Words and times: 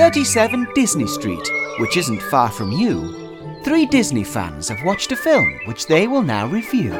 37 0.00 0.66
Disney 0.74 1.06
Street, 1.06 1.46
which 1.78 1.98
isn't 1.98 2.22
far 2.22 2.50
from 2.50 2.72
you, 2.72 3.60
three 3.62 3.84
Disney 3.84 4.24
fans 4.24 4.66
have 4.66 4.82
watched 4.82 5.12
a 5.12 5.16
film 5.16 5.60
which 5.66 5.86
they 5.88 6.06
will 6.06 6.22
now 6.22 6.46
review. 6.46 6.90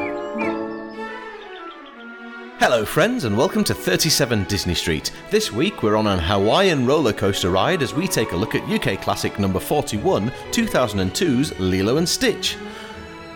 Hello, 2.59 2.85
friends, 2.85 3.23
and 3.23 3.35
welcome 3.35 3.63
to 3.63 3.73
37 3.73 4.43
Disney 4.43 4.75
Street. 4.75 5.11
This 5.31 5.51
week 5.51 5.81
we're 5.81 5.95
on 5.95 6.05
an 6.05 6.19
Hawaiian 6.19 6.85
roller 6.85 7.11
coaster 7.11 7.49
ride 7.49 7.81
as 7.81 7.95
we 7.95 8.07
take 8.07 8.33
a 8.33 8.37
look 8.37 8.53
at 8.53 8.69
UK 8.69 9.01
classic 9.01 9.39
number 9.39 9.59
41, 9.59 10.29
2002's 10.51 11.59
Lilo 11.59 11.97
and 11.97 12.07
Stitch. 12.07 12.55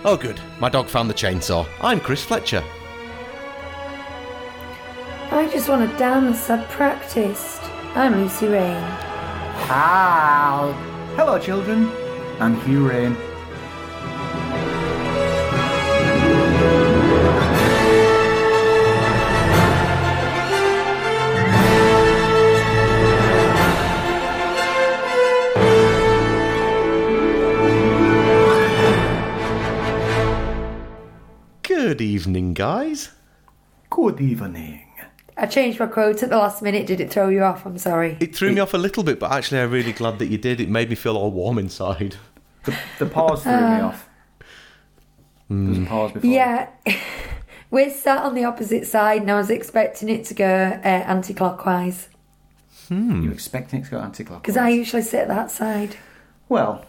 Oh, 0.03 0.15
good, 0.15 0.39
my 0.59 0.69
dog 0.69 0.85
found 0.85 1.09
the 1.09 1.15
chainsaw. 1.15 1.67
I'm 1.81 1.99
Chris 1.99 2.23
Fletcher. 2.23 2.63
I 5.31 5.49
just 5.51 5.67
want 5.67 5.89
to 5.89 5.97
dance. 5.97 6.51
I've 6.51 6.69
practiced. 6.69 7.63
I'm 7.95 8.21
Lucy 8.21 8.45
Rain. 8.45 9.14
How? 9.63 10.73
Hello, 11.15 11.39
children. 11.39 11.89
I'm 12.39 12.59
Hugh 12.61 12.87
Rain. 12.87 13.15
Good 31.63 32.01
evening, 32.01 32.53
guys. 32.53 33.11
Good 33.89 34.19
evening. 34.21 34.84
I 35.37 35.45
changed 35.47 35.79
my 35.79 35.87
quote 35.87 36.23
at 36.23 36.29
the 36.29 36.37
last 36.37 36.61
minute. 36.61 36.87
Did 36.87 37.01
it 37.01 37.11
throw 37.11 37.27
you 37.29 37.43
off? 37.43 37.65
I'm 37.65 37.77
sorry. 37.77 38.17
It 38.21 38.35
threw 38.35 38.51
me 38.53 38.61
off 38.61 38.73
a 38.73 38.77
little 38.77 39.03
bit, 39.03 39.19
but 39.19 39.31
actually, 39.31 39.59
I'm 39.59 39.71
really 39.71 39.91
glad 39.91 40.19
that 40.19 40.27
you 40.27 40.37
did. 40.37 40.61
It 40.61 40.69
made 40.69 40.89
me 40.89 40.95
feel 40.95 41.17
all 41.17 41.31
warm 41.31 41.57
inside. 41.57 42.15
The, 42.63 42.75
the 42.99 43.05
pause 43.05 43.43
threw 43.43 43.51
me 43.51 43.81
off. 43.81 44.07
There 45.49 45.69
was 45.69 45.77
a 45.77 45.85
pause 45.85 46.11
before. 46.13 46.29
Yeah. 46.29 46.69
We're 47.71 47.89
sat 47.91 48.23
on 48.23 48.33
the 48.35 48.45
opposite 48.45 48.87
side, 48.87 49.21
and 49.21 49.31
I 49.31 49.35
was 49.35 49.49
expecting 49.49 50.07
it 50.09 50.23
to 50.25 50.33
go 50.33 50.45
uh, 50.45 50.87
anti 50.87 51.33
clockwise. 51.33 52.07
Hmm. 52.87 53.23
You 53.23 53.31
expecting 53.31 53.81
it 53.81 53.85
to 53.85 53.91
go 53.91 53.97
anti-clockwise? 53.99 54.41
Because 54.43 54.57
I 54.57 54.69
usually 54.69 55.01
sit 55.01 55.27
that 55.27 55.49
side. 55.49 55.97
Well, 56.49 56.85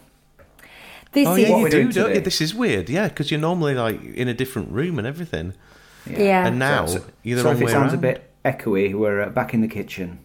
This 1.11 1.27
Oh, 1.27 1.33
is. 1.35 1.39
yeah, 1.41 1.49
What 1.49 1.57
you 1.57 1.63
we're 1.63 1.69
do, 1.69 1.91
don't 1.91 2.13
you? 2.15 2.21
This 2.21 2.39
is 2.39 2.53
weird, 2.53 2.87
yeah, 2.87 3.07
because 3.07 3.31
you're 3.31 3.39
normally 3.39 3.73
like 3.73 4.03
in 4.03 4.27
a 4.27 4.33
different 4.35 4.69
room 4.71 4.99
and 4.99 5.07
everything. 5.07 5.53
yeah. 6.05 6.45
And 6.45 6.59
now, 6.59 6.85
so, 6.85 7.03
you're 7.23 7.37
the 7.37 7.41
so 7.41 7.47
wrong 7.49 7.55
if 7.55 7.61
it 7.63 7.65
way 7.65 7.71
sounds 7.71 7.93
a 7.93 7.95
around. 7.95 8.01
bit 8.01 8.29
echoey, 8.51 8.93
we're 8.93 9.21
uh, 9.21 9.29
back 9.29 9.53
in 9.53 9.61
the 9.61 9.67
kitchen. 9.67 10.19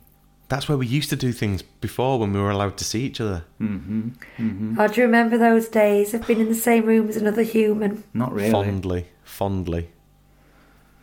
That's 0.48 0.68
where 0.68 0.76
we 0.76 0.86
used 0.86 1.08
to 1.10 1.16
do 1.16 1.32
things 1.32 1.62
before 1.62 2.18
when 2.18 2.32
we 2.32 2.38
were 2.40 2.50
allowed 2.50 2.76
to 2.78 2.84
see 2.84 3.02
each 3.04 3.20
other. 3.20 3.44
Mm-hmm, 3.60 4.08
mm-hmm. 4.38 4.78
Oh, 4.78 4.86
do 4.88 5.00
you 5.00 5.06
remember 5.06 5.38
those 5.38 5.68
days 5.68 6.12
of 6.14 6.26
being 6.26 6.40
in 6.40 6.48
the 6.48 6.54
same 6.54 6.84
room 6.84 7.08
as 7.08 7.16
another 7.16 7.42
human? 7.42 8.04
Not 8.12 8.32
really. 8.34 8.50
Fondly, 8.50 9.06
fondly. 9.24 9.88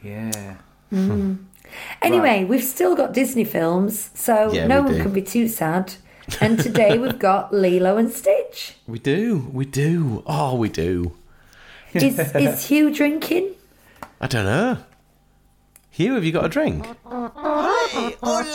Yeah. 0.03 0.58
Mm. 0.94 1.08
Hmm. 1.08 1.34
Anyway, 2.02 2.45
we've 2.45 2.64
still 2.64 2.95
got 2.95 3.14
Disney 3.14 3.44
films, 3.44 4.12
so 4.14 4.52
Yeah, 4.52 4.67
no 4.67 4.81
one 4.84 4.94
do. 4.94 5.02
can 5.03 5.14
be 5.14 5.22
too 5.22 5.47
sad. 5.47 5.94
And 6.42 6.59
today 6.59 7.00
we've 7.00 7.17
got 7.17 7.52
Lilo 7.52 7.97
and 7.97 8.12
Stitch. 8.12 8.75
We 8.86 9.00
do, 9.00 9.50
we 9.52 9.66
do. 9.66 10.22
Oh, 10.28 10.53
we 10.53 10.70
do. 10.70 11.14
Is, 11.92 12.20
is 12.36 12.67
Hugh 12.67 12.94
drinking? 12.94 13.56
I 14.22 14.28
don't 14.28 14.45
know. 14.45 14.78
Hugh, 16.00 16.14
have 16.14 16.23
you 16.23 16.31
got 16.31 16.45
a 16.45 16.47
drink? 16.47 16.86
Hey, 16.86 18.16
ole! 18.23 18.45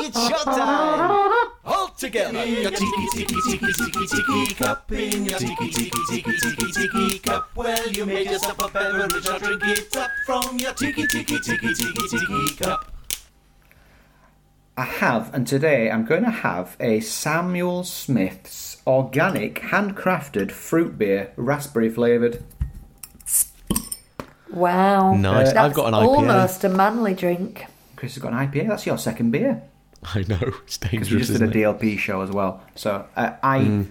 It's 0.00 0.16
showtime! 0.16 1.50
All 1.62 1.88
together! 1.88 2.42
Your 2.42 2.70
tiki 2.70 3.06
tiki 3.12 3.34
tiki 3.50 3.72
tiki 3.74 4.06
tiki 4.06 4.54
cup 4.54 4.90
in 4.90 5.26
your 5.26 5.38
tiki 5.38 5.68
tiki 5.68 5.90
tiki 6.08 6.32
tiki 6.40 6.72
tiki 6.72 7.18
cup. 7.18 7.50
Well, 7.54 7.86
you 7.90 8.06
made 8.06 8.30
yourself 8.30 8.58
a 8.60 8.68
beverage, 8.70 9.26
now 9.26 9.36
drink 9.36 9.62
it 9.66 9.94
up 9.94 10.10
from 10.24 10.56
your 10.58 10.72
tiki 10.72 11.06
tiki 11.06 11.38
tiki 11.40 11.74
tiki 11.74 12.08
tiki 12.08 12.56
cup. 12.56 12.90
I 14.78 14.84
have, 14.84 15.34
and 15.34 15.46
today 15.46 15.90
I'm 15.90 16.06
going 16.06 16.24
to 16.24 16.30
have 16.30 16.78
a 16.80 17.00
Samuel 17.00 17.84
Smith's 17.84 18.80
organic, 18.86 19.56
handcrafted 19.56 20.50
fruit 20.50 20.96
beer, 20.96 21.32
raspberry 21.36 21.90
flavoured. 21.90 22.42
Wow. 24.52 25.14
Nice. 25.14 25.48
That's 25.52 25.58
I've 25.58 25.74
got 25.74 25.88
an 25.88 25.94
IPA. 25.94 26.06
almost 26.06 26.64
a 26.64 26.68
manly 26.68 27.14
drink. 27.14 27.66
Chris 27.96 28.14
has 28.14 28.22
got 28.22 28.32
an 28.32 28.38
IPA. 28.48 28.68
That's 28.68 28.86
your 28.86 28.98
second 28.98 29.30
beer. 29.30 29.62
I 30.02 30.24
know, 30.28 30.38
it's 30.64 30.78
Because 30.78 30.92
we 31.10 31.18
dangerous, 31.18 31.28
just 31.28 31.32
did 31.32 31.42
a 31.42 31.44
isn't 31.50 31.56
it? 31.56 31.80
DLP 31.80 31.98
show 31.98 32.22
as 32.22 32.30
well. 32.30 32.62
So 32.74 33.04
uh, 33.16 33.32
I 33.42 33.58
Mm. 33.60 33.86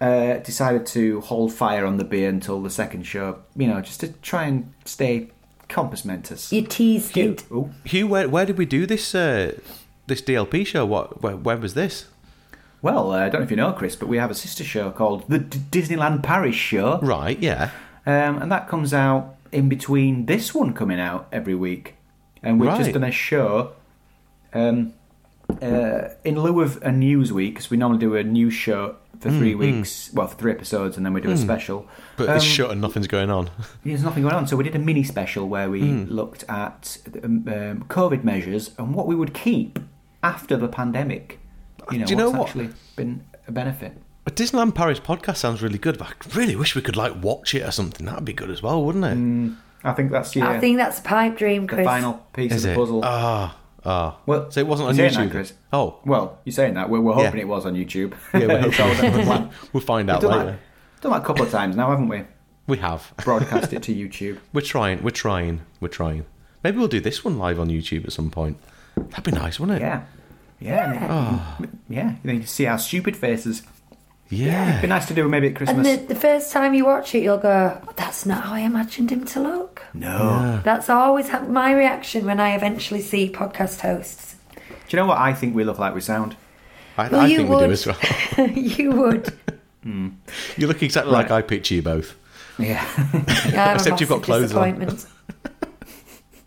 uh, 0.00 0.38
decided 0.40 0.84
to 0.88 1.20
hold 1.22 1.52
fire 1.54 1.86
on 1.86 1.96
the 1.96 2.04
beer 2.04 2.28
until 2.28 2.60
the 2.62 2.68
second 2.70 3.04
show. 3.04 3.38
You 3.56 3.66
know, 3.68 3.80
just 3.80 4.00
to 4.00 4.08
try 4.08 4.44
and 4.44 4.72
stay 4.84 5.30
compos 5.70 6.04
mentis. 6.04 6.52
You 6.52 6.62
teased 6.62 7.14
Hugh, 7.14 7.32
it. 7.32 7.44
Ooh. 7.50 7.70
Hugh 7.84 8.06
where, 8.06 8.28
where 8.28 8.44
did 8.44 8.58
we 8.58 8.66
do 8.66 8.84
this 8.86 9.14
uh, 9.14 9.58
this 10.06 10.20
DLP 10.20 10.66
show? 10.66 10.84
What? 10.84 11.22
Where, 11.22 11.36
where 11.36 11.56
was 11.56 11.72
this? 11.74 12.04
Well, 12.82 13.10
uh, 13.12 13.16
I 13.24 13.28
don't 13.30 13.40
know 13.40 13.44
if 13.44 13.50
you 13.50 13.56
know, 13.56 13.72
Chris, 13.72 13.96
but 13.96 14.06
we 14.08 14.18
have 14.18 14.30
a 14.30 14.34
sister 14.34 14.62
show 14.62 14.90
called 14.90 15.26
the 15.28 15.38
D- 15.38 15.58
Disneyland 15.70 16.22
Paris 16.22 16.54
Show, 16.54 17.00
Right, 17.00 17.38
yeah. 17.38 17.70
um, 18.04 18.36
and 18.42 18.52
that 18.52 18.68
comes 18.68 18.92
out 18.92 19.34
in 19.52 19.68
between 19.68 20.26
this 20.26 20.54
one 20.54 20.72
coming 20.72 21.00
out 21.00 21.28
every 21.32 21.54
week. 21.54 21.94
And 22.42 22.60
we've 22.60 22.68
Right. 22.68 22.78
just 22.78 22.92
done 22.92 23.04
a 23.04 23.10
show 23.10 23.72
um, 24.54 24.92
uh, 25.62 26.08
in 26.24 26.40
lieu 26.40 26.60
of 26.60 26.78
a 26.82 26.92
news 26.92 27.32
week, 27.32 27.54
because 27.54 27.70
we 27.70 27.76
normally 27.76 27.98
do 28.00 28.14
a 28.14 28.22
news 28.22 28.54
show 28.54 28.96
for 29.20 29.30
three 29.30 29.54
weeks, 29.54 30.10
well, 30.12 30.26
for 30.26 30.36
three 30.36 30.52
episodes, 30.52 30.96
and 30.96 31.04
then 31.06 31.12
we 31.14 31.20
do 31.22 31.30
a 31.30 31.36
special. 31.36 31.86
But 32.16 32.26
this 32.26 32.42
Um, 32.42 32.48
shut 32.48 32.70
and 32.70 32.80
nothing's 32.80 33.06
going 33.06 33.30
on. 33.30 33.48
There's 33.84 34.02
nothing 34.02 34.22
going 34.24 34.34
on. 34.34 34.46
So 34.46 34.56
we 34.56 34.64
did 34.64 34.74
a 34.74 34.78
mini 34.78 35.02
special 35.04 35.48
where 35.48 35.70
we 35.70 35.80
Hmm. 35.80 36.04
looked 36.12 36.44
at 36.48 36.98
um, 37.24 37.44
um, 37.48 37.84
COVID 37.88 38.24
measures 38.24 38.72
and 38.78 38.94
what 38.94 39.06
we 39.06 39.14
would 39.14 39.32
keep 39.32 39.78
after 40.22 40.56
the 40.56 40.68
pandemic. 40.68 41.38
You 41.90 41.98
know, 42.00 42.04
Do 42.06 42.10
you 42.10 42.16
know 42.16 42.26
what's 42.30 42.38
what? 42.38 42.48
actually 42.48 42.68
been 42.96 43.22
a 43.48 43.52
benefit. 43.52 43.92
A 44.26 44.30
Disneyland 44.30 44.74
Paris 44.74 44.98
podcast 44.98 45.36
sounds 45.36 45.62
really 45.62 45.78
good, 45.78 45.98
but 45.98 46.08
I 46.08 46.36
really 46.36 46.56
wish 46.56 46.74
we 46.74 46.82
could 46.82 46.96
like 46.96 47.22
watch 47.22 47.54
it 47.54 47.62
or 47.62 47.70
something. 47.70 48.06
That'd 48.06 48.24
be 48.24 48.32
good 48.32 48.50
as 48.50 48.62
well, 48.62 48.84
wouldn't 48.84 49.04
it? 49.04 49.56
I 49.84 49.92
think 49.92 50.10
that's 50.10 50.34
yeah, 50.34 50.48
I 50.50 50.58
think 50.58 50.78
that's 50.78 50.98
a 50.98 51.02
pipe 51.02 51.36
dream, 51.38 51.66
the 51.66 51.84
final 51.84 52.14
piece 52.32 52.52
Is 52.52 52.64
of 52.64 52.70
it? 52.72 52.74
the 52.74 52.80
puzzle. 52.80 53.00
Ah, 53.04 53.56
ah. 53.84 54.18
well, 54.26 54.50
so 54.50 54.58
it 54.58 54.66
wasn't 54.66 54.88
on 54.88 54.96
YouTube. 54.96 55.14
that, 55.14 55.30
Chris. 55.30 55.52
Oh, 55.72 56.00
Well, 56.04 56.40
you're 56.44 56.52
saying 56.52 56.74
that. 56.74 56.90
We're, 56.90 57.00
we're 57.00 57.12
hoping 57.12 57.36
Yeah. 57.36 57.42
it 57.42 57.48
was 57.48 57.64
on 57.66 57.74
YouTube. 57.74 58.14
yeah, 58.34 58.46
we're 58.46 58.62
So 58.72 58.82
that's 58.84 59.00
the 59.00 59.22
plan. 59.22 59.50
we'll 59.72 59.80
find 59.80 60.08
We've 60.08 60.16
out 60.16 60.22
done 60.22 60.30
later. 60.32 60.44
that, 60.52 61.02
done 61.02 61.12
that 61.12 61.22
a 61.22 61.24
couple 61.24 61.44
of 61.44 61.52
times 61.52 61.76
now, 61.76 61.90
haven't 61.90 62.08
we? 62.08 62.24
We 62.66 62.78
have. 62.78 63.12
Broadcast 63.22 63.72
it 63.72 63.84
to 63.84 63.94
YouTube. 63.94 64.40
We're 64.52 64.60
trying. 64.62 65.04
We're 65.04 65.10
trying. 65.10 65.60
We're 65.78 65.86
trying. 65.86 66.26
Maybe 66.64 66.78
we'll 66.78 66.88
do 66.88 66.98
this 67.00 67.24
one 67.24 67.38
live 67.38 67.60
on 67.60 67.68
YouTube 67.68 68.04
at 68.06 68.12
some 68.12 68.32
point. 68.32 68.58
That'd 68.96 69.22
be 69.22 69.30
nice, 69.30 69.60
wouldn't 69.60 69.78
it? 69.78 69.82
Yeah. 69.82 70.02
Yeah. 70.58 70.92
and 70.94 71.06
Ah. 71.08 71.56
it- 71.62 71.70
Yeah. 71.88 72.10
You 72.10 72.16
know, 72.24 72.32
you 72.32 72.42
see 72.46 72.66
our 72.66 72.78
stupid 72.78 73.16
faces. 73.16 73.62
Yeah. 74.28 74.70
It'd 74.70 74.82
be 74.82 74.88
nice 74.88 75.06
to 75.06 75.14
do 75.14 75.28
maybe 75.28 75.46
at 75.46 75.50
and 75.50 75.56
Christmas. 75.56 75.86
the, 76.00 76.06
the 76.06 76.14
first 76.20 76.52
time 76.52 76.74
you 76.74 76.84
watch 76.84 77.14
it, 77.14 77.22
you'll 77.22 77.38
go, 77.38 77.80
"That's 77.96 78.26
not 78.26 78.44
how 78.44 78.54
I 78.54 78.60
imagined 78.60 79.10
him 79.10 79.24
to 79.26 79.40
look." 79.40 79.82
no. 79.94 80.60
That's 80.64 80.90
always 80.90 81.28
ha- 81.28 81.40
my 81.42 81.72
reaction 81.72 82.24
when 82.26 82.40
I 82.40 82.54
eventually 82.56 83.00
see 83.00 83.30
podcast 83.30 83.80
hosts. 83.80 84.34
Do 84.56 84.62
you 84.96 84.96
know 85.02 85.06
what 85.06 85.18
I 85.18 85.32
think 85.32 85.54
we 85.54 85.64
look 85.64 85.78
like 85.78 85.94
we 85.94 86.00
sound? 86.00 86.36
I, 86.96 87.08
Well, 87.08 87.20
I 87.20 87.26
you 87.26 87.36
think 87.38 87.50
we 87.50 87.56
do 87.58 87.70
as 87.70 87.86
well. 87.86 88.48
you 88.54 88.90
would. 88.92 89.32
You 89.84 90.66
look 90.66 90.82
exactly 90.82 91.12
like 91.12 91.30
I 91.30 91.42
picture 91.42 91.74
you 91.74 91.82
both. 91.82 92.16
Yeah. 92.58 92.84
Yeah, 93.48 93.74
Except 93.74 94.00
you've 94.00 94.08
got 94.08 94.22
clothes 94.22 94.52
on. 94.54 94.80
disappointment. 94.80 95.06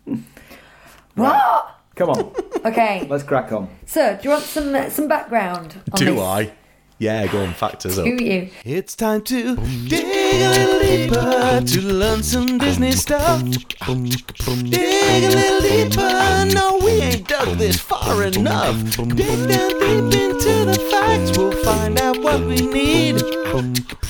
what? 1.14 1.76
Come 1.94 2.10
on. 2.10 2.32
Okay. 2.64 3.06
Let's 3.08 3.22
crack 3.24 3.52
on. 3.52 3.68
So, 3.86 4.16
do 4.16 4.20
you 4.24 4.30
want 4.30 4.42
some 4.44 4.74
uh, 4.74 4.90
some 4.90 5.08
background? 5.08 5.76
On 5.92 5.98
Do 5.98 6.04
this? 6.06 6.20
I? 6.20 6.52
Yeah, 7.00 7.26
go 7.28 7.42
on, 7.42 7.54
factors 7.54 7.98
up. 7.98 8.04
Do 8.04 8.22
you? 8.22 8.50
It's 8.62 8.94
time 8.94 9.22
to 9.22 9.56
dig 9.56 10.04
a 10.04 10.50
little 10.50 10.80
deeper 10.80 11.62
to 11.66 11.80
learn 11.80 12.22
some 12.22 12.58
Disney 12.58 12.92
stuff. 12.92 13.42
Dig 13.42 13.74
a 13.86 15.30
little 15.30 15.60
deeper, 15.62 16.44
no, 16.54 16.78
we 16.84 16.90
ain't 17.00 17.26
dug 17.26 17.56
this 17.56 17.78
far 17.80 18.24
enough. 18.24 18.76
Dig 18.98 19.16
down 19.16 19.70
deep 19.80 20.12
into 20.20 20.66
the 20.66 20.78
facts, 20.90 21.38
we'll 21.38 21.52
find 21.64 21.98
out 21.98 22.18
what 22.20 22.42
we 22.42 22.56
need. 22.56 23.22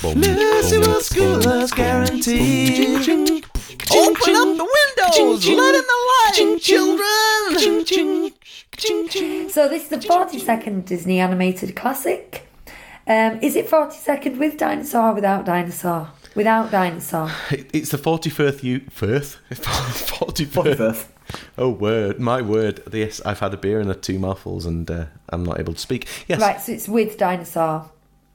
Lucy 0.03 0.79
will 0.79 1.01
school 1.01 1.47
us, 1.47 1.71
guaranteed. 1.71 3.07
Open 3.09 4.35
up 4.35 4.57
the 4.57 4.67
windows, 4.67 5.47
let 5.47 5.75
in 5.77 5.85
the 5.87 6.01
light, 6.11 6.61
children. 6.61 7.07
So, 9.49 9.69
this 9.69 9.85
is 9.85 9.89
the 9.91 9.99
42nd 9.99 10.87
Disney 10.87 11.21
animated 11.21 11.77
classic. 11.77 12.50
Um, 13.11 13.41
is 13.43 13.57
it 13.57 13.69
42nd 13.69 14.39
with 14.39 14.57
dinosaur 14.57 15.11
or 15.11 15.15
without 15.15 15.45
dinosaur? 15.45 16.09
Without 16.37 16.71
dinosaur. 16.71 17.29
It- 17.51 17.69
It's 17.73 17.91
the 17.91 17.99
41st, 17.99 18.63
you, 18.63 18.83
first? 18.89 19.39
41st, 19.51 20.77
41st. 20.77 21.07
Oh 21.59 21.71
word, 21.71 22.19
my 22.21 22.41
word! 22.41 22.83
Yes, 22.93 23.21
I've 23.25 23.41
had 23.41 23.53
a 23.53 23.57
beer 23.57 23.81
and 23.81 23.91
a 23.91 23.95
two 23.95 24.19
mouthfuls, 24.19 24.65
and 24.67 24.89
uh, 24.91 25.05
I'm 25.29 25.45
not 25.45 25.59
able 25.61 25.75
to 25.75 25.79
speak. 25.81 26.07
Yes, 26.29 26.41
Right, 26.41 26.61
so 26.61 26.73
it's 26.73 26.89
with 26.89 27.19
dinosaur. 27.19 27.91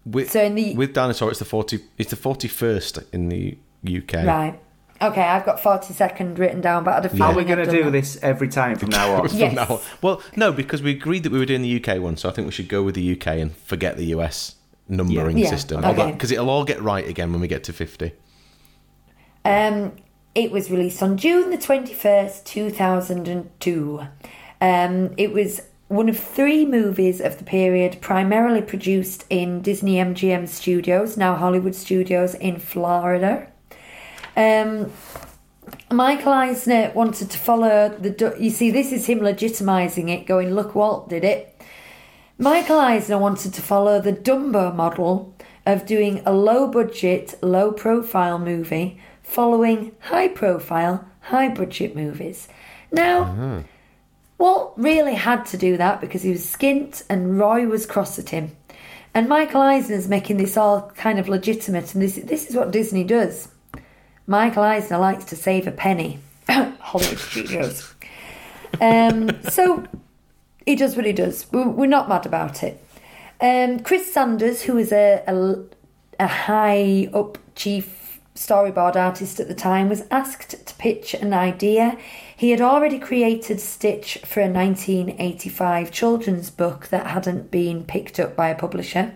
With, 0.06 0.32
so 0.32 0.42
in 0.44 0.56
the- 0.56 0.76
with 0.76 0.94
dinosaur, 0.94 1.30
it's 1.30 1.40
the 1.40 1.46
forty. 1.46 1.80
It's 1.98 2.10
the 2.10 2.16
forty 2.18 2.48
first 2.50 3.00
in 3.14 3.30
the 3.30 3.58
UK. 3.86 4.26
Right. 4.26 4.60
Okay, 5.02 5.22
I've 5.24 5.46
got 5.46 5.60
42nd 5.60 6.38
written 6.38 6.62
down, 6.62 6.86
but 6.86 6.92
I 6.92 6.96
had 6.96 7.06
a 7.06 7.10
feeling 7.10 7.22
Are 7.24 7.34
we 7.36 7.44
going 7.44 7.60
to 7.66 7.70
do 7.70 7.84
that. 7.84 7.92
this 7.92 8.18
every 8.22 8.48
time 8.48 8.78
from 8.78 8.92
now 8.92 9.16
on? 9.22 9.28
From 9.28 9.38
Yes. 9.38 9.54
now 9.54 9.66
on. 9.68 9.82
Well, 10.02 10.22
no, 10.38 10.54
because 10.54 10.82
we 10.82 10.92
agreed 10.92 11.24
that 11.24 11.34
we 11.34 11.38
were 11.40 11.46
doing 11.46 11.64
the 11.64 11.84
UK 11.84 12.00
one, 12.02 12.16
so 12.16 12.30
I 12.30 12.32
think 12.32 12.46
we 12.46 12.54
should 12.54 12.70
go 12.70 12.82
with 12.82 12.96
the 12.96 13.12
UK 13.12 13.28
and 13.40 13.54
forget 13.58 13.98
the 13.98 14.06
US 14.16 14.56
numbering 14.88 15.38
Yeah. 15.38 15.50
system. 15.50 15.84
Okay. 15.84 16.12
Because 16.12 16.32
it'll 16.32 16.50
all 16.50 16.64
get 16.64 16.82
right 16.82 17.08
again 17.08 17.32
when 17.32 17.42
we 17.42 17.48
get 17.48 17.64
to 17.66 17.74
fifty. 17.74 18.14
Um, 19.44 19.94
it 20.34 20.52
was 20.52 20.70
released 20.72 21.02
on 21.04 21.18
June 21.18 21.50
the 21.52 21.58
21st, 21.58 22.44
2002. 22.44 24.02
Um, 24.60 25.14
it 25.18 25.32
was 25.32 25.62
one 25.88 26.10
of 26.10 26.18
three 26.20 26.66
movies 26.66 27.22
of 27.22 27.38
the 27.38 27.44
period, 27.44 28.00
primarily 28.02 28.62
produced 28.62 29.24
in 29.30 29.62
Disney 29.62 29.96
MGM 29.96 30.48
Studios, 30.48 31.16
now 31.16 31.36
Hollywood 31.36 31.76
Studios 31.76 32.34
in 32.34 32.58
Florida. 32.60 33.48
Um, 34.36 34.92
Michael 35.92 36.34
Eisner 36.34 36.92
wanted 36.96 37.30
to 37.32 37.38
follow 37.38 37.90
the. 37.90 38.36
You 38.40 38.50
see, 38.50 38.72
this 38.72 38.92
is 38.92 39.06
him 39.06 39.20
legitimizing 39.20 40.10
it, 40.10 40.26
going, 40.26 40.54
look, 40.54 40.76
Walt 40.76 41.08
did 41.10 41.24
it. 41.24 41.55
Michael 42.38 42.80
Eisner 42.80 43.18
wanted 43.18 43.54
to 43.54 43.62
follow 43.62 44.02
the 44.02 44.12
Dumbo 44.12 44.76
model 44.76 45.34
of 45.66 45.86
doing 45.86 46.22
a 46.26 46.34
low 46.34 46.68
budget, 46.68 47.34
low 47.42 47.72
profile 47.72 48.38
movie 48.38 49.00
following 49.24 49.94
high 50.02 50.28
profile, 50.28 51.08
high 51.22 51.48
budget 51.48 51.96
movies. 51.96 52.50
Now, 52.92 53.64
Walt 54.38 54.74
really 54.76 55.16
had 55.16 55.46
to 55.48 55.58
do 55.58 55.78
that 55.78 56.02
because 56.02 56.24
he 56.24 56.32
was 56.32 56.46
skint 56.46 57.04
and 57.10 57.40
Roy 57.40 57.68
was 57.68 57.86
cross 57.86 58.20
at 58.20 58.30
him. 58.30 58.56
And 59.14 59.30
Michael 59.30 59.62
Eisner's 59.62 60.10
making 60.10 60.36
this 60.36 60.58
all 60.58 60.92
kind 60.98 61.20
of 61.20 61.30
legitimate, 61.30 61.94
and 61.94 62.04
this, 62.04 62.16
this 62.16 62.50
is 62.50 62.56
what 62.56 62.72
Disney 62.72 63.06
does. 63.06 63.48
Michael 64.28 64.64
Eisner 64.64 64.98
likes 64.98 65.24
to 65.26 65.38
save 65.38 65.68
a 65.68 65.72
penny. 65.72 66.20
Hollywood 66.50 67.20
Studios. 67.20 67.94
Um, 68.82 69.30
so 69.44 69.86
he 70.66 70.76
does 70.76 70.96
what 70.96 71.06
he 71.06 71.14
does. 71.14 71.46
We're, 71.52 71.86
not 71.86 72.10
mad 72.10 72.26
about 72.26 72.64
it. 72.64 72.84
Um, 73.40 73.80
Chris 73.80 74.12
Sanders, 74.12 74.64
who 74.64 74.76
was 74.76 74.92
a, 74.92 75.24
a, 75.28 76.24
a 76.24 76.28
high 76.28 77.10
up 77.14 77.38
chief 77.56 78.20
storyboard 78.36 78.96
artist 78.96 79.40
at 79.40 79.48
the 79.48 79.56
time, 79.56 79.90
was 79.90 80.04
asked 80.12 80.66
to 80.66 80.76
pitch 80.76 81.14
an 81.14 81.34
idea. 81.34 81.98
He 82.36 82.52
had 82.52 82.62
already 82.62 83.00
created 83.00 83.60
Stitch 83.60 84.18
for 84.26 84.42
a 84.42 84.50
1985 84.50 85.92
children's 85.92 86.50
book 86.50 86.88
that 86.88 87.08
hadn't 87.08 87.52
been 87.52 87.84
picked 87.84 88.20
up 88.20 88.36
by 88.36 88.50
a 88.50 88.56
publisher. 88.56 89.16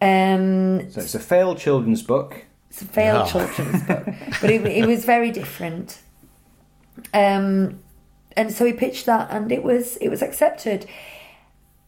Um, 0.00 0.90
So 0.90 1.00
it's 1.00 1.14
a 1.14 1.20
failed 1.20 1.58
children's 1.58 2.02
book. 2.02 2.44
it's 2.68 2.82
a 2.82 2.86
failed 2.86 3.28
children's 3.28 3.82
book, 3.82 4.04
but 4.40 4.50
it, 4.50 4.64
it 4.66 4.86
was 4.86 5.04
very 5.04 5.30
different. 5.30 5.98
Um, 7.14 7.78
and 8.36 8.52
so 8.52 8.64
he 8.64 8.72
pitched 8.72 9.06
that, 9.06 9.28
and 9.30 9.50
it 9.50 9.62
was 9.62 9.96
it 9.98 10.08
was 10.08 10.22
accepted. 10.22 10.86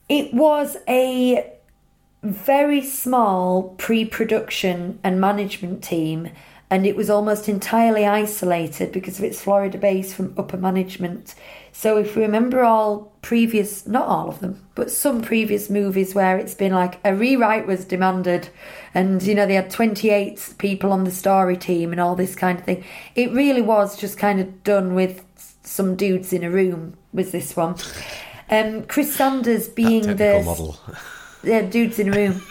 It 0.09 0.35
was 0.35 0.77
a 0.89 1.53
very 2.23 2.83
small 2.83 3.75
pre-production 3.79 4.99
and 5.03 5.21
management 5.21 5.83
team, 5.83 6.31
and 6.71 6.87
it 6.87 6.97
was 6.97 7.11
almost 7.11 7.49
entirely 7.49 8.07
isolated 8.07 8.93
because 8.93 9.19
of 9.19 9.25
its 9.25 9.41
Florida 9.41 9.77
base 9.77 10.15
from 10.15 10.35
upper 10.39 10.57
management. 10.57 11.35
So 11.73 11.97
if 11.97 12.15
we 12.15 12.23
remember 12.23 12.63
all 12.63 13.13
previous, 13.23 13.87
not 13.87 14.07
all 14.07 14.29
of 14.29 14.41
them, 14.41 14.65
but 14.75 14.91
some 14.91 15.23
previous 15.23 15.71
movies 15.71 16.15
where 16.15 16.39
it's 16.39 16.55
been 16.55 16.73
like 16.73 17.01
a 17.05 17.15
rewrite 17.15 17.67
was 17.67 17.85
demanded, 17.85 18.51
and 18.95 19.23
you 19.23 19.35
know 19.35 19.47
they 19.47 19.55
had 19.55 19.71
twenty 19.71 20.11
eight 20.11 20.55
people 20.59 20.93
on 20.93 21.05
the 21.05 21.11
story 21.11 21.57
team 21.57 21.93
and 21.93 22.01
all 22.01 22.15
this 22.15 22.35
kind 22.35 22.59
of 22.59 22.65
thing. 22.65 22.85
It 23.15 23.33
really 23.33 23.63
was 23.63 23.99
just 23.99 24.19
kind 24.19 24.41
of 24.41 24.63
done 24.63 24.95
with 24.95 25.25
some 25.73 25.97
dudes 25.97 26.33
in 26.33 26.45
a 26.45 26.51
room. 26.51 26.95
Was 27.13 27.33
this 27.33 27.57
one? 27.57 27.77
Um, 28.51 28.85
Chris 28.85 29.15
Sanders 29.15 29.69
being 29.69 30.05
Technical 30.05 30.39
the 30.39 30.45
model. 30.45 30.81
yeah, 31.43 31.63
dudes 31.63 31.99
in 31.99 32.13
a 32.13 32.17
room. 32.17 32.43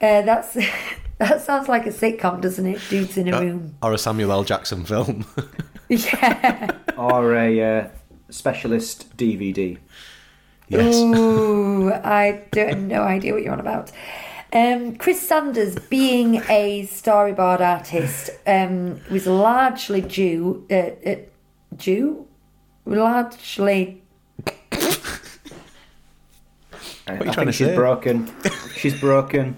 Uh, 0.00 0.22
that's 0.22 0.54
that 1.18 1.42
sounds 1.42 1.68
like 1.68 1.86
a 1.86 1.90
sitcom, 1.90 2.40
doesn't 2.40 2.66
it? 2.66 2.80
Dudes 2.88 3.18
in 3.18 3.32
a 3.32 3.38
room. 3.38 3.76
or 3.82 3.92
a 3.92 3.98
Samuel 3.98 4.32
L. 4.32 4.44
Jackson 4.44 4.84
film. 4.84 5.26
Yeah. 5.90 6.72
Or 6.98 7.34
a 7.34 7.78
uh, 7.78 7.88
specialist 8.28 9.16
DVD. 9.16 9.78
yes. 10.68 10.96
Ooh, 10.96 11.90
I 11.90 12.42
don't 12.52 12.88
no 12.88 13.04
idea 13.04 13.32
what 13.32 13.42
you're 13.42 13.54
on 13.54 13.60
about. 13.60 13.90
Um, 14.52 14.96
Chris 14.96 15.26
Sanders, 15.26 15.78
being 15.88 16.42
a 16.50 16.86
storyboard 16.92 17.60
artist, 17.60 18.28
um, 18.46 19.00
was 19.10 19.26
largely 19.26 20.02
due 20.02 20.66
Uh, 20.70 20.90
uh, 21.08 21.16
Jew, 21.76 22.27
largely. 22.88 24.02
I, 27.06 27.16
are 27.18 27.24
you 27.24 27.30
I 27.30 27.34
trying 27.34 27.34
think 27.34 27.46
to 27.46 27.52
she's 27.52 27.66
say? 27.68 27.74
broken. 27.74 28.30
she's 28.76 28.98
broken. 29.00 29.56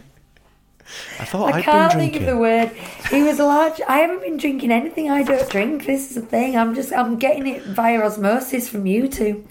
I 1.20 1.24
thought 1.24 1.52
I 1.54 1.58
I'd 1.58 1.64
can't 1.64 1.92
been 1.92 1.98
think 2.00 2.12
drinking. 2.14 2.28
of 2.28 2.34
the 2.34 2.40
word. 2.40 2.68
He 3.10 3.22
was 3.22 3.38
large. 3.38 3.80
I 3.88 3.98
haven't 3.98 4.22
been 4.22 4.36
drinking 4.36 4.72
anything. 4.72 5.10
I 5.10 5.22
don't 5.22 5.48
drink. 5.48 5.86
This 5.86 6.10
is 6.10 6.16
the 6.16 6.22
thing. 6.22 6.56
I'm 6.56 6.74
just. 6.74 6.92
I'm 6.92 7.16
getting 7.18 7.46
it 7.46 7.62
via 7.62 8.00
osmosis 8.02 8.68
from 8.68 8.86
you 8.86 9.08
two. 9.08 9.44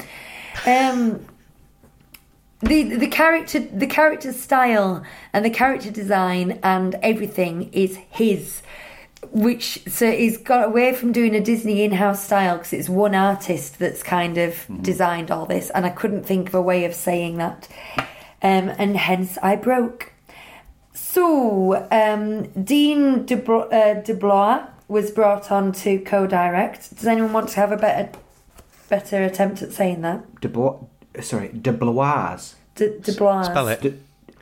Um. 0.66 1.26
The 2.62 2.84
the 2.98 3.08
character 3.08 3.60
the 3.60 3.88
character 3.88 4.34
style 4.34 5.02
and 5.32 5.46
the 5.46 5.50
character 5.50 5.90
design 5.92 6.60
and 6.62 6.96
everything 7.02 7.70
is 7.72 7.96
his, 8.10 8.62
which 9.32 9.84
so 9.88 10.12
he's 10.12 10.38
got 10.38 10.68
away 10.68 10.94
from 10.94 11.12
doing 11.12 11.36
a 11.36 11.42
Disney 11.42 11.84
in-house 11.84 12.24
style 12.24 12.58
because 12.58 12.74
it's 12.74 12.90
one 12.90 13.16
artist 13.16 13.80
that's 13.80 14.02
kind 14.02 14.38
of 14.38 14.66
designed 14.82 15.30
all 15.32 15.46
this, 15.46 15.70
and 15.72 15.86
I 15.86 15.90
couldn't 15.90 16.26
think 16.26 16.50
of 16.50 16.56
a 16.56 16.62
way 16.62 16.86
of 16.86 16.94
saying 16.94 17.38
that, 17.38 17.68
um, 18.42 18.70
and 18.78 18.98
hence 18.98 19.38
I 19.44 19.56
broke. 19.56 20.14
So, 20.94 21.88
um, 21.92 22.44
Dean 22.64 23.26
De, 23.26 23.36
uh, 23.52 24.02
De 24.02 24.70
was 24.88 25.12
brought 25.12 25.52
on 25.52 25.72
to 25.72 26.00
co-direct. 26.00 26.96
Does 26.96 27.08
anyone 27.08 27.34
want 27.34 27.50
to 27.50 27.56
have 27.58 27.72
a 27.72 27.78
better, 27.78 28.12
better 28.90 29.24
attempt 29.24 29.62
at 29.62 29.72
saying 29.72 30.02
that? 30.02 30.42
De 30.42 30.50
Bo- 30.50 30.88
sorry, 31.22 31.50
De 31.50 31.72
Blois. 31.72 32.56
De, 32.76 33.00
De 33.00 33.12
Spell 33.12 33.68
it. 33.68 33.82
De, 33.82 33.94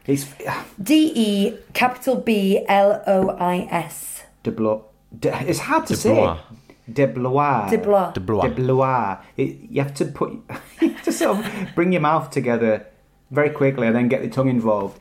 he's 0.06 0.34
D 0.82 1.12
E 1.16 1.58
capital 1.74 2.16
B 2.16 2.63
L 2.68 3.04
O 3.08 3.30
I 3.30 3.68
S. 3.72 4.24
De 4.48 4.51
Blo- 4.51 4.86
De, 5.20 5.30
It's 5.50 5.60
hard 5.60 5.86
to 5.88 5.94
De 5.94 6.00
say. 6.00 6.13
Blois. 6.13 6.38
De 6.94 7.06
Blois. 7.08 7.70
De 7.70 7.77
Blois. 7.77 8.12
De 8.13 8.20
Blois. 8.22 8.44
De 8.44 8.50
Blois. 8.56 9.18
It, 9.36 9.58
you 9.70 9.82
have 9.82 9.94
to 9.96 10.06
put, 10.06 10.32
you 10.82 10.89
have 10.89 11.04
to 11.04 11.12
sort 11.12 11.38
of 11.39 11.46
bring 11.75 11.92
your 11.92 12.01
mouth 12.01 12.30
together 12.32 12.86
very 13.32 13.50
quickly 13.50 13.88
and 13.88 13.96
then 13.96 14.08
get 14.08 14.22
the 14.22 14.30
tongue 14.30 14.50
involved. 14.50 14.98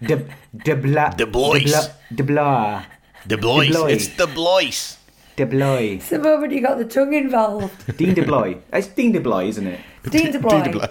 De 0.00 0.24
De 0.64 0.76
Bla. 0.76 1.10
De 1.16 1.26
Blois. 1.26 1.88
De 2.14 2.22
Blois. 2.22 2.82
The 3.26 3.36
Blois. 3.36 3.68
Blois. 3.70 3.90
It's 3.90 4.08
the 4.16 4.26
Blois. 4.28 4.96
De 5.36 5.44
Blois. 5.46 5.96
It's 5.96 6.10
the 6.10 6.18
moment 6.20 6.52
you 6.52 6.60
got 6.62 6.78
the 6.78 6.84
tongue 6.84 7.12
involved. 7.14 7.96
Dean 7.98 8.14
De 8.14 8.22
Blois. 8.24 8.54
It's 8.72 8.86
Dean 8.88 9.10
De 9.12 9.20
Blois, 9.20 9.48
isn't 9.48 9.66
it? 9.66 9.80
Dean 10.08 10.30
De 10.30 10.38
Blois. 10.38 10.62
De 10.62 10.70
Blois. 10.70 10.90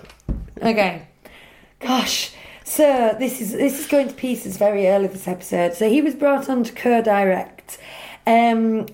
Okay. 0.62 1.08
Gosh. 1.80 2.32
So 2.66 3.16
this 3.20 3.40
is 3.42 3.52
this 3.54 3.80
is 3.80 3.88
going 3.88 4.08
to 4.10 4.14
pieces 4.16 4.58
very 4.58 4.88
early 4.88 5.08
this 5.08 5.28
episode. 5.28 5.74
So 5.76 5.88
he 5.90 6.02
was 6.02 6.14
brought 6.16 6.50
on 6.50 6.64
to 6.66 6.74
co-direct. 6.74 7.55
Um, 8.28 8.88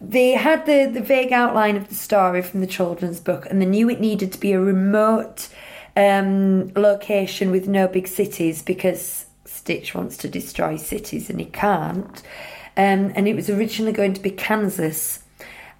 they 0.00 0.32
had 0.32 0.66
the, 0.66 0.90
the 0.92 1.00
vague 1.00 1.32
outline 1.32 1.76
of 1.76 1.88
the 1.88 1.94
story 1.94 2.42
from 2.42 2.60
the 2.60 2.66
children's 2.66 3.20
book, 3.20 3.46
and 3.48 3.60
they 3.60 3.66
knew 3.66 3.88
it 3.88 4.00
needed 4.00 4.32
to 4.32 4.40
be 4.40 4.52
a 4.52 4.60
remote 4.60 5.48
um, 5.96 6.72
location 6.74 7.50
with 7.50 7.68
no 7.68 7.86
big 7.86 8.08
cities 8.08 8.62
because 8.62 9.26
Stitch 9.44 9.94
wants 9.94 10.16
to 10.18 10.28
destroy 10.28 10.76
cities 10.76 11.30
and 11.30 11.38
he 11.38 11.46
can't. 11.46 12.22
Um, 12.76 13.12
and 13.14 13.28
it 13.28 13.36
was 13.36 13.50
originally 13.50 13.92
going 13.92 14.14
to 14.14 14.20
be 14.20 14.30
Kansas. 14.30 15.20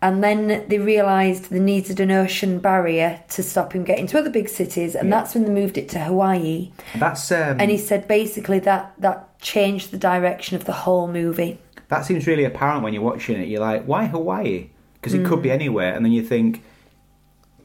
And 0.02 0.22
then 0.22 0.66
they 0.68 0.78
realised 0.78 1.50
they 1.50 1.60
needed 1.60 2.00
an 2.00 2.10
ocean 2.10 2.58
barrier 2.58 3.22
to 3.30 3.42
stop 3.42 3.72
him 3.72 3.84
getting 3.84 4.08
to 4.08 4.18
other 4.18 4.30
big 4.30 4.48
cities, 4.48 4.96
and 4.96 5.12
that's 5.12 5.32
when 5.32 5.44
they 5.44 5.50
moved 5.50 5.78
it 5.78 5.88
to 5.90 6.00
Hawaii. 6.00 6.72
That's 6.96 7.30
um, 7.30 7.60
And 7.60 7.70
he 7.70 7.78
said 7.78 8.08
basically 8.08 8.58
that 8.60 8.94
that 8.98 9.38
changed 9.40 9.92
the 9.92 9.98
direction 9.98 10.56
of 10.56 10.64
the 10.64 10.72
whole 10.72 11.06
movie. 11.06 11.60
That 11.92 12.04
seems 12.04 12.26
really 12.26 12.44
apparent 12.44 12.82
when 12.82 12.92
you're 12.94 13.02
watching 13.02 13.40
it. 13.40 13.48
You're 13.48 13.60
like, 13.60 13.84
why 13.84 14.06
Hawaii? 14.06 14.70
Because 14.94 15.14
it 15.14 15.24
could 15.26 15.42
be 15.42 15.50
anywhere, 15.50 15.94
and 15.94 16.04
then 16.04 16.12
you 16.12 16.22
think 16.22 16.62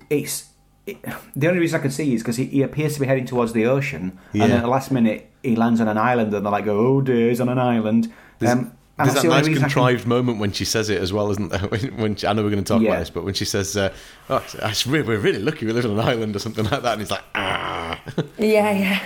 it's. 0.10 0.50
It, 0.86 0.98
the 1.36 1.48
only 1.50 1.60
reason 1.60 1.78
I 1.80 1.82
can 1.82 1.92
see 1.92 2.14
is 2.14 2.22
because 2.24 2.38
he, 2.38 2.46
he 2.46 2.62
appears 2.62 2.94
to 2.94 3.00
be 3.02 3.08
heading 3.08 3.26
towards 3.26 3.52
the 3.54 3.66
ocean, 3.66 4.18
Yeah. 4.34 4.44
and 4.44 4.52
then 4.52 4.60
at 4.60 4.64
the 4.64 4.70
last 4.70 4.90
minute 4.92 5.30
he 5.44 5.56
lands 5.56 5.82
on 5.82 5.88
an 5.88 5.98
island, 5.98 6.34
and 6.34 6.46
they're 6.46 6.52
like, 6.52 6.68
"Oh 6.68 7.02
dear, 7.02 7.30
he's 7.30 7.42
on 7.42 7.50
an 7.50 7.60
island." 7.60 8.06
Um, 8.06 8.12
There's 8.40 8.50
that's 8.98 9.14
that 9.14 9.22
the 9.24 9.28
nice 9.30 9.46
reason 9.48 9.64
I 9.64 9.68
can- 9.68 9.74
contrived 9.74 10.08
moment 10.08 10.40
when 10.40 10.52
she 10.54 10.66
says 10.66 10.90
it 10.90 11.02
as 11.02 11.12
well, 11.14 11.30
isn't 11.32 11.50
there? 11.50 11.60
When, 11.70 11.98
when 11.98 12.16
she, 12.16 12.26
I 12.26 12.34
know 12.34 12.42
we're 12.44 12.50
going 12.50 12.64
to 12.64 12.74
talk 12.74 12.82
Yeah. 12.82 12.90
about 12.92 13.00
this, 13.00 13.10
but 13.12 13.24
when 13.26 13.34
she 13.36 13.46
says, 13.46 13.76
uh, 13.78 13.94
oh, 14.30 14.44
it's 14.64 14.88
re- 14.88 15.02
"We're 15.04 15.20
really 15.20 15.40
lucky 15.40 15.66
we 15.66 15.74
live 15.74 15.86
on 15.86 15.92
an 15.92 16.00
island" 16.00 16.36
or 16.36 16.40
something 16.40 16.66
like 16.66 16.82
that, 16.82 16.94
and 16.94 17.02
he's 17.02 17.12
like, 17.12 17.24
"Ah." 17.36 18.02
Yeah, 18.40 19.00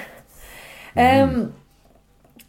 yeah. 0.95 1.23
Um, 1.23 1.53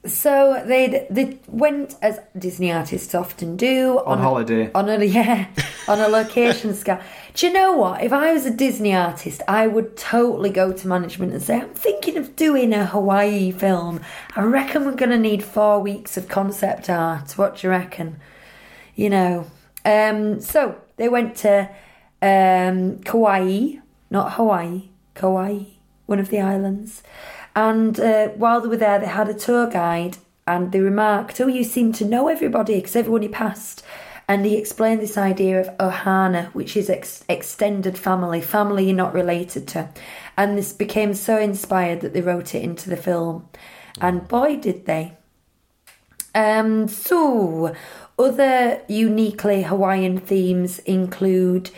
so 0.05 0.63
they 0.67 1.07
they 1.11 1.39
went 1.47 1.95
as 2.03 2.19
Disney 2.37 2.73
artists 2.73 3.15
often 3.15 3.57
do 3.57 3.99
On 4.05 4.19
a- 4.19 4.23
holiday. 4.23 4.71
on 4.75 4.89
a 4.89 5.05
yeah 5.05 5.47
on 5.89 6.01
a 6.01 6.09
location 6.09 6.75
scout. 6.75 7.01
Do 7.35 7.47
you 7.47 7.53
know 7.53 7.73
what? 7.77 8.03
If 8.03 8.13
I 8.13 8.33
was 8.33 8.45
a 8.45 8.51
Disney 8.51 8.95
artist, 8.95 9.43
I 9.49 9.67
would 9.67 9.97
totally 9.97 10.51
go 10.51 10.73
to 10.73 10.89
management 10.89 11.33
and 11.33 11.43
say, 11.43 11.61
"I'm 11.61 11.71
thinking 11.75 12.17
of 12.19 12.35
doing 12.37 12.73
a 12.75 12.85
Hawaii 12.87 13.53
film. 13.53 14.01
I 14.37 14.43
reckon 14.43 14.85
we're 14.85 14.95
going 14.97 15.11
to 15.11 15.19
need 15.19 15.43
four 15.45 15.81
weeks 15.81 16.17
of 16.17 16.29
concept 16.29 16.91
art. 16.91 17.33
What 17.39 17.57
do 17.59 17.67
you 17.67 17.71
reckon?" 17.71 18.17
You 18.97 19.09
know. 19.11 19.47
Um, 19.85 20.41
so 20.41 20.77
they 20.97 21.09
went 21.09 21.37
to 21.39 21.69
um, 22.21 22.99
Kauai, 23.01 23.79
not 24.11 24.35
Hawaii, 24.35 24.91
Kauai, 25.15 25.61
one 26.07 26.19
of 26.21 26.29
the 26.29 26.41
islands. 26.41 27.03
And 27.55 27.99
uh, 28.01 28.29
while 28.29 28.61
they 28.61 28.69
were 28.69 28.77
there, 28.77 28.99
they 28.99 29.07
had 29.07 29.29
a 29.29 29.35
tour 29.35 29.69
guide 29.69 30.17
and 30.47 30.73
they 30.73 30.81
remarked, 30.81 31.41
Oh, 31.41 31.47
you 31.47 31.65
seem 31.65 31.93
to 31.95 32.05
know 32.05 32.29
everybody 32.29 32.77
because 32.77 32.97
everyone 32.97 33.23
he 33.23 33.29
passed. 33.29 33.83
And 34.29 34.47
he 34.47 34.57
explained 34.57 35.01
this 35.01 35.19
idea 35.19 35.61
of 35.61 35.77
ohana, 35.79 36.47
which 36.55 36.77
is 36.77 36.89
ex- 36.89 37.25
extended 37.29 37.99
family, 37.99 38.41
family 38.41 38.87
you're 38.87 38.95
not 38.95 39.13
related 39.13 39.69
to. 39.69 39.89
And 40.37 40.57
this 40.57 40.73
became 40.73 41.13
so 41.15 41.39
inspired 41.39 42.01
that 42.01 42.15
they 42.15 42.21
wrote 42.21 42.55
it 42.55 42.63
into 42.63 42.89
the 42.89 42.97
film. 42.97 43.49
And 44.01 44.27
boy, 44.27 44.57
did 44.57 44.87
they. 44.87 45.17
Um, 46.35 46.89
so, 46.89 47.75
other 48.19 48.81
uniquely 48.89 49.65
Hawaiian 49.65 50.19
themes 50.19 50.79
include 50.81 51.71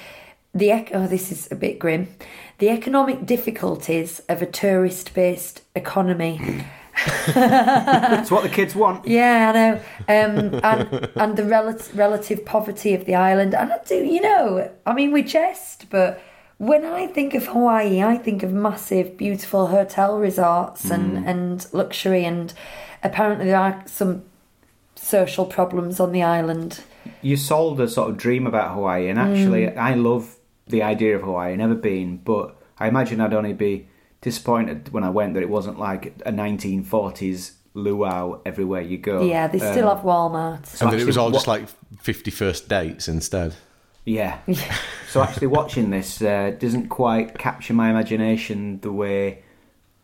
the 0.55 0.71
echo. 0.71 1.03
oh, 1.03 1.07
this 1.09 1.33
is 1.33 1.51
a 1.51 1.57
bit 1.57 1.79
grim. 1.79 2.09
The 2.65 2.71
economic 2.71 3.27
difficulties 3.27 4.23
of 4.27 4.41
a 4.41 4.47
tourist-based 4.47 5.61
economy. 5.77 6.65
That's 7.35 8.31
what 8.31 8.43
the 8.43 8.49
kids 8.49 8.75
want. 8.75 9.07
Yeah, 9.07 9.51
I 9.51 9.53
know. 9.53 9.75
Um, 10.09 10.61
and 10.65 11.11
and 11.15 11.37
the 11.37 11.45
rel- 11.45 11.79
relative 11.93 12.47
poverty 12.47 12.95
of 12.95 13.05
the 13.05 13.17
island. 13.17 13.55
And 13.55 13.71
I 13.71 13.81
do, 13.87 13.97
you 13.97 14.23
know, 14.23 14.71
I 14.87 14.95
mean, 14.95 15.13
we 15.13 15.23
jest, 15.23 15.91
but 15.91 16.23
when 16.57 16.87
I 16.87 17.07
think 17.07 17.35
of 17.35 17.49
Hawaii, 17.49 18.03
I 18.03 18.17
think 18.17 18.43
of 18.43 18.51
massive, 18.51 19.19
beautiful 19.19 19.67
hotel 19.67 20.19
resorts 20.19 20.91
and, 20.91 21.19
and 21.29 21.67
luxury. 21.75 22.25
And 22.25 22.55
apparently, 23.03 23.45
there 23.45 23.59
are 23.59 23.83
some 23.85 24.23
social 24.95 25.45
problems 25.45 26.01
on 26.01 26.13
the 26.13 26.23
island. 26.23 26.83
You 27.21 27.37
sold 27.37 27.79
a 27.83 27.89
sort 27.89 28.09
of 28.09 28.17
dream 28.17 28.47
about 28.47 28.73
Hawaii, 28.73 29.11
and 29.11 29.19
actually, 29.19 29.69
I 29.77 29.93
love 29.93 30.39
the 30.67 30.83
idea 30.83 31.17
of 31.17 31.23
Hawaii. 31.23 31.57
Never 31.57 31.75
been, 31.75 32.19
but 32.19 32.57
I 32.79 32.89
imagine 32.89 33.21
I'd 33.21 33.35
only 33.35 33.53
be 33.53 33.87
disappointed 34.21 34.93
when 34.93 35.05
I 35.05 35.11
went 35.11 35.35
that 35.35 35.43
it 35.43 35.49
wasn't 35.51 35.79
like 35.79 36.07
a 36.25 36.33
1940s 36.33 37.53
luau 37.75 38.41
everywhere 38.47 38.81
you 38.81 38.97
go. 38.99 39.23
Yeah, 39.25 39.47
they 39.49 39.59
still 39.59 39.89
Um, 39.89 39.97
have 39.97 40.05
Walmart. 40.07 40.81
and 40.81 40.91
that 40.93 41.01
it 41.01 41.05
was 41.07 41.17
actually, 41.17 41.23
all 41.25 41.31
just 41.33 41.47
like 41.47 41.67
51st 42.03 42.69
dates 42.69 43.09
instead. 43.09 43.55
Yeah. 44.07 44.39
so 45.11 45.23
actually, 45.23 45.49
watching 45.49 45.91
this 45.91 46.21
uh, 46.23 46.55
doesn't 46.59 46.89
quite 46.89 47.39
capture 47.39 47.75
my 47.75 47.91
imagination 47.91 48.81
the 48.81 48.93
way 48.93 49.43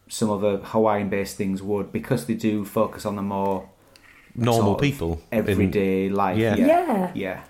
some 0.09 0.31
other 0.31 0.57
Hawaiian-based 0.59 1.37
things 1.37 1.63
would, 1.63 1.93
because 1.93 2.27
they 2.27 2.35
do 2.35 2.65
focus 2.65 3.07
on 3.07 3.17
the 3.17 3.23
more 3.23 3.69
Normal 4.35 4.63
sort 4.63 4.79
of 4.79 4.83
people. 4.83 5.23
in- 5.31 5.39
everyday 5.39 6.09
life. 6.09 6.37
Yeah. 6.39 6.57
Yeah. 6.57 7.13
Yeah. 7.15 7.41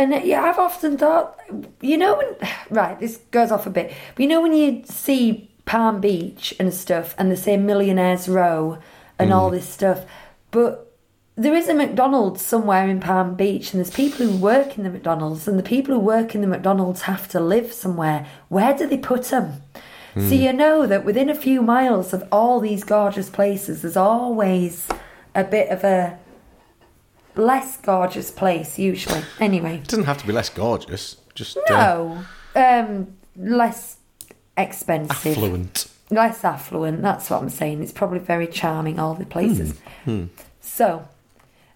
And 0.00 0.14
uh, 0.14 0.20
yeah, 0.24 0.44
I've 0.44 0.58
often 0.58 0.96
thought, 0.96 1.38
you 1.82 1.98
know, 1.98 2.16
when 2.16 2.50
right, 2.70 2.98
this 2.98 3.18
goes 3.30 3.50
off 3.50 3.66
a 3.66 3.70
bit, 3.70 3.92
but 4.14 4.22
you 4.22 4.28
know 4.28 4.40
when 4.40 4.54
you 4.54 4.82
see 4.86 5.50
Palm 5.66 6.00
Beach 6.00 6.54
and 6.58 6.72
stuff, 6.72 7.14
and 7.18 7.30
they 7.30 7.36
say 7.36 7.58
Millionaires 7.58 8.26
Row 8.28 8.78
and 9.18 9.30
all 9.34 9.50
this 9.50 9.68
stuff, 9.68 10.06
but 10.50 10.90
there 11.36 11.54
is 11.54 11.68
a 11.68 11.74
McDonald's 11.74 12.40
somewhere 12.40 12.88
in 12.88 12.98
Palm 12.98 13.34
Beach, 13.34 13.72
and 13.72 13.78
there's 13.78 13.94
people 13.94 14.26
who 14.26 14.36
work 14.38 14.78
in 14.78 14.84
the 14.84 14.90
McDonald's, 14.90 15.46
and 15.46 15.58
the 15.58 15.62
people 15.62 15.94
who 15.94 16.00
work 16.00 16.34
in 16.34 16.40
the 16.40 16.46
McDonald's 16.46 17.02
have 17.02 17.28
to 17.28 17.38
live 17.38 17.70
somewhere. 17.70 18.26
Where 18.48 18.76
do 18.76 18.86
they 18.86 18.96
put 18.96 19.24
them? 19.24 19.62
So 20.16 20.34
you 20.34 20.52
know 20.52 20.86
that 20.86 21.04
within 21.04 21.30
a 21.30 21.36
few 21.36 21.62
miles 21.62 22.12
of 22.12 22.26
all 22.32 22.58
these 22.58 22.82
gorgeous 22.82 23.30
places, 23.30 23.82
there's 23.82 23.96
always 23.96 24.88
a 25.36 25.44
bit 25.44 25.68
of 25.68 25.84
a 25.84 26.18
less 27.36 27.76
gorgeous 27.78 28.30
place 28.30 28.78
usually. 28.78 29.22
Anyway, 29.38 29.76
It 29.76 29.88
doesn't 29.88 30.04
have 30.04 30.18
to 30.18 30.26
be 30.26 30.32
less 30.32 30.48
gorgeous, 30.48 31.16
just 31.34 31.56
uh, 31.56 31.62
no, 31.70 32.24
um, 32.56 33.08
less 33.36 33.96
expensive, 34.56 35.10
affluent. 35.36 35.86
less 36.10 36.44
affluent. 36.44 37.02
That's 37.02 37.30
what 37.30 37.42
I'm 37.42 37.48
saying. 37.50 37.82
It's 37.82 37.92
probably 37.92 38.18
very 38.18 38.46
charming. 38.46 38.98
All 38.98 39.14
the 39.14 39.26
places. 39.26 39.78
Hmm, 40.04 40.24
So, 40.60 41.08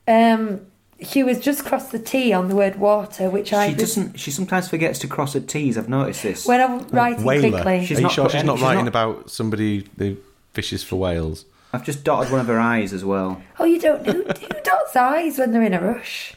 um, 0.06 0.61
Hugh 0.99 1.26
has 1.26 1.40
just 1.40 1.64
crossed 1.64 1.92
the 1.92 1.99
T 1.99 2.32
on 2.32 2.49
the 2.49 2.54
word 2.56 2.76
water, 2.76 3.28
which 3.30 3.52
I 3.52 3.70
She 3.70 3.75
doesn't. 3.75 4.18
She 4.20 4.30
sometimes 4.30 4.68
forgets 4.68 4.99
to 5.00 5.08
cross 5.08 5.34
her 5.34 5.40
T's. 5.40 5.76
I've 5.76 5.88
noticed 5.88 6.23
this. 6.23 6.46
when 6.46 6.61
I'm 6.61 6.87
writing 6.88 7.25
Whaler. 7.25 7.50
quickly. 7.50 7.84
She's 7.87 7.99
Are 7.99 8.00
you 8.00 8.04
not 8.04 8.12
sure 8.12 8.30
she's 8.30 8.44
not 8.44 8.56
she's 8.56 8.62
writing 8.62 8.84
not- 8.84 8.88
about 8.88 9.30
somebody 9.30 9.88
who 9.99 10.16
fishes 10.52 10.82
for 10.84 10.96
whales? 10.96 11.44
I've 11.75 11.85
just 11.85 12.04
dotted 12.04 12.31
one 12.31 12.40
of 12.40 12.47
her 12.47 12.61
eyes 12.61 12.93
as 12.93 13.04
well. 13.04 13.43
Oh, 13.59 13.64
you 13.64 13.81
don't. 13.81 14.07
Who, 14.07 14.23
who 14.23 14.61
dots 14.62 14.95
eyes 14.95 15.38
when 15.38 15.50
they're 15.50 15.64
in 15.64 15.75
a 15.75 15.81
rush? 15.81 16.35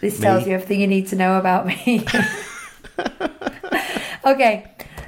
This 0.00 0.18
tells 0.18 0.46
you 0.46 0.54
everything 0.54 0.80
you 0.80 0.86
need 0.88 1.06
to 1.08 1.16
know 1.16 1.38
about 1.38 1.66
me. 1.66 2.04
okay, 4.26 4.66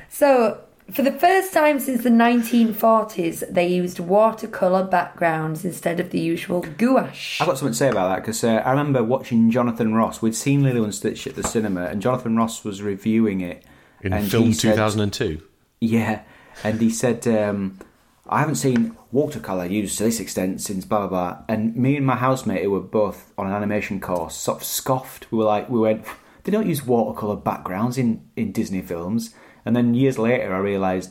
so 0.09 0.61
for 0.92 1.02
the 1.02 1.11
first 1.11 1.52
time 1.52 1.80
since 1.80 2.04
the 2.04 2.11
1940s, 2.11 3.52
they 3.52 3.66
used 3.66 3.99
watercolour 3.99 4.85
backgrounds 4.85 5.64
instead 5.64 5.99
of 5.99 6.11
the 6.11 6.21
usual 6.21 6.61
gouache. 6.61 7.40
I've 7.40 7.47
got 7.49 7.59
something 7.59 7.73
to 7.73 7.78
say 7.78 7.88
about 7.88 8.09
that 8.11 8.16
because 8.23 8.44
uh, 8.44 8.62
I 8.64 8.71
remember 8.71 9.02
watching 9.02 9.50
Jonathan 9.50 9.94
Ross. 9.94 10.21
We'd 10.23 10.35
seen 10.37 10.62
Lilo 10.62 10.85
and 10.85 10.94
Stitch 10.94 11.26
at 11.26 11.35
the 11.35 11.42
cinema, 11.42 11.87
and 11.87 12.00
Jonathan 12.02 12.37
Ross 12.37 12.64
was 12.64 12.82
reviewing 12.82 13.40
it 13.40 13.64
In 14.02 14.12
and 14.12 14.30
film 14.30 14.44
he 14.44 14.52
said- 14.52 14.73
2002. 14.76 15.42
Yeah, 15.80 16.23
and 16.62 16.80
he 16.80 16.90
said, 16.90 17.26
um, 17.26 17.78
"I 18.28 18.40
haven't 18.40 18.54
seen 18.56 18.96
watercolor 19.10 19.66
used 19.66 19.98
to 19.98 20.04
this 20.04 20.20
extent 20.20 20.60
since 20.60 20.84
blah 20.84 21.06
blah 21.06 21.08
blah." 21.08 21.38
And 21.48 21.74
me 21.76 21.96
and 21.96 22.06
my 22.06 22.16
housemate, 22.16 22.62
who 22.62 22.70
were 22.70 22.80
both 22.80 23.32
on 23.36 23.46
an 23.46 23.52
animation 23.52 24.00
course, 24.00 24.34
sort 24.34 24.58
of 24.58 24.64
scoffed. 24.64 25.30
We 25.32 25.38
were 25.38 25.44
like, 25.44 25.68
we 25.68 25.78
went, 25.80 26.04
"They 26.44 26.52
don't 26.52 26.66
use 26.68 26.86
watercolor 26.86 27.36
backgrounds 27.36 27.98
in 27.98 28.22
in 28.36 28.52
Disney 28.52 28.82
films." 28.82 29.34
And 29.64 29.76
then 29.76 29.94
years 29.94 30.18
later, 30.18 30.52
I 30.54 30.58
realised, 30.58 31.10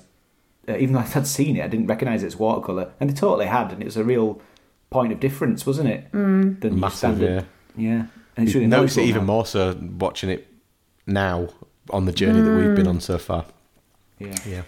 uh, 0.67 0.75
even 0.77 0.93
though 0.93 0.99
I'd 1.15 1.27
seen 1.27 1.55
it, 1.57 1.63
I 1.63 1.67
didn't 1.67 1.87
recognise 1.87 2.23
it's 2.23 2.37
watercolor, 2.39 2.91
and 2.99 3.09
they 3.09 3.13
totally 3.13 3.45
had, 3.47 3.71
and 3.71 3.81
it 3.81 3.85
was 3.85 3.97
a 3.97 4.03
real 4.03 4.41
point 4.89 5.13
of 5.13 5.19
difference, 5.21 5.65
wasn't 5.65 5.87
it? 5.89 6.11
Mm. 6.11 6.59
Than 6.61 6.73
your 6.73 6.79
Massive, 6.81 6.97
standard- 7.17 7.45
yeah. 7.77 8.05
And 8.35 8.45
it's 8.47 8.53
You 8.53 8.61
really 8.61 8.69
notice 8.69 8.97
it 8.97 9.03
even 9.03 9.21
now. 9.25 9.33
more 9.33 9.45
so 9.45 9.77
watching 9.99 10.29
it 10.29 10.47
now 11.07 11.47
on 11.89 12.05
the 12.05 12.11
journey 12.11 12.41
that 12.41 12.55
we've 12.57 12.75
been 12.75 12.87
on 12.87 12.99
so 12.99 13.17
far. 13.17 13.45
Yeah. 14.19 14.35
Yeah. 14.45 14.61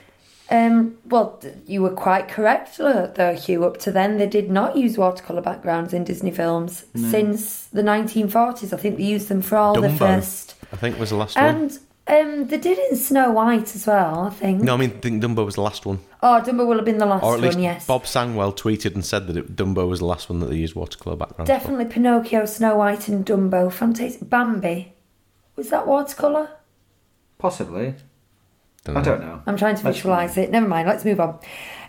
Um, 0.53 0.99
well, 1.05 1.41
you 1.65 1.81
were 1.81 1.89
quite 1.89 2.27
correct, 2.27 2.79
uh, 2.79 3.07
though, 3.07 3.33
Hugh. 3.33 3.65
Up 3.65 3.77
to 3.77 3.91
then, 3.91 4.19
they 4.19 4.27
did 4.27 4.51
not 4.51 4.77
use 4.77 4.99
watercolour 4.99 5.41
backgrounds 5.41 5.93
in 5.93 6.03
Disney 6.03 6.29
films. 6.29 6.85
Since 6.95 7.65
the 7.67 7.81
1940s, 7.81 8.71
I 8.71 8.77
think 8.77 8.97
they 8.97 9.03
used 9.03 9.29
them 9.29 9.41
for 9.41 9.57
all 9.57 9.81
the 9.81 9.89
first. 9.89 10.53
I 10.71 10.75
think 10.75 10.99
was 10.99 11.09
the 11.09 11.15
last 11.15 11.35
one. 11.35 11.45
And 11.45 11.79
um, 12.05 12.47
they 12.49 12.59
did 12.59 12.77
in 12.77 12.95
Snow 12.97 13.31
White 13.31 13.73
as 13.75 13.87
well, 13.87 14.25
I 14.25 14.29
think. 14.29 14.61
No, 14.61 14.75
I 14.75 14.77
mean, 14.77 14.91
I 14.91 14.99
think 14.99 15.23
Dumbo 15.23 15.43
was 15.43 15.55
the 15.55 15.61
last 15.61 15.87
one. 15.87 15.99
Oh, 16.21 16.39
Dumbo 16.45 16.67
will 16.67 16.75
have 16.75 16.85
been 16.85 16.99
the 16.99 17.07
last 17.07 17.23
Or 17.23 17.33
at 17.33 17.41
least 17.41 17.55
one, 17.55 17.63
yes. 17.63 17.87
Bob 17.87 18.03
Sangwell 18.03 18.55
tweeted 18.55 18.93
and 18.93 19.03
said 19.03 19.25
that 19.25 19.37
it, 19.37 19.55
Dumbo 19.55 19.87
was 19.87 19.99
the 19.99 20.05
last 20.05 20.29
one 20.29 20.39
that 20.41 20.51
they 20.51 20.57
used 20.57 20.75
watercolour 20.75 21.15
backgrounds 21.15 21.49
for. 21.49 21.57
Definitely 21.57 21.85
Pinocchio, 21.85 22.45
Snow 22.45 22.75
White, 22.75 23.07
and 23.07 23.25
Dumbo. 23.25 23.71
Fantastic. 23.71 24.29
Bambi. 24.29 24.93
Was 25.55 25.71
that 25.71 25.87
watercolour? 25.87 26.49
Possibly. 27.39 27.95
Dunno. 28.83 28.99
I 28.99 29.03
don't 29.03 29.21
know. 29.21 29.41
I'm 29.45 29.57
trying 29.57 29.75
to 29.75 29.83
visualise 29.83 30.37
it. 30.37 30.51
Never 30.51 30.67
mind, 30.67 30.87
let's 30.87 31.05
move 31.05 31.19
on. 31.19 31.39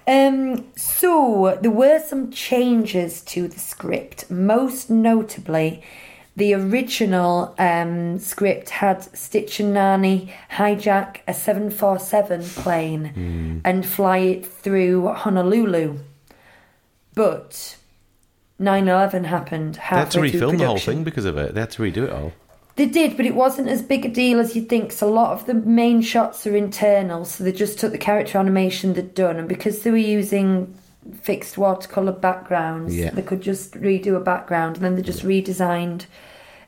Um, 0.07 0.67
so, 0.77 1.59
there 1.61 1.71
were 1.71 1.99
some 1.99 2.31
changes 2.31 3.23
to 3.23 3.49
the 3.49 3.59
script. 3.59 4.31
Most 4.31 4.91
notably, 4.91 5.83
the 6.37 6.55
original 6.55 7.55
um, 7.59 8.19
script 8.19 8.71
had 8.71 9.03
Stitch 9.17 9.61
and 9.61 9.73
Nani 9.73 10.33
hijack 10.53 11.19
a 11.27 11.33
747 11.33 12.43
plane 12.43 13.61
and 13.65 13.87
fly 13.87 14.19
it 14.19 14.47
through 14.47 15.09
Honolulu. 15.09 15.99
But 17.15 17.77
9 18.59 18.89
11 18.89 19.25
happened 19.25 19.75
They 19.77 19.81
had 19.81 20.11
to 20.11 20.21
halfway 20.21 20.33
refilm 20.33 20.59
the 20.59 20.67
whole 20.67 20.79
thing 20.79 21.05
because 21.05 21.25
of 21.25 21.37
it. 21.39 21.55
They 21.55 21.61
had 21.61 21.71
to 21.73 21.83
redo 21.83 22.05
it 22.05 22.11
all. 22.11 22.33
They 22.76 22.87
did, 22.87 23.16
but 23.16 23.25
it 23.25 23.35
wasn't 23.37 23.69
as 23.69 23.83
big 23.83 24.04
a 24.04 24.09
deal 24.09 24.40
as 24.40 24.57
you'd 24.57 24.69
think. 24.69 24.90
So 24.90 25.09
a 25.09 25.11
lot 25.14 25.31
of 25.33 25.47
the 25.47 25.54
main 25.54 26.02
shots 26.02 26.45
are 26.47 26.57
internal, 26.57 27.25
so 27.25 27.45
they 27.45 27.52
just 27.52 27.78
took 27.78 27.93
the 27.93 27.99
character 27.99 28.37
animation 28.38 28.95
they'd 28.95 29.14
done, 29.14 29.37
and 29.37 29.49
because 29.49 29.83
they 29.83 29.90
were 29.93 29.97
using 29.97 30.75
fixed 31.21 31.57
watercolor 31.59 32.12
backgrounds. 32.12 32.97
Yeah. 32.97 33.11
They 33.11 33.23
could 33.23 33.43
just 33.43 33.75
redo 33.75 34.16
a 34.16 34.21
background, 34.21 34.76
and 34.76 34.85
then 34.85 34.97
they 34.97 35.02
just 35.02 35.23
redesigned 35.23 36.07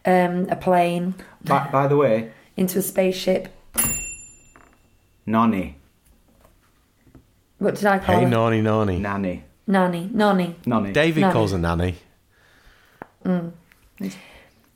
um, 0.05 0.47
a 0.51 0.57
plane 0.57 1.15
By, 1.43 1.69
by 1.73 1.87
the 1.89 1.97
way, 1.97 2.31
into 2.57 2.79
a 2.79 2.83
spaceship. 2.83 3.49
Nonny, 5.27 5.75
What 7.59 7.75
did 7.75 7.87
I 7.87 7.99
call 7.99 8.15
Hey, 8.15 8.23
her? 8.25 8.29
Nani, 8.29 8.61
Nani. 8.63 8.99
Nanny, 9.01 9.43
Nanny, 9.67 10.09
Nonny. 10.13 10.55
Nonny, 10.67 10.93
Davy 10.93 11.21
Nanny. 11.23 11.33
calls 11.33 11.51
her 11.51 11.59
Nanny. 11.59 11.97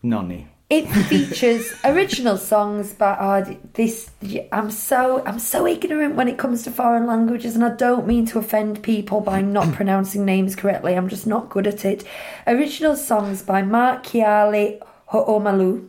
Nonny. 0.02 0.48
It 0.70 0.86
features 0.86 1.74
original 1.84 2.36
songs 2.36 2.92
by 2.92 3.16
oh, 3.18 3.58
this. 3.72 4.08
I'm 4.52 4.70
so 4.70 5.20
I'm 5.26 5.40
so 5.40 5.66
ignorant 5.66 6.14
when 6.14 6.28
it 6.28 6.38
comes 6.38 6.62
to 6.62 6.70
foreign 6.70 7.08
languages, 7.08 7.56
and 7.56 7.64
I 7.64 7.74
don't 7.74 8.06
mean 8.06 8.24
to 8.26 8.38
offend 8.38 8.80
people 8.84 9.20
by 9.20 9.40
not 9.40 9.74
pronouncing 9.74 10.24
names 10.24 10.54
correctly. 10.54 10.94
I'm 10.94 11.08
just 11.08 11.26
not 11.26 11.48
good 11.48 11.66
at 11.66 11.84
it. 11.84 12.04
Original 12.46 12.94
songs 12.94 13.42
by 13.42 13.62
Mark 13.62 14.04
Keali'i 14.04 14.80
Ho'omalu 15.06 15.88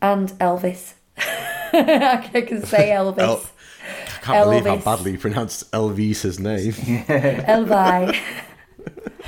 and 0.00 0.30
Elvis. 0.38 0.94
I 1.18 2.44
can 2.46 2.64
say 2.64 2.88
Elvis. 2.96 3.18
El- 3.18 3.42
I 3.84 4.20
can't 4.22 4.44
believe 4.46 4.64
how 4.64 4.76
badly 4.76 5.12
you 5.12 5.18
pronounced 5.18 5.70
Elvis's 5.72 6.38
name. 6.38 6.72
Elvi. 6.72 8.18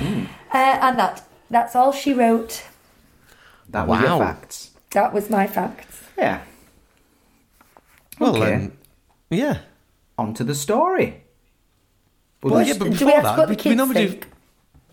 uh, 0.01 0.25
and 0.51 0.97
that 0.97 1.27
that's 1.51 1.75
all 1.75 1.91
she 1.91 2.11
wrote. 2.11 2.63
That 3.71 3.87
was 3.87 4.01
your 4.01 4.19
facts. 4.19 4.71
That 4.91 5.13
was 5.13 5.29
my 5.29 5.47
facts. 5.47 6.01
Yeah. 6.17 6.41
Well, 8.19 8.35
Okay. 8.35 8.45
then, 8.51 8.77
yeah. 9.29 9.59
On 10.17 10.33
to 10.35 10.43
the 10.43 10.53
story. 10.55 11.23
Well, 12.43 12.55
Well, 12.55 12.67
yeah, 12.67 12.73
but 12.73 12.85
do 12.85 12.89
we 12.91 12.97
before 12.97 13.21
that, 13.23 13.49
we, 13.49 13.69
we 13.71 13.75
normally 13.75 14.07
think? 14.07 14.21
do. 14.21 14.27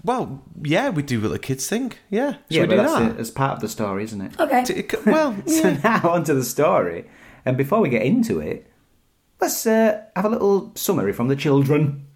Well, 0.05 0.43
yeah, 0.63 0.91
we 0.91 1.03
do 1.03 1.21
what 1.21 1.29
the 1.33 1.39
kids 1.39 1.69
think. 1.69 1.99
Yeah, 2.09 2.33
should 2.33 2.41
yeah, 2.49 2.61
we 2.63 2.67
but 2.69 2.77
do 2.77 2.83
that's 2.83 2.93
that? 2.95 3.11
it, 3.13 3.19
as 3.21 3.31
part 3.31 3.53
of 3.55 3.61
the 3.61 3.69
story, 3.69 4.05
isn't 4.05 4.21
it? 4.21 4.39
Okay. 4.41 4.65
T- 4.65 4.73
it 4.75 4.91
c- 4.93 4.99
Well, 5.07 5.35
So 5.47 5.75
now 5.83 6.09
on 6.11 6.25
to 6.25 6.35
the 6.35 6.45
story. 6.45 7.07
And 7.45 7.57
before 7.57 7.81
we 7.81 7.89
get 7.89 8.03
into 8.03 8.39
it, 8.41 8.71
let's 9.41 9.67
uh, 9.67 10.03
have 10.15 10.25
a 10.25 10.29
little 10.29 10.73
summary 10.77 11.13
from 11.13 11.29
the 11.29 11.37
children. 11.37 12.07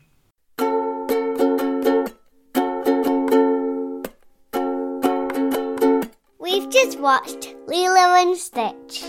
Watched 7.03 7.57
Lilo 7.67 8.15
and 8.15 8.37
Stitch. 8.37 9.03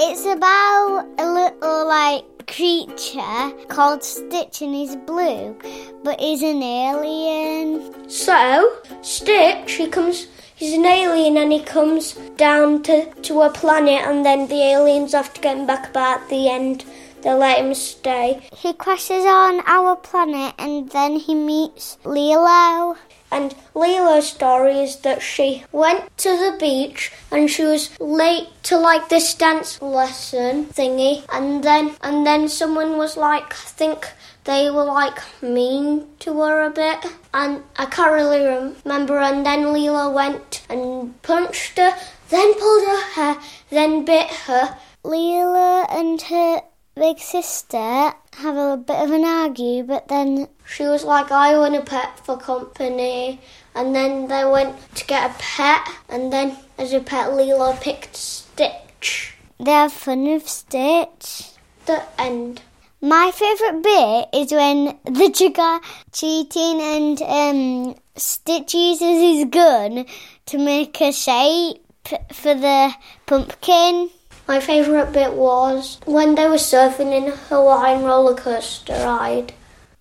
It's 0.00 0.26
about 0.26 1.06
a 1.18 1.32
little 1.32 1.86
like 1.86 2.24
creature 2.48 3.52
called 3.68 4.02
Stitch 4.02 4.60
and 4.60 4.74
he's 4.74 4.96
blue, 4.96 5.56
but 6.02 6.18
he's 6.18 6.42
an 6.42 6.60
alien. 6.64 8.10
So, 8.10 8.78
Stitch, 9.02 9.74
he 9.74 9.86
comes, 9.86 10.26
he's 10.56 10.76
an 10.76 10.84
alien 10.84 11.36
and 11.36 11.52
he 11.52 11.62
comes 11.62 12.14
down 12.36 12.82
to, 12.82 13.14
to 13.14 13.42
a 13.42 13.50
planet 13.50 14.02
and 14.04 14.26
then 14.26 14.48
the 14.48 14.60
aliens 14.60 15.12
have 15.12 15.32
to 15.34 15.40
get 15.40 15.58
him 15.58 15.66
back 15.66 15.90
about 15.90 16.22
at 16.22 16.28
the 16.30 16.48
end. 16.48 16.84
They 17.22 17.32
let 17.32 17.64
him 17.64 17.74
stay. 17.74 18.48
He 18.52 18.72
crashes 18.72 19.24
on 19.24 19.62
our 19.66 19.94
planet 19.94 20.56
and 20.58 20.90
then 20.90 21.16
he 21.16 21.36
meets 21.36 21.98
Lilo. 22.04 22.96
And 23.30 23.54
Lila's 23.74 24.28
story 24.28 24.80
is 24.80 24.96
that 25.00 25.22
she 25.22 25.64
went 25.72 26.16
to 26.18 26.30
the 26.30 26.56
beach 26.58 27.12
and 27.30 27.50
she 27.50 27.64
was 27.64 27.90
late 28.00 28.48
to 28.64 28.78
like 28.78 29.08
this 29.08 29.34
dance 29.34 29.80
lesson 29.82 30.66
thingy. 30.66 31.24
And 31.32 31.62
then 31.62 31.96
and 32.02 32.26
then 32.26 32.48
someone 32.48 32.96
was 32.96 33.16
like 33.16 33.52
I 33.52 33.68
think 33.80 34.08
they 34.44 34.70
were 34.70 34.84
like 34.84 35.20
mean 35.42 36.06
to 36.20 36.40
her 36.40 36.62
a 36.62 36.70
bit. 36.70 37.04
And 37.34 37.62
I 37.76 37.86
can't 37.86 38.12
really 38.12 38.44
remember. 38.44 39.18
And 39.18 39.44
then 39.44 39.72
Lila 39.72 40.10
went 40.10 40.66
and 40.70 41.20
punched 41.22 41.76
her, 41.76 41.92
then 42.30 42.54
pulled 42.54 42.88
her 42.88 43.02
hair, 43.12 43.36
then 43.68 44.04
bit 44.04 44.30
her. 44.46 44.78
Lila 45.04 45.86
and 45.90 46.20
her 46.22 46.62
big 46.98 47.18
sister 47.18 48.12
have 48.34 48.56
a 48.56 48.76
bit 48.76 48.96
of 48.96 49.10
an 49.10 49.24
argue, 49.24 49.82
but 49.84 50.08
then 50.08 50.48
She 50.66 50.84
was 50.84 51.04
like, 51.04 51.30
I 51.30 51.56
want 51.56 51.76
a 51.76 51.80
pet 51.80 52.18
for 52.24 52.36
company. 52.36 53.40
And 53.74 53.94
then 53.94 54.28
they 54.28 54.44
went 54.44 54.76
to 54.96 55.06
get 55.06 55.30
a 55.30 55.34
pet. 55.38 55.88
And 56.08 56.32
then, 56.32 56.56
as 56.76 56.92
a 56.92 57.00
pet, 57.00 57.32
Lilo 57.32 57.74
picked 57.74 58.16
Stitch. 58.16 59.34
they 59.58 59.70
have 59.70 59.92
fun 59.92 60.24
with 60.24 60.48
Stitch. 60.48 61.50
The 61.86 62.02
end. 62.18 62.62
My 63.00 63.30
favourite 63.32 63.82
bit 63.82 64.28
is 64.40 64.52
when 64.52 64.98
the 65.04 65.54
are 65.58 65.80
cheating 66.12 66.80
and 66.80 67.22
um, 67.22 67.94
Stitch 68.16 68.74
uses 68.74 69.00
his 69.00 69.44
gun 69.44 70.04
to 70.46 70.58
make 70.58 71.00
a 71.00 71.12
shape 71.12 71.84
for 72.32 72.54
the 72.54 72.92
pumpkin. 73.26 74.10
My 74.48 74.60
favourite 74.60 75.12
bit 75.12 75.34
was 75.34 76.00
when 76.06 76.34
they 76.34 76.48
were 76.48 76.54
surfing 76.54 77.12
in 77.14 77.30
a 77.30 77.36
Hawaiian 77.36 78.02
roller 78.02 78.34
coaster 78.34 78.94
ride. 78.94 79.52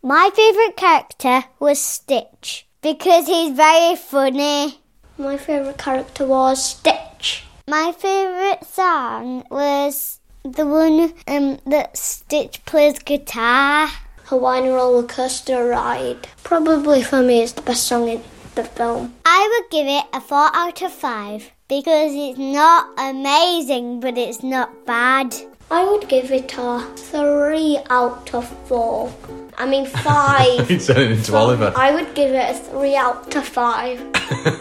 My 0.02 0.30
favourite 0.34 0.78
character 0.78 1.44
was 1.60 1.82
Stitch 1.82 2.66
because 2.82 3.28
he's 3.28 3.54
very 3.54 3.98
funny. 3.98 4.80
My 5.18 5.36
favourite 5.36 5.78
character 5.78 6.26
was 6.26 6.64
Stitch. 6.64 7.44
My 7.68 7.92
favourite 7.92 8.64
song 8.64 9.44
was 9.52 10.22
the 10.44 10.66
one 10.66 11.14
um, 11.28 11.60
that 11.66 11.98
Stitch 11.98 12.64
plays 12.64 13.00
guitar. 13.00 13.90
Hawaiian 14.28 14.74
roller 14.74 15.04
coaster 15.04 15.68
ride. 15.68 16.30
Probably 16.46 17.04
for 17.04 17.22
me, 17.22 17.44
it's 17.44 17.52
the 17.52 17.62
best 17.64 17.84
song 17.84 18.08
in 18.08 18.24
the 18.56 18.64
film. 18.64 19.14
I 19.26 19.42
would 19.52 19.70
give 19.70 19.88
it 19.88 20.06
a 20.14 20.22
4 20.22 20.56
out 20.56 20.82
of 20.82 20.94
5 20.94 21.52
because 21.68 22.14
it's 22.14 22.40
not 22.40 22.90
amazing, 22.98 24.00
but 24.00 24.18
it's 24.18 24.42
not 24.44 24.86
bad. 24.86 25.36
I 25.70 25.84
would 25.84 26.08
give 26.08 26.32
it 26.32 26.54
a 26.58 26.80
three 26.96 27.78
out 27.90 28.34
of 28.34 28.48
four. 28.68 29.14
I 29.58 29.66
mean 29.66 29.86
five. 30.08 30.70
You 30.72 30.80
turned 30.80 31.00
it 31.00 31.12
into 31.12 31.24
So 31.26 31.36
Oliver. 31.36 31.74
I 31.76 31.94
would 31.94 32.16
give 32.16 32.32
it 32.32 32.52
a 32.52 32.54
three 32.54 32.96
out 32.96 33.36
of 33.36 33.46
five. 33.46 34.00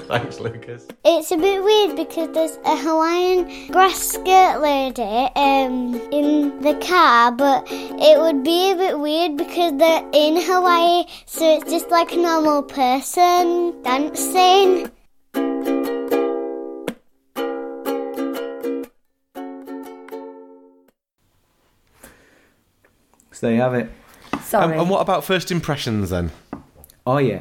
Thanks, 0.08 0.40
Lucas. 0.40 0.88
It's 1.04 1.30
a 1.30 1.36
bit 1.36 1.62
weird 1.62 1.96
because 1.96 2.34
there's 2.34 2.58
a 2.64 2.76
Hawaiian 2.76 3.70
grass 3.70 4.00
skirt 4.00 4.60
lady 4.60 5.02
um, 5.36 5.94
in 6.10 6.60
the 6.60 6.74
car, 6.84 7.30
but 7.30 7.68
it 7.70 8.18
would 8.18 8.42
be 8.42 8.72
a 8.72 8.74
bit 8.74 8.98
weird 8.98 9.36
because 9.36 9.76
they're 9.78 10.08
in 10.12 10.40
Hawaii, 10.40 11.04
so 11.26 11.56
it's 11.56 11.70
just 11.70 11.88
like 11.90 12.12
a 12.12 12.16
normal 12.16 12.62
person 12.64 13.80
dancing. 13.84 14.90
So 23.36 23.48
there 23.48 23.54
you 23.56 23.60
have 23.60 23.74
it. 23.74 23.90
Sorry. 24.44 24.72
Um, 24.72 24.80
and 24.80 24.88
what 24.88 25.02
about 25.02 25.22
first 25.22 25.52
impressions 25.52 26.08
then? 26.08 26.32
Oh 27.06 27.18
yeah. 27.18 27.40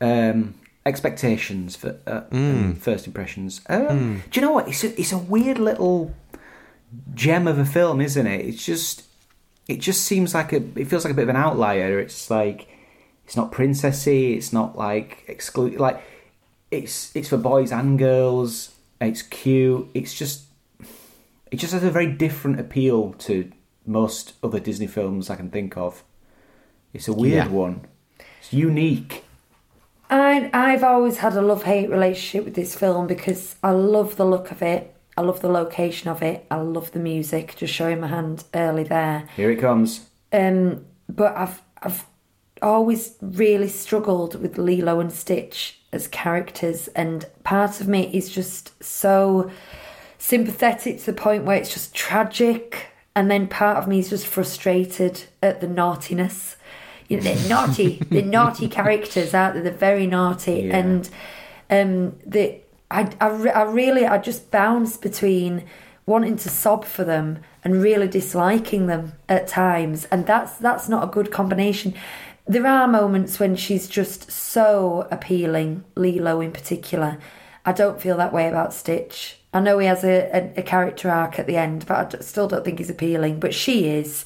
Um, 0.00 0.54
expectations 0.84 1.76
for 1.76 1.96
uh, 2.08 2.22
um, 2.32 2.74
first 2.74 3.06
impressions. 3.06 3.60
Um, 3.68 4.24
Do 4.32 4.40
you 4.40 4.44
know 4.44 4.50
what? 4.50 4.66
It's 4.66 4.82
a, 4.82 4.98
it's 4.98 5.12
a 5.12 5.18
weird 5.18 5.58
little 5.58 6.12
gem 7.14 7.46
of 7.46 7.56
a 7.56 7.64
film, 7.64 8.00
isn't 8.00 8.26
it? 8.26 8.44
It's 8.44 8.66
just 8.66 9.04
it 9.68 9.78
just 9.78 10.02
seems 10.02 10.34
like 10.34 10.52
a 10.52 10.56
it 10.56 10.88
feels 10.88 11.04
like 11.04 11.12
a 11.12 11.16
bit 11.16 11.22
of 11.22 11.28
an 11.28 11.36
outlier. 11.36 12.00
It's 12.00 12.28
like 12.28 12.66
it's 13.24 13.36
not 13.36 13.52
princessy. 13.52 14.36
It's 14.36 14.52
not 14.52 14.76
like 14.76 15.22
exclude 15.28 15.78
like 15.78 16.02
it's 16.72 17.14
it's 17.14 17.28
for 17.28 17.36
boys 17.36 17.70
and 17.70 17.96
girls. 17.96 18.74
It's 19.00 19.22
cute. 19.22 19.88
It's 19.94 20.14
just 20.14 20.46
it 21.52 21.60
just 21.60 21.74
has 21.74 21.84
a 21.84 21.92
very 21.92 22.08
different 22.10 22.58
appeal 22.58 23.12
to 23.20 23.52
most 23.90 24.34
other 24.42 24.60
Disney 24.60 24.86
films 24.86 25.28
I 25.28 25.36
can 25.36 25.50
think 25.50 25.76
of. 25.76 26.04
It's 26.92 27.08
a 27.08 27.12
weird 27.12 27.46
Yeah. 27.46 27.48
one. 27.48 27.86
It's 28.38 28.52
unique. 28.52 29.24
I, 30.08 30.50
I've 30.52 30.82
always 30.82 31.18
had 31.18 31.34
a 31.34 31.42
love 31.42 31.64
hate 31.64 31.90
relationship 31.90 32.44
with 32.44 32.54
this 32.54 32.74
film 32.74 33.06
because 33.06 33.56
I 33.62 33.70
love 33.70 34.16
the 34.16 34.24
look 34.24 34.50
of 34.50 34.62
it. 34.62 34.94
I 35.16 35.22
love 35.22 35.40
the 35.40 35.48
location 35.48 36.08
of 36.08 36.22
it. 36.22 36.46
I 36.50 36.56
love 36.56 36.92
the 36.92 36.98
music. 36.98 37.54
Just 37.56 37.74
showing 37.74 38.00
my 38.00 38.08
hand 38.08 38.44
early 38.54 38.84
there. 38.84 39.28
Here 39.36 39.50
it 39.50 39.60
comes. 39.60 40.08
Um, 40.32 40.84
but 41.08 41.36
I've 41.36 41.60
I've 41.82 42.06
always 42.62 43.16
really 43.20 43.68
struggled 43.68 44.40
with 44.40 44.58
Lilo 44.58 45.00
and 45.00 45.12
Stitch 45.12 45.80
as 45.92 46.06
characters, 46.08 46.88
and 46.88 47.26
part 47.42 47.80
of 47.80 47.88
me 47.88 48.10
is 48.12 48.28
just 48.30 48.82
so 48.82 49.50
sympathetic 50.18 50.98
to 51.00 51.06
the 51.06 51.12
point 51.12 51.44
where 51.44 51.56
it's 51.56 51.72
just 51.72 51.94
tragic, 51.94 52.86
and 53.16 53.30
then 53.30 53.48
part 53.48 53.76
of 53.76 53.88
me 53.88 53.98
is 53.98 54.10
just 54.10 54.26
frustrated 54.26 55.24
at 55.42 55.60
the 55.60 55.66
naughtiness. 55.68 56.56
You 57.08 57.16
know, 57.16 57.22
they're 57.24 57.48
naughty. 57.48 58.02
they're 58.10 58.22
naughty 58.22 58.68
characters, 58.68 59.34
aren't 59.34 59.54
they? 59.56 59.60
They're 59.62 59.72
very 59.72 60.06
naughty, 60.06 60.62
Yeah. 60.66 60.76
and 60.78 61.10
um, 61.70 62.16
the 62.26 62.56
I, 62.90 63.10
I, 63.20 63.28
I 63.48 63.62
really 63.62 64.06
I 64.06 64.18
just 64.18 64.50
bounce 64.50 64.96
between 64.96 65.64
wanting 66.06 66.36
to 66.36 66.48
sob 66.48 66.84
for 66.84 67.04
them 67.04 67.38
and 67.62 67.82
really 67.82 68.08
disliking 68.08 68.86
them 68.86 69.12
at 69.28 69.46
times, 69.48 70.06
and 70.06 70.26
that's 70.26 70.54
that's 70.56 70.88
not 70.88 71.04
a 71.04 71.06
good 71.06 71.30
combination. 71.30 71.94
there 72.46 72.66
are 72.66 72.88
moments 72.88 73.38
when 73.38 73.54
she's 73.54 73.86
just 73.88 74.30
so 74.32 75.06
appealing, 75.10 75.84
Lilo 75.94 76.40
in 76.40 76.50
particular. 76.52 77.18
I 77.70 77.72
don't 77.72 78.00
feel 78.00 78.16
that 78.16 78.32
way 78.32 78.48
about 78.48 78.74
Stitch. 78.74 79.38
I 79.54 79.60
know 79.60 79.78
he 79.78 79.86
has 79.86 80.02
a, 80.02 80.28
a, 80.36 80.60
a 80.60 80.62
character 80.62 81.08
arc 81.08 81.38
at 81.38 81.46
the 81.46 81.56
end, 81.56 81.86
but 81.86 82.14
I 82.16 82.18
still 82.20 82.48
don't 82.48 82.64
think 82.64 82.78
he's 82.78 82.90
appealing. 82.90 83.38
But 83.38 83.54
she 83.54 83.88
is. 83.88 84.24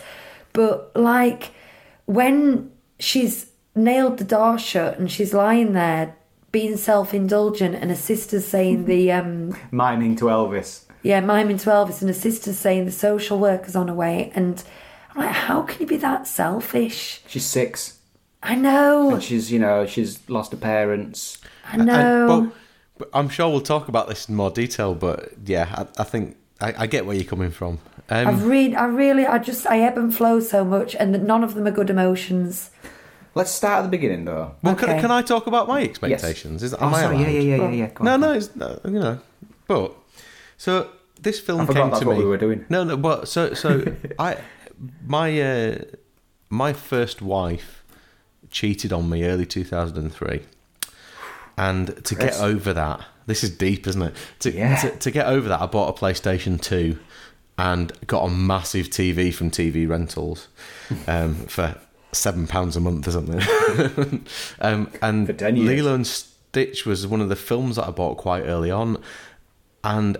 But 0.54 0.90
like 0.96 1.50
when 2.06 2.70
she's 2.98 3.50
nailed 3.74 4.16
the 4.16 4.24
door 4.24 4.58
shut 4.58 4.98
and 4.98 5.10
she's 5.12 5.34
lying 5.34 5.74
there 5.74 6.16
being 6.52 6.76
self-indulgent 6.78 7.74
and 7.74 7.90
her 7.90 7.96
sister's 7.96 8.46
saying 8.46 8.86
the 8.86 9.12
um 9.18 9.54
Miming 9.72 10.16
to 10.16 10.26
Elvis. 10.26 10.84
yeah 11.02 11.20
miming 11.20 11.58
to 11.58 11.70
elvis 11.70 12.00
and 12.00 12.08
her 12.08 12.14
sister's 12.14 12.56
saying 12.58 12.84
the 12.84 12.92
social 12.92 13.38
worker's 13.40 13.74
on 13.74 13.88
her 13.88 13.94
way 13.94 14.30
and 14.36 14.62
i'm 15.10 15.22
like 15.26 15.34
how 15.34 15.62
can 15.62 15.80
you 15.80 15.86
be 15.88 15.96
that 15.96 16.26
selfish 16.28 17.20
She's 17.26 17.44
six. 17.44 17.98
i 18.44 18.54
know 18.54 19.14
And 19.14 19.22
she's, 19.22 19.50
you 19.50 19.58
know, 19.58 19.86
she's 19.86 20.20
lost 20.30 20.52
her 20.52 20.58
parents. 20.58 21.38
i 21.72 21.76
know 21.76 21.92
And- 21.92 22.28
but, 22.28 22.40
but 22.50 22.56
I'm 23.12 23.28
sure 23.28 23.48
we'll 23.48 23.60
talk 23.60 23.88
about 23.88 24.08
this 24.08 24.28
in 24.28 24.34
more 24.34 24.50
detail. 24.50 24.94
But 24.94 25.32
yeah, 25.44 25.86
I, 25.96 26.02
I 26.02 26.04
think 26.04 26.36
I, 26.60 26.74
I 26.78 26.86
get 26.86 27.06
where 27.06 27.16
you're 27.16 27.24
coming 27.24 27.50
from. 27.50 27.78
Um, 28.10 28.28
I've 28.28 28.44
read, 28.46 28.74
I 28.74 28.84
really, 28.84 29.26
I 29.26 29.38
just, 29.38 29.66
I 29.66 29.80
ebb 29.80 29.96
and 29.96 30.14
flow 30.14 30.38
so 30.38 30.62
much, 30.62 30.94
and 30.94 31.26
none 31.26 31.42
of 31.42 31.54
them 31.54 31.66
are 31.66 31.70
good 31.70 31.88
emotions. 31.88 32.70
Let's 33.34 33.50
start 33.50 33.78
at 33.78 33.82
the 33.82 33.88
beginning, 33.88 34.26
though. 34.26 34.54
well, 34.62 34.74
can, 34.74 34.90
okay. 34.90 35.00
can 35.00 35.10
I 35.10 35.22
talk 35.22 35.46
about 35.46 35.66
my 35.66 35.82
expectations? 35.82 36.62
Is, 36.62 36.74
am 36.74 36.80
oh, 36.82 36.86
I 36.88 37.00
sorry. 37.00 37.18
Yeah, 37.18 37.28
yeah, 37.28 37.40
yeah, 37.40 37.56
yeah, 37.56 37.70
yeah. 37.70 37.86
Go 37.88 38.04
No, 38.04 38.14
on. 38.14 38.20
no, 38.20 38.32
it's 38.32 38.56
uh, 38.60 38.78
you 38.84 39.00
know, 39.00 39.18
but 39.66 39.94
so 40.56 40.90
this 41.20 41.40
film 41.40 41.62
I 41.62 41.66
came 41.66 41.88
that's 41.88 42.00
to 42.00 42.06
what 42.06 42.18
me. 42.18 42.22
we 42.22 42.28
were 42.28 42.36
doing. 42.36 42.64
No, 42.68 42.84
no, 42.84 42.96
but 42.96 43.26
so 43.26 43.54
so 43.54 43.84
I 44.18 44.36
my 45.04 45.40
uh, 45.40 45.78
my 46.48 46.72
first 46.72 47.22
wife 47.22 47.82
cheated 48.50 48.92
on 48.92 49.08
me 49.08 49.24
early 49.24 49.46
two 49.46 49.64
thousand 49.64 50.10
and 51.56 52.04
to 52.04 52.14
get 52.14 52.34
over 52.40 52.72
that, 52.72 53.00
this 53.26 53.42
is 53.44 53.50
deep, 53.56 53.86
isn't 53.86 54.02
it? 54.02 54.14
To, 54.40 54.52
Yeah. 54.52 54.76
to 54.76 54.90
to 54.90 55.10
get 55.10 55.26
over 55.26 55.48
that, 55.48 55.60
I 55.62 55.66
bought 55.66 55.96
a 55.96 56.00
PlayStation 56.00 56.60
two. 56.60 56.98
And 57.56 57.92
got 58.08 58.24
a 58.24 58.28
massive 58.30 58.88
TV 58.88 59.32
from 59.32 59.48
TV 59.48 59.88
Rentals 59.88 60.48
um, 61.06 61.36
for 61.46 61.76
seven 62.10 62.48
pounds 62.48 62.76
a 62.76 62.80
month 62.80 63.06
or 63.06 63.12
something. 63.12 63.40
um, 64.60 64.90
and 65.00 65.28
For 65.28 65.32
10 65.34 65.54
years. 65.58 65.68
Lilo 65.84 65.94
and 65.94 66.04
Stitch 66.04 66.84
was 66.84 67.06
one 67.06 67.20
of 67.20 67.28
the 67.28 67.36
films 67.36 67.76
that 67.76 67.86
I 67.86 67.92
bought 67.92 68.16
quite 68.16 68.42
early 68.42 68.72
on, 68.72 69.00
and 69.84 70.16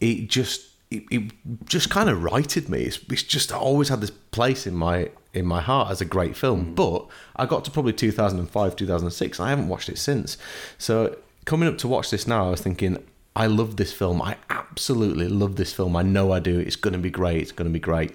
it 0.00 0.28
just 0.28 0.68
it, 0.92 1.02
it 1.10 1.32
just 1.64 1.90
kind 1.90 2.08
of 2.08 2.22
righted 2.22 2.68
me. 2.68 2.82
It's, 2.82 3.00
it's 3.10 3.24
just 3.24 3.50
I 3.52 3.56
always 3.56 3.88
had 3.88 4.00
this 4.00 4.10
place 4.30 4.64
in 4.64 4.74
my 4.76 5.10
in 5.34 5.46
my 5.46 5.60
heart 5.60 5.90
as 5.90 6.00
a 6.00 6.04
great 6.04 6.36
film. 6.36 6.66
Hmm. 6.66 6.74
But 6.74 7.06
I 7.36 7.46
got 7.46 7.64
to 7.64 7.70
probably 7.70 7.92
2005, 7.92 8.76
2006, 8.76 9.38
and 9.38 9.46
I 9.46 9.50
haven't 9.50 9.68
watched 9.68 9.88
it 9.88 9.98
since. 9.98 10.36
So 10.78 11.16
coming 11.44 11.68
up 11.68 11.78
to 11.78 11.88
watch 11.88 12.10
this 12.10 12.26
now, 12.26 12.46
I 12.46 12.50
was 12.50 12.60
thinking. 12.60 12.98
I 13.34 13.46
love 13.46 13.78
this 13.78 13.94
film. 13.94 14.20
I 14.20 14.36
absolutely 14.50 15.26
love 15.26 15.56
this 15.56 15.72
film. 15.72 15.96
I 15.96 16.02
know 16.02 16.32
I 16.32 16.38
do. 16.38 16.60
It's 16.60 16.76
going 16.76 16.92
to 16.92 16.98
be 16.98 17.08
great. 17.08 17.40
It's 17.40 17.52
going 17.52 17.66
to 17.66 17.72
be 17.72 17.80
great. 17.80 18.14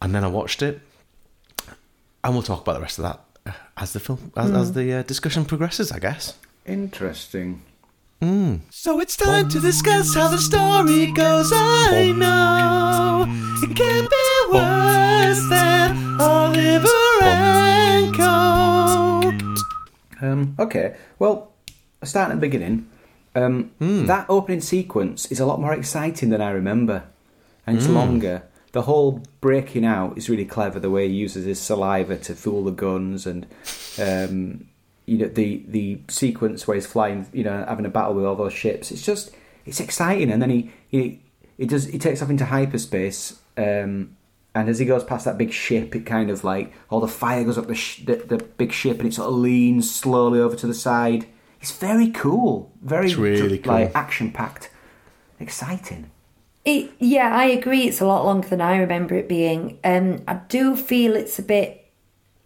And 0.00 0.14
then 0.14 0.24
I 0.24 0.28
watched 0.28 0.62
it, 0.62 0.80
and 2.24 2.32
we'll 2.32 2.42
talk 2.42 2.62
about 2.62 2.72
the 2.72 2.80
rest 2.80 2.98
of 2.98 3.02
that 3.02 3.20
as 3.76 3.92
the 3.92 4.00
film 4.00 4.32
as, 4.36 4.50
as 4.50 4.68
hmm. 4.68 4.78
the 4.78 4.92
uh, 4.94 5.02
discussion 5.02 5.44
progresses. 5.44 5.92
I 5.92 5.98
guess. 5.98 6.38
Interesting. 6.64 7.62
Hmm. 8.22 8.56
So 8.70 9.00
it's 9.00 9.16
time 9.16 9.48
to 9.48 9.58
discuss 9.58 10.14
how 10.14 10.28
the 10.28 10.38
story 10.38 11.10
goes. 11.10 11.50
I 11.52 12.12
know 12.12 13.26
it 13.62 13.76
can't 13.76 14.08
be 14.08 14.52
worse 14.52 15.48
than 15.48 15.61
Oliver 16.22 16.88
and 17.22 18.14
Coke. 18.14 19.62
Um, 20.22 20.54
okay, 20.58 20.96
well, 21.18 21.52
starting 22.04 22.32
at 22.32 22.40
the 22.40 22.46
beginning, 22.46 22.88
um, 23.34 23.70
that 24.06 24.26
opening 24.28 24.60
sequence 24.60 25.26
is 25.26 25.40
a 25.40 25.46
lot 25.46 25.60
more 25.60 25.74
exciting 25.74 26.30
than 26.30 26.40
I 26.40 26.50
remember, 26.50 27.04
and 27.66 27.76
it's 27.76 27.88
longer. 27.88 28.44
The 28.72 28.82
whole 28.82 29.22
breaking 29.40 29.84
out 29.84 30.16
is 30.16 30.30
really 30.30 30.44
clever. 30.44 30.78
The 30.80 30.90
way 30.90 31.08
he 31.08 31.14
uses 31.14 31.44
his 31.44 31.60
saliva 31.60 32.16
to 32.18 32.34
fool 32.34 32.64
the 32.64 32.70
guns, 32.70 33.26
and 33.26 33.46
um, 34.00 34.68
you 35.06 35.18
know 35.18 35.28
the 35.28 35.62
the 35.66 36.00
sequence 36.08 36.66
where 36.66 36.74
he's 36.76 36.86
flying, 36.86 37.26
you 37.32 37.44
know, 37.44 37.64
having 37.68 37.84
a 37.84 37.90
battle 37.90 38.14
with 38.14 38.24
all 38.24 38.36
those 38.36 38.52
ships. 38.52 38.90
It's 38.90 39.04
just 39.04 39.30
it's 39.66 39.80
exciting, 39.80 40.30
and 40.30 40.40
then 40.40 40.50
he 40.50 40.70
he 40.88 41.20
he 41.58 41.66
does 41.66 41.86
he 41.86 41.98
takes 41.98 42.22
off 42.22 42.30
into 42.30 42.44
hyperspace. 42.46 43.40
Um, 43.56 44.16
and 44.54 44.68
as 44.68 44.78
he 44.78 44.84
goes 44.84 45.04
past 45.04 45.24
that 45.24 45.38
big 45.38 45.52
ship, 45.52 45.94
it 45.94 46.04
kind 46.06 46.30
of 46.30 46.44
like 46.44 46.72
all 46.90 47.00
the 47.00 47.08
fire 47.08 47.44
goes 47.44 47.58
up 47.58 47.66
the, 47.66 47.74
sh- 47.74 48.04
the 48.04 48.16
the 48.16 48.38
big 48.38 48.72
ship, 48.72 48.98
and 48.98 49.08
it 49.08 49.14
sort 49.14 49.28
of 49.28 49.34
leans 49.34 49.92
slowly 49.92 50.40
over 50.40 50.56
to 50.56 50.66
the 50.66 50.74
side. 50.74 51.26
It's 51.60 51.72
very 51.72 52.10
cool, 52.10 52.72
very 52.82 53.06
It's 53.06 53.16
really 53.16 53.58
dr- 53.58 53.66
like 53.66 53.94
action 53.94 54.32
packed, 54.32 54.70
exciting. 55.38 56.10
It, 56.64 56.92
yeah, 56.98 57.34
I 57.34 57.46
agree. 57.46 57.88
It's 57.88 58.00
a 58.00 58.06
lot 58.06 58.24
longer 58.24 58.48
than 58.48 58.60
I 58.60 58.76
remember 58.76 59.14
it 59.14 59.28
being. 59.28 59.78
Um, 59.82 60.22
I 60.28 60.34
do 60.34 60.76
feel 60.76 61.16
it's 61.16 61.38
a 61.38 61.42
bit 61.42 61.90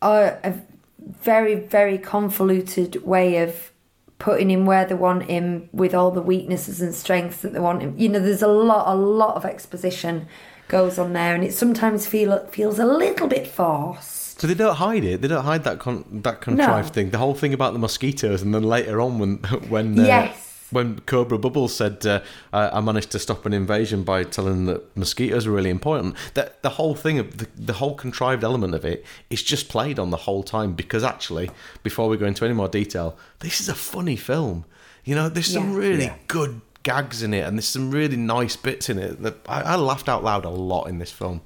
uh, 0.00 0.32
a 0.42 0.54
very, 0.98 1.54
very 1.54 1.98
convoluted 1.98 3.04
way 3.04 3.38
of 3.38 3.72
putting 4.18 4.50
him 4.50 4.64
where 4.64 4.84
they 4.86 4.94
want 4.94 5.24
him 5.24 5.68
with 5.72 5.94
all 5.94 6.10
the 6.10 6.22
weaknesses 6.22 6.80
and 6.80 6.94
strengths 6.94 7.42
that 7.42 7.52
they 7.52 7.60
want 7.60 7.82
him. 7.82 7.94
You 7.98 8.08
know, 8.08 8.20
there's 8.20 8.42
a 8.42 8.48
lot, 8.48 8.92
a 8.92 8.96
lot 8.96 9.36
of 9.36 9.44
exposition 9.44 10.26
goes 10.68 10.98
on 10.98 11.12
there, 11.12 11.34
and 11.34 11.44
it 11.44 11.52
sometimes 11.54 12.06
feel 12.06 12.38
feels 12.50 12.78
a 12.78 12.86
little 12.86 13.28
bit 13.28 13.46
forced. 13.46 14.40
So 14.40 14.46
they 14.46 14.54
don't 14.54 14.76
hide 14.76 15.04
it. 15.04 15.22
They 15.22 15.28
don't 15.28 15.44
hide 15.44 15.64
that 15.64 15.78
con- 15.78 16.04
that 16.22 16.40
contrived 16.40 16.88
No. 16.88 16.92
thing. 16.92 17.10
The 17.10 17.18
whole 17.18 17.34
thing 17.34 17.54
about 17.54 17.72
the 17.72 17.78
mosquitoes, 17.78 18.42
and 18.42 18.54
then 18.54 18.62
later 18.64 19.00
on, 19.00 19.18
when 19.18 19.36
when 19.68 19.98
uh, 19.98 20.04
Yes. 20.04 20.42
when 20.70 20.98
Cobra 21.06 21.38
Bubbles 21.38 21.74
said, 21.74 22.04
uh, 22.06 22.20
I, 22.52 22.68
"I 22.78 22.80
managed 22.80 23.10
to 23.12 23.18
stop 23.18 23.46
an 23.46 23.52
invasion 23.54 24.02
by 24.02 24.24
telling 24.24 24.66
them 24.66 24.74
that 24.74 24.96
mosquitoes 24.96 25.46
are 25.46 25.52
really 25.52 25.70
important." 25.70 26.16
That 26.34 26.62
the 26.62 26.70
whole 26.70 26.94
thing 26.94 27.18
of 27.18 27.38
the, 27.38 27.46
the 27.56 27.74
whole 27.74 27.94
contrived 27.94 28.44
element 28.44 28.74
of 28.74 28.84
it 28.84 29.04
is 29.30 29.42
just 29.42 29.68
played 29.70 29.98
on 29.98 30.10
the 30.10 30.18
whole 30.18 30.42
time 30.42 30.74
because 30.74 31.02
actually, 31.02 31.50
before 31.82 32.08
we 32.08 32.16
go 32.18 32.26
into 32.26 32.44
any 32.44 32.54
more 32.54 32.68
detail, 32.68 33.16
this 33.40 33.60
is 33.60 33.68
a 33.70 33.74
funny 33.74 34.16
film. 34.16 34.64
You 35.04 35.14
know, 35.14 35.28
there's 35.30 35.50
some 35.52 35.72
really 35.74 36.04
Yeah. 36.06 36.16
good 36.26 36.60
gags 36.86 37.20
in 37.20 37.34
it, 37.34 37.40
and 37.44 37.58
there's 37.58 37.66
some 37.66 37.90
really 37.90 38.16
nice 38.16 38.54
bits 38.54 38.88
in 38.88 38.98
it. 38.98 39.20
That 39.22 39.36
I, 39.48 39.62
I 39.62 39.76
laughed 39.76 40.08
out 40.08 40.22
loud 40.22 40.44
a 40.44 40.50
lot 40.50 40.84
in 40.84 40.98
this 40.98 41.10
film. 41.10 41.40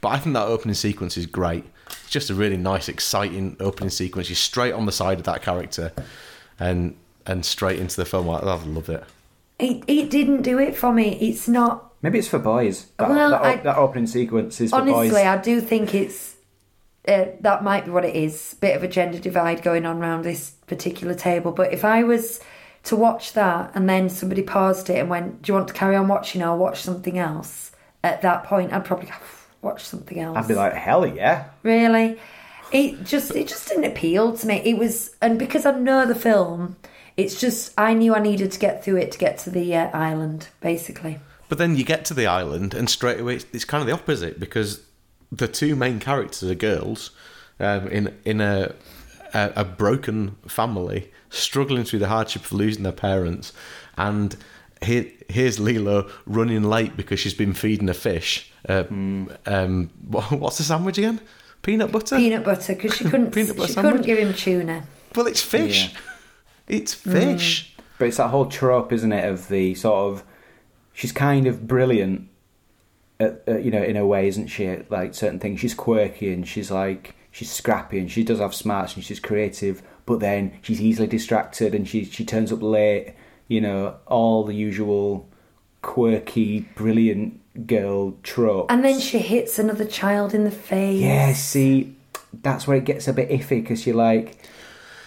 But 0.00 0.08
I 0.08 0.18
think 0.18 0.34
that 0.34 0.48
opening 0.48 0.74
sequence 0.74 1.16
is 1.16 1.26
great. 1.26 1.64
It's 1.86 2.10
just 2.10 2.28
a 2.30 2.34
really 2.34 2.56
nice, 2.56 2.88
exciting 2.88 3.56
opening 3.60 3.90
sequence. 3.90 4.28
You're 4.28 4.36
straight 4.36 4.72
on 4.72 4.84
the 4.86 4.92
side 4.92 5.18
of 5.18 5.24
that 5.24 5.42
character, 5.42 5.92
and 6.58 6.96
and 7.24 7.46
straight 7.46 7.78
into 7.78 7.96
the 7.96 8.04
film. 8.04 8.28
I, 8.28 8.38
I 8.38 8.54
love 8.56 8.88
it. 8.88 9.04
It 9.60 9.84
it 9.86 10.10
didn't 10.10 10.42
do 10.42 10.58
it 10.58 10.74
for 10.74 10.92
me. 10.92 11.16
It's 11.20 11.46
not 11.46 11.92
Maybe 12.02 12.18
it's 12.18 12.26
for 12.28 12.40
boys. 12.40 12.86
That, 12.98 13.08
Well, 13.08 13.30
that, 13.30 13.42
I- 13.42 13.56
that 13.56 13.76
opening 13.76 14.08
sequence 14.08 14.60
is 14.60 14.70
for 14.70 14.80
Honestly. 14.80 15.22
I 15.22 15.36
do 15.38 15.60
think 15.60 15.94
it's 15.94 16.34
uh, 17.06 17.26
that 17.40 17.62
might 17.62 17.84
be 17.84 17.92
what 17.92 18.04
it 18.04 18.16
is. 18.16 18.56
Bit 18.60 18.76
of 18.76 18.82
a 18.82 18.88
gender 18.88 19.18
divide 19.18 19.62
going 19.62 19.86
on 19.86 19.98
around 19.98 20.22
this 20.22 20.50
particular 20.66 21.14
table. 21.14 21.52
But 21.52 21.72
if 21.72 21.84
I 21.84 22.02
was 22.02 22.40
to 22.84 22.96
watch 22.96 23.32
that 23.34 23.70
and 23.74 23.88
then 23.88 24.08
somebody 24.08 24.42
paused 24.42 24.90
it 24.90 24.98
and 24.98 25.08
went, 25.08 25.42
"Do 25.42 25.52
you 25.52 25.54
want 25.54 25.68
to 25.68 25.74
carry 25.74 25.96
on 25.96 26.08
watching 26.08 26.42
or 26.42 26.56
watch 26.56 26.82
something 26.82 27.18
else?" 27.18 27.72
At 28.04 28.22
that 28.22 28.44
point, 28.44 28.72
I'd 28.72 28.84
probably 28.84 29.06
go, 29.06 29.14
watch 29.62 29.84
something 29.84 30.18
else. 30.18 30.36
I'd 30.36 30.48
be 30.48 30.54
like, 30.54 30.74
hell 30.74 31.06
yeah. 31.06 31.44
really, 31.62 32.18
it 32.72 33.04
just 33.04 33.34
it 33.34 33.48
just 33.48 33.68
didn't 33.68 33.84
appeal 33.84 34.36
to 34.36 34.46
me. 34.46 34.56
It 34.64 34.76
was, 34.76 35.14
and 35.22 35.38
because 35.38 35.64
I 35.64 35.72
know 35.72 36.04
the 36.06 36.14
film, 36.14 36.76
it's 37.16 37.40
just 37.40 37.72
I 37.78 37.94
knew 37.94 38.14
I 38.14 38.18
needed 38.18 38.52
to 38.52 38.58
get 38.58 38.84
through 38.84 38.96
it 38.96 39.12
to 39.12 39.18
get 39.18 39.38
to 39.38 39.50
the 39.50 39.74
uh, 39.76 39.90
island, 39.96 40.48
basically. 40.60 41.20
But 41.48 41.58
then 41.58 41.76
you 41.76 41.84
get 41.84 42.04
to 42.06 42.14
the 42.14 42.26
island, 42.26 42.74
and 42.74 42.88
straight 42.88 43.20
away 43.20 43.36
it's, 43.36 43.46
it's 43.52 43.64
kind 43.64 43.80
of 43.80 43.86
the 43.86 43.92
opposite 43.92 44.40
because 44.40 44.82
the 45.30 45.48
two 45.48 45.76
main 45.76 46.00
characters 46.00 46.50
are 46.50 46.54
girls 46.54 47.10
um, 47.60 47.88
in 47.88 48.18
in 48.24 48.40
a, 48.40 48.74
a 49.34 49.52
a 49.56 49.64
broken 49.64 50.36
family, 50.46 51.10
struggling 51.30 51.84
through 51.84 51.98
the 52.00 52.08
hardship 52.08 52.44
of 52.44 52.52
losing 52.52 52.82
their 52.82 52.92
parents, 52.92 53.52
and 53.96 54.36
here, 54.82 55.06
here's 55.28 55.60
Lilo 55.60 56.10
running 56.26 56.64
late 56.64 56.96
because 56.96 57.20
she's 57.20 57.34
been 57.34 57.54
feeding 57.54 57.88
a 57.88 57.94
fish. 57.94 58.50
Uh, 58.68 58.84
um, 59.46 59.90
what- 60.08 60.32
what's 60.32 60.58
the 60.58 60.64
sandwich 60.64 60.98
again? 60.98 61.20
Peanut 61.62 61.92
butter. 61.92 62.16
Peanut 62.16 62.44
butter 62.44 62.74
because 62.74 62.94
she 62.96 63.04
couldn't 63.04 63.32
she 63.34 63.44
sandwich? 63.44 63.74
couldn't 63.76 64.02
give 64.02 64.18
him 64.18 64.34
tuna. 64.34 64.84
Well, 65.14 65.26
it's 65.26 65.42
fish. 65.42 65.94
It's 66.68 66.94
Mm. 66.94 67.12
fish. 67.12 67.74
But 67.98 68.06
it's 68.08 68.16
that 68.16 68.28
whole 68.28 68.46
trope, 68.46 68.92
isn't 68.92 69.12
it, 69.12 69.28
of 69.28 69.48
the 69.48 69.74
sort 69.74 70.12
of 70.12 70.24
she's 70.92 71.12
kind 71.12 71.46
of 71.46 71.66
brilliant, 71.66 72.28
at, 73.20 73.42
uh, 73.46 73.58
you 73.58 73.70
know, 73.70 73.82
in 73.82 73.96
a 73.96 74.06
way, 74.06 74.26
isn't 74.28 74.46
she? 74.46 74.76
Like 74.88 75.14
certain 75.14 75.38
things, 75.38 75.60
she's 75.60 75.74
quirky 75.74 76.32
and 76.32 76.46
she's 76.46 76.70
like 76.70 77.14
she's 77.32 77.50
scrappy 77.50 77.98
and 77.98 78.08
she 78.10 78.22
does 78.22 78.38
have 78.38 78.54
smarts 78.54 78.94
and 78.94 79.02
she's 79.02 79.18
creative, 79.18 79.82
but 80.06 80.20
then 80.20 80.52
she's 80.62 80.80
easily 80.80 81.08
distracted 81.08 81.74
and 81.74 81.88
she 81.88 82.04
she 82.04 82.24
turns 82.24 82.52
up 82.52 82.62
late. 82.62 83.14
You 83.48 83.60
know, 83.60 83.96
all 84.06 84.44
the 84.44 84.54
usual 84.54 85.28
quirky, 85.82 86.60
brilliant 86.76 87.40
girl 87.66 88.12
trope. 88.22 88.70
And 88.70 88.84
then 88.84 88.98
she 89.00 89.18
hits 89.18 89.58
another 89.58 89.84
child 89.84 90.32
in 90.34 90.44
the 90.44 90.50
face. 90.50 91.00
yeah, 91.00 91.32
see, 91.34 91.94
that's 92.42 92.66
where 92.66 92.76
it 92.76 92.84
gets 92.84 93.08
a 93.08 93.12
bit 93.12 93.28
iffy 93.30 93.60
because 93.62 93.86
you're 93.86 93.96
like, 93.96 94.38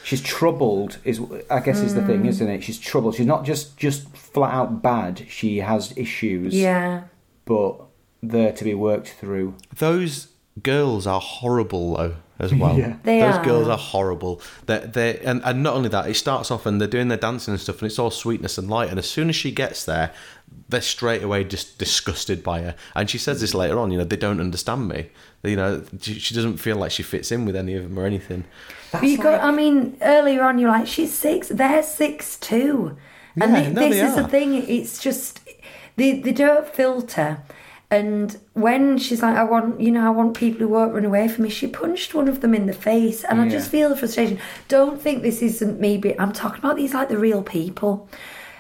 she's 0.03 0.21
troubled. 0.21 0.97
Is 1.03 1.19
I 1.49 1.59
guess 1.61 1.79
is 1.79 1.95
the 1.95 2.01
Mm. 2.01 2.07
thing, 2.07 2.25
isn't 2.25 2.47
it? 2.49 2.63
She's 2.63 2.77
troubled. 2.79 3.15
She's 3.15 3.25
not 3.25 3.45
just 3.45 3.77
just 3.77 4.15
flat 4.15 4.53
out 4.53 4.81
bad. 4.83 5.23
She 5.29 5.57
has 5.57 5.93
issues, 5.97 6.53
Yeah. 6.53 7.03
but 7.45 7.81
they're 8.21 8.51
to 8.53 8.63
be 8.63 8.73
worked 8.75 9.09
through. 9.09 9.55
Those 9.75 10.27
girls 10.61 11.05
are 11.07 11.19
horrible 11.21 11.95
though 11.97 12.15
as 12.39 12.53
well. 12.53 12.77
Yeah. 12.79 12.97
They 13.03 13.19
Those 13.21 13.35
are. 13.35 13.45
girls 13.45 13.67
are 13.67 13.77
horrible. 13.77 14.41
They 14.65 14.79
they 14.79 15.19
and, 15.19 15.41
and 15.43 15.63
not 15.63 15.73
only 15.75 15.89
that, 15.89 16.09
it 16.09 16.15
starts 16.15 16.51
off 16.51 16.65
and 16.65 16.79
they're 16.81 16.87
doing 16.87 17.07
their 17.07 17.17
dancing 17.17 17.53
and 17.53 17.61
stuff, 17.61 17.81
and 17.81 17.89
it's 17.89 17.99
all 17.99 18.11
sweetness 18.11 18.57
and 18.57 18.69
light. 18.69 18.89
And 18.89 18.99
as 18.99 19.09
soon 19.09 19.29
as 19.29 19.35
she 19.35 19.51
gets 19.51 19.85
there, 19.85 20.11
they're 20.69 20.81
straight 20.81 21.23
away 21.23 21.43
just 21.43 21.77
disgusted 21.77 22.43
by 22.43 22.61
her. 22.61 22.75
And 22.95 23.09
she 23.09 23.17
says 23.17 23.41
this 23.41 23.53
later 23.53 23.79
on. 23.79 23.91
You 23.91 23.99
know, 23.99 24.03
they 24.03 24.17
don't 24.17 24.39
understand 24.39 24.87
me. 24.89 25.09
You 25.43 25.55
know, 25.55 25.83
she 26.01 26.15
she 26.19 26.35
doesn't 26.35 26.57
feel 26.57 26.75
like 26.77 26.91
she 26.91 27.03
fits 27.03 27.31
in 27.31 27.45
with 27.45 27.55
any 27.55 27.75
of 27.75 27.83
them 27.83 27.97
or 27.99 28.05
anything. 28.05 28.43
But 28.91 29.03
you 29.03 29.17
got, 29.17 29.41
I 29.41 29.51
mean, 29.51 29.97
earlier 30.01 30.43
on, 30.43 30.57
you're 30.57 30.69
like, 30.71 30.87
she's 30.87 31.13
six, 31.13 31.49
they're 31.49 31.83
six 31.83 32.37
too. 32.37 32.97
And 33.35 33.51
Yeah, 33.51 33.63
thi- 33.63 33.69
no, 33.73 33.81
this 33.89 33.99
they 33.99 34.05
is 34.05 34.15
the 34.15 34.27
thing, 34.27 34.53
it's 34.69 34.99
just, 35.03 35.41
they, 35.97 36.19
they 36.21 36.31
don't 36.31 36.65
filter. 36.65 37.39
And 37.91 38.37
when 38.53 38.97
she's 38.97 39.21
like, 39.21 39.35
I 39.37 39.43
want, 39.43 39.79
you 39.79 39.91
know, 39.91 40.05
I 40.05 40.09
want 40.09 40.35
people 40.35 40.59
who 40.61 40.67
won't 40.69 40.93
run 40.93 41.05
away 41.05 41.27
from 41.27 41.43
me, 41.43 41.49
she 41.49 41.67
punched 41.67 42.13
one 42.15 42.27
of 42.27 42.41
them 42.41 42.53
in 42.55 42.65
the 42.65 42.73
face. 42.73 43.23
And 43.23 43.39
I 43.39 43.47
just 43.47 43.69
feel 43.69 43.89
the 43.89 43.95
frustration. 43.95 44.39
Don't 44.67 44.99
think 45.01 45.21
this 45.21 45.41
isn't 45.41 45.79
me, 45.79 45.97
but 45.97 46.19
I'm 46.19 46.31
talking 46.33 46.59
about 46.59 46.77
these 46.77 46.93
like 46.93 47.09
the 47.09 47.17
real 47.17 47.43
people. 47.43 48.09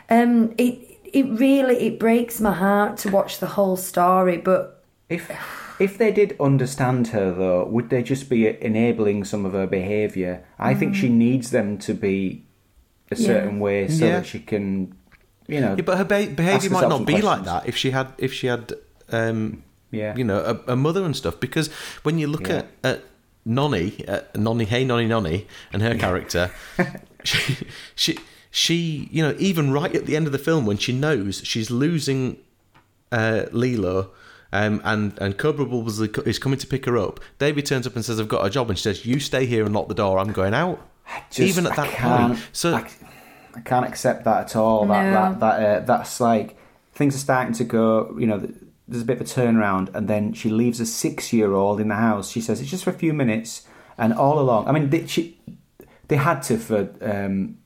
Um, 0.09 0.53
it, 0.57 0.99
it 1.05 1.25
really, 1.39 1.75
it 1.87 1.99
breaks 1.99 2.39
my 2.39 2.53
heart 2.53 2.97
to 2.99 3.09
watch 3.09 3.39
the 3.39 3.47
whole 3.47 3.77
story, 3.77 4.37
but 4.37 4.83
If 5.09 5.31
if 5.79 5.97
they 5.97 6.11
did 6.11 6.35
understand 6.39 7.07
her 7.09 7.33
though, 7.33 7.65
would 7.65 7.89
they 7.89 8.01
just 8.03 8.29
be 8.29 8.47
enabling 8.61 9.23
some 9.25 9.43
of 9.45 9.51
her 9.53 9.67
behaviour? 9.67 10.45
I 10.59 10.73
think 10.75 10.95
she 10.95 11.09
needs 11.09 11.49
them 11.51 11.77
to 11.79 11.93
be 11.93 12.45
a 13.11 13.15
Yeah. 13.15 13.25
certain 13.27 13.59
way 13.59 13.87
so 13.87 14.05
Yeah. 14.05 14.19
that 14.19 14.25
she 14.25 14.39
can, 14.39 14.93
you 15.47 15.59
know, 15.59 15.75
Yeah, 15.75 15.83
but 15.83 15.97
her 15.97 16.05
be- 16.05 16.27
behavior 16.33 16.69
might 16.69 16.81
not 16.87 16.91
some 16.91 17.05
be 17.05 17.21
like 17.21 17.43
that 17.45 17.67
if 17.67 17.75
she 17.75 17.91
had 17.91 18.07
if 18.17 18.31
she 18.31 18.47
had 18.47 18.73
um, 19.11 19.63
Yeah. 19.91 20.15
you 20.15 20.23
know 20.23 20.39
a, 20.67 20.73
a 20.73 20.75
mother 20.75 21.03
and 21.05 21.15
stuff. 21.15 21.39
Because 21.39 21.69
when 22.03 22.17
you 22.19 22.27
look 22.27 22.47
Yeah. 22.47 22.55
at, 22.55 22.67
at 22.83 23.03
Nonny, 23.45 24.03
at 24.07 24.35
Nonny, 24.35 24.65
hey 24.65 24.83
Nonny 24.83 25.07
Nonny, 25.07 25.47
and 25.71 25.81
her 25.81 25.95
character, 25.95 26.51
she, 27.23 27.57
she 27.95 28.17
she 28.51 29.09
you 29.11 29.21
know 29.21 29.35
even 29.37 29.71
right 29.71 29.93
at 29.95 30.05
the 30.05 30.15
end 30.15 30.25
of 30.25 30.31
the 30.31 30.39
film 30.39 30.65
when 30.65 30.77
she 30.77 30.91
knows 30.93 31.41
she's 31.45 31.69
losing 31.69 32.37
uh, 33.11 33.45
Lilo. 33.51 34.11
Um, 34.53 34.79
and 34.85 35.17
and 35.19 35.37
Cobra 35.37 35.65
Bubbles 35.65 35.99
is 35.99 36.39
coming 36.39 36.57
to 36.59 36.67
pick 36.67 36.85
her 36.85 36.97
up. 36.97 37.19
David 37.39 37.65
turns 37.65 37.85
up 37.85 37.95
and 37.95 38.05
says, 38.05 38.21
"I've 38.21 38.29
got 38.29 38.45
a 38.45 38.49
job," 38.49 38.69
and 38.69 38.77
she 38.77 38.83
says, 38.83 39.05
"You 39.05 39.19
stay 39.19 39.45
here 39.45 39.65
and 39.65 39.73
lock 39.75 39.89
the 39.89 39.93
door. 39.95 40.17
I'm 40.17 40.31
going 40.31 40.53
out." 40.53 40.79
just- 41.29 41.39
even 41.41 41.67
at 41.67 41.75
that 41.75 41.89
can't- 41.89 42.33
point, 42.35 42.47
so 42.53 42.73
I, 42.75 42.89
I 43.55 43.59
can't 43.61 43.85
accept 43.85 44.23
that 44.23 44.45
at 44.45 44.55
all. 44.55 44.85
That 44.85 45.03
No. 45.05 45.11
that 45.11 45.39
that 45.41 45.65
uh, 45.65 45.79
that's 45.85 46.21
like 46.21 46.55
things 46.93 47.15
are 47.15 47.19
starting 47.19 47.53
to 47.55 47.63
go. 47.65 48.15
You 48.17 48.27
know, 48.27 48.39
th- 48.39 48.53
there's 48.87 49.03
a 49.03 49.05
bit 49.05 49.19
of 49.19 49.27
a 49.27 49.29
turnaround, 49.29 49.93
and 49.95 50.07
then 50.07 50.33
she 50.33 50.49
leaves 50.49 50.79
a 50.79 50.85
six-year-old 50.85 51.79
in 51.79 51.87
the 51.87 51.95
house. 51.95 52.31
She 52.31 52.41
says 52.41 52.61
it's 52.61 52.69
just 52.69 52.83
for 52.83 52.91
a 52.91 52.93
few 52.93 53.13
minutes, 53.13 53.67
and 53.97 54.13
all 54.13 54.39
along. 54.39 54.67
I 54.67 54.71
mean, 54.71 54.89
they, 54.89 55.07
she 55.07 55.39
they 56.07 56.17
had 56.17 56.41
to 56.43 56.57
for 56.57 56.89
um, 57.01 57.57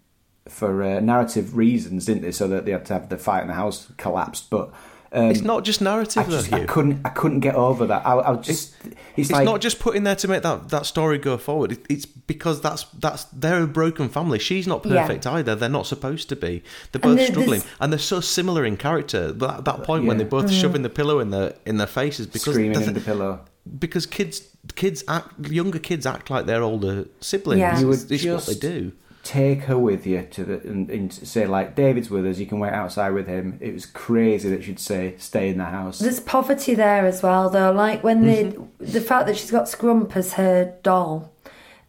for 0.47 0.83
uh, 0.83 0.99
narrative 0.99 1.55
reasons, 1.55 2.05
didn't 2.05 2.23
they? 2.23 2.31
So 2.31 2.47
that 2.47 2.65
they 2.65 2.71
had 2.71 2.85
to 2.85 2.93
have 2.93 3.09
the 3.09 3.17
fight 3.17 3.41
in 3.41 3.47
the 3.47 3.55
house 3.55 3.91
collapsed, 3.97 4.49
but. 4.49 4.73
Um, 5.11 5.31
it's 5.31 5.41
not 5.41 5.65
just 5.65 5.81
narrative, 5.81 6.27
I, 6.27 6.29
just, 6.29 6.51
though. 6.51 6.57
I 6.57 6.65
couldn't. 6.65 7.01
I 7.03 7.09
couldn't 7.09 7.39
get 7.39 7.55
over 7.55 7.87
that. 7.87 8.05
I, 8.05 8.13
I 8.13 8.31
was 8.31 8.45
just. 8.45 8.75
It's, 8.85 8.95
It's 9.17 9.31
like 9.31 9.43
not 9.45 9.59
just 9.59 9.79
put 9.79 9.95
in 9.95 10.03
there 10.03 10.15
to 10.17 10.27
make 10.27 10.43
that, 10.43 10.69
that 10.69 10.85
story 10.85 11.17
go 11.17 11.37
forward. 11.37 11.71
It, 11.71 11.85
it's 11.89 12.05
because 12.05 12.61
that's 12.61 12.83
that's 12.99 13.23
they're 13.25 13.63
a 13.63 13.67
broken 13.67 14.07
family. 14.09 14.37
She's 14.37 14.67
not 14.67 14.85
Yeah. 14.85 15.01
perfect 15.07 15.25
either. 15.25 15.55
They're 15.55 15.67
not 15.67 15.87
supposed 15.87 16.29
to 16.29 16.35
be. 16.35 16.63
They're 16.91 17.01
both 17.01 17.17
there- 17.17 17.27
struggling, 17.27 17.61
there's- 17.61 17.75
and 17.79 17.91
they're 17.91 17.99
so 17.99 18.19
similar 18.19 18.63
in 18.65 18.77
character. 18.77 19.33
But 19.33 19.57
at 19.59 19.65
that 19.65 19.83
point 19.83 20.05
when 20.05 20.17
they're 20.19 20.27
both 20.27 20.51
shoving 20.51 20.83
the 20.83 20.89
pillow 20.89 21.19
in 21.19 21.31
their 21.31 21.55
in 21.65 21.77
their 21.77 21.87
faces 21.87 22.27
because 22.27 22.53
screaming 22.53 22.79
in 22.79 22.93
the 22.93 23.01
pillow. 23.01 23.39
because 23.79 24.05
kids 24.05 24.43
kids 24.75 25.03
act 25.07 25.47
younger 25.49 25.79
kids 25.79 26.05
act 26.05 26.29
like 26.29 26.45
their 26.45 26.61
older 26.61 27.05
siblings. 27.19 27.59
Yeah. 27.61 27.79
You 27.79 27.91
It's, 27.91 28.03
would 28.03 28.11
it's 28.11 28.25
what 28.25 28.45
they 28.45 28.55
do. 28.59 28.91
Take 29.23 29.61
her 29.63 29.77
with 29.77 30.07
you 30.07 30.21
to 30.31 30.43
the 30.43 30.59
and, 30.61 30.89
and 30.89 31.11
say 31.13 31.45
like 31.45 31.75
David's 31.75 32.09
with 32.09 32.25
us. 32.25 32.37
You 32.39 32.45
can 32.45 32.59
wait 32.59 32.73
outside 32.73 33.11
with 33.11 33.27
him. 33.27 33.57
It 33.61 33.73
was 33.73 33.85
crazy 33.85 34.49
that 34.49 34.63
she'd 34.63 34.79
say 34.79 35.15
stay 35.17 35.49
in 35.49 35.57
the 35.57 35.65
house. 35.65 35.99
There's 35.99 36.19
poverty 36.19 36.73
there 36.75 37.05
as 37.05 37.21
well, 37.21 37.49
though. 37.49 37.71
Like 37.71 38.03
when 38.03 38.23
Mm-hmm. 38.23 38.63
the 38.79 38.91
the 38.91 39.01
fact 39.01 39.27
that 39.27 39.37
she's 39.37 39.51
got 39.51 39.65
Scrump 39.65 40.15
as 40.15 40.33
her 40.33 40.75
doll, 40.83 41.31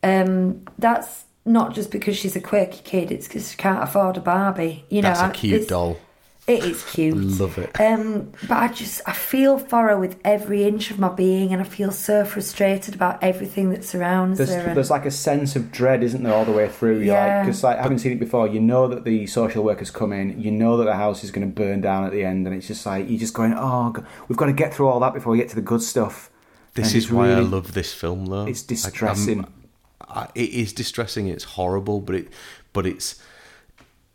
um, 0.03 0.63
that's 0.79 1.25
not 1.45 1.75
just 1.75 1.91
because 1.91 2.17
she's 2.17 2.37
a 2.37 2.41
quirky 2.41 2.81
kid. 2.85 3.11
It's 3.11 3.27
because 3.27 3.51
she 3.53 3.57
can't 3.57 3.83
afford 3.83 4.17
a 4.17 4.21
Barbie. 4.21 4.85
You 4.91 5.03
know, 5.03 5.09
That's 5.09 5.21
a 5.21 5.25
I- 5.27 5.31
cute 5.31 5.55
it's- 5.55 5.69
doll. 5.69 5.99
It 6.51 6.65
is 6.65 6.85
cute. 6.85 7.17
Love 7.17 7.59
it. 7.59 7.81
Um, 7.81 8.33
but 8.49 8.57
I 8.59 8.69
just 8.69 9.01
I 9.07 9.13
feel 9.13 9.59
for 9.59 9.89
her 9.89 9.97
with 9.99 10.19
every 10.25 10.65
inch 10.65 10.91
of 10.91 10.99
my 10.99 11.09
being, 11.09 11.53
and 11.53 11.63
I 11.63 11.65
feel 11.65 11.91
so 11.93 12.25
frustrated 12.25 12.95
about 12.95 13.23
everything 13.23 13.71
that 13.71 13.85
surrounds 13.85 14.39
There's, 14.39 14.51
her. 14.55 14.61
and- 14.61 14.77
there's 14.77 14.91
like 14.91 15.07
a 15.07 15.11
sense 15.11 15.55
of 15.57 15.71
dread, 15.71 16.03
isn't 16.03 16.23
there, 16.23 16.35
all 16.35 16.45
the 16.45 16.53
way 16.53 16.69
through? 16.69 16.97
You're 16.97 17.15
Yeah. 17.15 17.37
like, 17.39 17.47
because 17.47 17.63
like 17.65 17.79
having 17.79 17.99
seen 17.99 18.13
it 18.13 18.21
before, 18.21 18.49
you 18.49 18.61
know 18.61 18.89
that 18.89 19.05
the 19.05 19.27
social 19.27 19.63
workers 19.65 19.91
come 19.91 20.13
in, 20.13 20.41
you 20.41 20.51
know 20.51 20.77
that 20.77 20.85
the 20.85 20.95
house 20.97 21.23
is 21.25 21.31
going 21.31 21.47
to 21.49 21.55
burn 21.55 21.81
down 21.81 22.05
at 22.05 22.13
the 22.13 22.25
end, 22.25 22.47
and 22.47 22.57
it's 22.57 22.67
just 22.67 22.85
like 22.85 23.09
you're 23.09 23.19
just 23.21 23.35
going, 23.35 23.55
oh, 23.57 23.93
g- 23.97 24.03
we've 24.29 24.37
got 24.39 24.47
to 24.47 24.53
get 24.53 24.75
through 24.75 24.89
all 24.89 25.01
that 25.01 25.15
before 25.15 25.33
we 25.33 25.39
get 25.39 25.49
to 25.51 25.55
the 25.55 25.61
good 25.63 25.83
stuff. 25.83 26.31
This 26.75 26.89
And 26.89 26.97
is 26.97 27.05
it's 27.05 27.13
why 27.13 27.31
I 27.31 27.41
love 27.41 27.75
this 27.75 27.93
film, 27.93 28.27
though. 28.27 28.47
It's 28.47 28.63
I- 28.65 28.67
distressing. 28.69 29.47
I, 30.09 30.27
it 30.35 30.51
is 30.51 30.73
distressing. 30.73 31.29
It's 31.29 31.45
horrible, 31.45 32.01
but 32.01 32.17
it, 32.17 32.29
but 32.73 32.87
it's, 32.87 33.23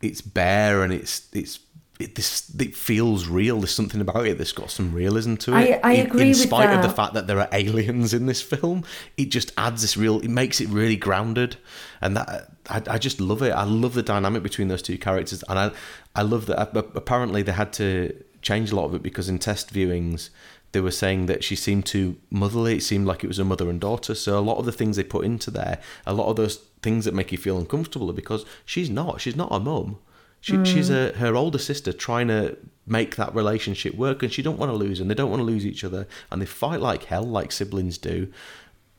it's 0.02 0.20
bare 0.20 0.82
and 0.82 0.92
it's 0.92 1.28
it's. 1.32 1.60
It, 1.98 2.14
this 2.14 2.52
it 2.58 2.74
feels 2.76 3.26
real. 3.26 3.58
There's 3.60 3.74
something 3.74 4.02
about 4.02 4.26
it 4.26 4.36
that's 4.36 4.52
got 4.52 4.70
some 4.70 4.92
realism 4.92 5.36
to 5.36 5.52
it. 5.56 5.80
I- 5.82 5.90
I 5.90 5.92
in, 5.94 6.06
agree 6.06 6.22
In 6.22 6.28
with 6.28 6.36
spite 6.38 6.68
of 6.76 6.82
the 6.82 6.90
fact 6.90 7.14
that 7.14 7.26
there 7.26 7.38
are 7.40 7.48
aliens 7.52 8.12
in 8.12 8.26
this 8.26 8.42
film, 8.42 8.84
it 9.16 9.30
just 9.30 9.52
adds 9.56 9.80
this 9.80 9.96
real. 9.96 10.20
It 10.20 10.28
makes 10.28 10.60
it 10.60 10.68
really 10.68 10.96
grounded, 10.96 11.56
and 12.02 12.14
that 12.16 12.50
I, 12.68 12.82
I 12.90 12.98
just 12.98 13.18
love 13.20 13.40
it. 13.40 13.52
I 13.52 13.64
love 13.64 13.94
the 13.94 14.02
dynamic 14.02 14.42
between 14.42 14.68
those 14.68 14.82
two 14.82 14.98
characters, 14.98 15.42
and 15.48 15.58
I 15.58 15.70
I 16.14 16.22
love 16.22 16.44
that. 16.46 16.58
uh, 16.76 16.82
Apparently, 16.94 17.42
they 17.42 17.52
had 17.52 17.72
to 17.74 18.12
change 18.42 18.70
a 18.72 18.76
lot 18.76 18.84
of 18.84 18.94
it 18.94 19.02
because 19.02 19.30
in 19.30 19.38
test 19.38 19.72
viewings, 19.72 20.28
they 20.72 20.80
were 20.82 20.90
saying 20.90 21.26
that 21.26 21.42
she 21.44 21.56
seemed 21.56 21.86
too 21.86 22.16
motherly. 22.30 22.76
It 22.76 22.82
seemed 22.82 23.06
like 23.06 23.24
it 23.24 23.28
was 23.28 23.38
a 23.38 23.44
mother 23.44 23.70
and 23.70 23.80
daughter. 23.80 24.14
So 24.14 24.38
a 24.38 24.40
lot 24.40 24.58
of 24.58 24.66
the 24.66 24.72
things 24.72 24.96
they 24.96 25.02
put 25.04 25.24
into 25.24 25.50
there, 25.50 25.80
a 26.06 26.12
lot 26.12 26.28
of 26.28 26.36
those 26.36 26.56
things 26.82 27.06
that 27.06 27.14
make 27.14 27.32
you 27.32 27.38
feel 27.38 27.56
uncomfortable, 27.58 28.10
are 28.10 28.12
because 28.12 28.44
she's 28.66 28.90
not. 28.90 29.22
She's 29.22 29.34
not 29.36 29.48
a 29.50 29.58
mum. 29.58 29.96
She, 30.40 30.64
She's 30.64 30.90
a, 30.90 31.12
her 31.12 31.34
older 31.34 31.58
sister 31.58 31.92
trying 31.92 32.28
to 32.28 32.56
make 32.86 33.16
that 33.16 33.34
relationship 33.34 33.94
work, 33.94 34.22
and 34.22 34.32
she 34.32 34.42
don't 34.42 34.58
want 34.58 34.70
to 34.70 34.76
lose, 34.76 35.00
and 35.00 35.10
they 35.10 35.14
don't 35.14 35.30
want 35.30 35.40
to 35.40 35.44
lose 35.44 35.66
each 35.66 35.82
other, 35.82 36.06
and 36.30 36.40
they 36.40 36.46
fight 36.46 36.80
like 36.80 37.04
hell, 37.04 37.24
like 37.24 37.50
siblings 37.50 37.98
do. 37.98 38.32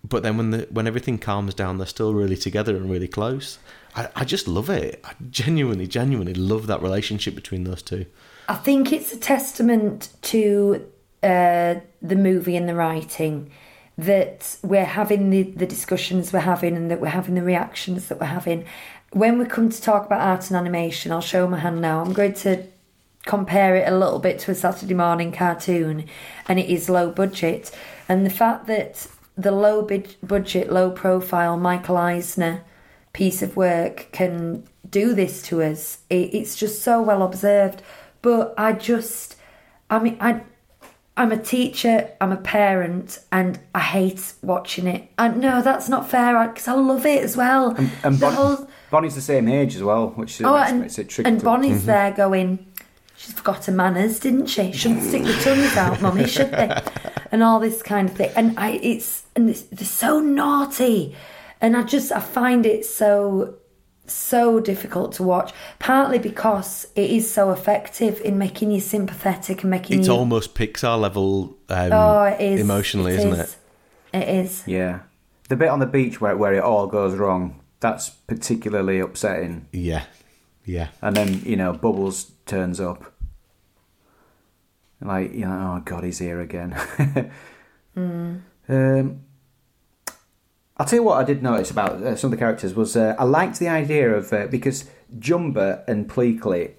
But 0.04 0.24
then 0.24 0.38
when 0.38 0.52
the 0.52 0.68
when 0.70 0.88
everything 0.88 1.18
calms 1.18 1.54
down, 1.54 1.78
they're 1.78 1.88
still 1.88 2.14
really 2.14 2.36
together 2.36 2.76
and 2.76 2.90
really 2.90 3.08
close. 3.08 3.60
I, 3.96 4.10
I 4.16 4.26
just 4.26 4.48
love 4.48 4.70
it. 4.70 5.02
I 5.04 5.14
genuinely, 5.30 5.88
genuinely 5.88 6.34
love 6.34 6.68
that 6.68 6.82
relationship 6.82 7.34
between 7.36 7.64
those 7.64 7.82
two. 7.82 8.06
I 8.48 8.56
think 8.56 8.94
it's 8.94 9.12
a 9.12 9.18
testament 9.18 10.10
to 10.24 10.86
uh, 11.24 11.76
the 12.02 12.16
movie 12.16 12.56
and 12.56 12.70
the 12.70 12.76
writing 12.76 13.52
that 13.98 14.58
we're 14.62 14.86
having 14.86 15.32
the, 15.32 15.42
the 15.42 15.66
discussions 15.66 16.32
we're 16.32 16.40
having 16.40 16.78
and 16.78 16.92
that 16.92 17.02
we're 17.02 17.08
having 17.08 17.34
the 17.34 17.42
reactions 17.42 18.08
that 18.08 18.20
we're 18.20 18.28
having. 18.28 18.64
When 19.12 19.40
we 19.40 19.46
come 19.46 19.70
to 19.70 19.82
talk 19.82 20.06
about 20.06 20.22
art 20.22 20.48
and 20.50 20.58
animation, 20.58 21.12
I'll 21.12 21.22
show 21.22 21.48
my 21.48 21.60
hand 21.60 21.82
now. 21.82 22.02
I'm 22.02 22.14
going 22.14 22.34
to 22.36 22.64
compare 23.26 23.76
it 23.76 23.88
a 23.92 23.98
little 23.98 24.20
bit 24.20 24.40
to 24.40 24.52
a 24.52 24.56
Saturday 24.56 24.94
morning 24.94 25.32
cartoon, 25.32 26.06
and 26.48 26.60
it 26.60 26.70
is 26.70 26.90
low 26.90 27.10
budget. 27.10 27.72
And 28.10 28.26
the 28.26 28.30
fact 28.30 28.68
that 28.68 29.08
the 29.38 29.52
low 29.52 29.88
budget, 30.24 30.72
low 30.72 30.92
profile 30.92 31.58
Michael 31.58 31.98
Eisner 31.98 32.64
piece 33.14 33.42
of 33.42 33.56
work 33.56 34.08
can 34.12 34.64
do 34.90 35.14
this 35.14 35.42
to 35.44 35.62
us, 35.62 36.00
it, 36.10 36.34
it's 36.34 36.56
just 36.56 36.82
so 36.82 37.02
well 37.02 37.24
observed. 37.24 37.82
But 38.22 38.54
I 38.58 38.74
just, 38.74 39.36
I 39.90 40.00
mean, 40.00 40.18
I. 40.20 40.42
I'm 41.20 41.32
a 41.32 41.38
teacher, 41.42 42.12
I'm 42.22 42.32
a 42.32 42.38
parent, 42.38 43.18
and 43.32 43.60
I 43.74 43.80
hate 43.80 44.34
watching 44.44 44.86
it. 44.86 45.10
And 45.18 45.42
no, 45.42 45.64
that's 45.64 45.90
not 45.90 46.08
fair 46.08 46.48
because 46.48 46.68
I 46.68 46.74
love 46.74 47.08
it 47.08 47.24
as 47.24 47.36
well. 47.36 47.72
And 48.04 48.18
The 48.18 48.20
Bon- 48.22 48.34
whole- 48.34 48.68
Bonnie's 48.90 49.16
the 49.16 49.22
same 49.22 49.48
age 49.48 49.76
as 49.76 49.84
well, 49.84 50.10
which 50.10 50.42
Oh, 50.42 50.58
makes, 50.58 50.70
and, 50.72 50.80
makes 50.82 51.00
it 51.00 51.10
tricky. 51.10 51.30
and 51.30 51.40
to- 51.40 51.46
Bonnie's 51.46 51.86
there 51.86 52.12
going, 52.12 52.66
she's 53.18 53.34
forgotten 53.34 53.76
manners, 53.76 54.20
didn't 54.20 54.48
she? 54.48 54.72
Shouldn't 54.72 55.04
stick 55.04 55.24
the 55.24 55.34
tongues 55.44 55.76
out, 55.76 56.02
mummy, 56.02 56.28
should 56.28 56.52
they? 56.52 56.82
And 57.30 57.44
all 57.44 57.60
this 57.60 57.84
kind 57.84 58.08
of 58.10 58.16
thing. 58.16 58.32
And 58.38 58.58
I, 58.58 58.80
it's 58.82 59.24
and 59.36 59.50
it's, 59.50 59.64
they're 59.64 59.86
so 59.86 60.22
naughty, 60.22 61.14
and 61.60 61.76
I 61.76 61.84
just 61.84 62.10
I 62.14 62.22
find 62.22 62.66
it 62.66 62.86
so 62.86 63.56
so 64.06 64.62
difficult 64.62 65.12
to 65.16 65.24
watch. 65.24 65.52
Partly 65.80 66.20
because 66.20 66.88
it 66.96 67.10
is 67.12 67.30
so 67.30 67.52
effective 67.52 68.22
in 68.22 68.38
making 68.38 68.72
you 68.72 68.80
sympathetic 68.80 69.64
and 69.64 69.70
making 69.72 69.96
you 69.96 70.00
It's 70.00 70.08
you. 70.08 70.14
almost 70.14 70.56
Pixar 70.56 70.98
level 70.98 71.58
um, 71.68 71.92
oh, 71.92 72.24
it 72.24 72.40
is 72.40 72.62
emotionally, 72.62 73.12
It 73.16 73.20
isn't 73.20 73.34
is. 73.34 73.40
it? 74.14 74.18
It 74.18 74.30
is. 74.30 74.64
Yeah. 74.66 75.00
the 75.50 75.58
bit 75.58 75.68
on 75.68 75.80
the 75.80 75.86
beach 75.86 76.22
where 76.22 76.38
where 76.38 76.54
it 76.54 76.64
all 76.64 76.88
goes 76.88 77.14
wrong. 77.18 77.60
That's 77.80 78.10
particularly 78.10 79.00
upsetting. 79.00 79.68
Yeah, 79.72 80.06
yeah. 80.66 80.90
And 81.02 81.16
then 81.16 81.42
you 81.46 81.56
know 81.56 81.74
Bubbles 81.74 82.32
turns 82.46 82.80
up. 82.80 83.14
Like 85.02 85.34
you 85.34 85.46
know, 85.46 85.78
oh 85.78 85.82
god, 85.86 86.04
he's 86.04 86.20
here 86.20 86.42
again. 86.42 86.76
um, 87.96 89.22
I'll 90.78 90.86
tell 90.86 91.00
you 91.00 91.04
what 91.04 91.18
I 91.20 91.24
did 91.24 91.42
notice 91.42 91.72
about 91.72 92.04
uh, 92.04 92.16
some 92.16 92.28
of 92.28 92.32
the 92.32 92.38
characters 92.38 92.74
was 92.74 92.96
uh, 92.96 93.16
I 93.18 93.24
liked 93.24 93.60
the 93.60 93.68
idea 93.68 94.14
of 94.14 94.32
uh, 94.32 94.48
because 94.48 94.90
Jumba 95.18 95.88
and 95.88 96.10
Pleakley 96.10 96.74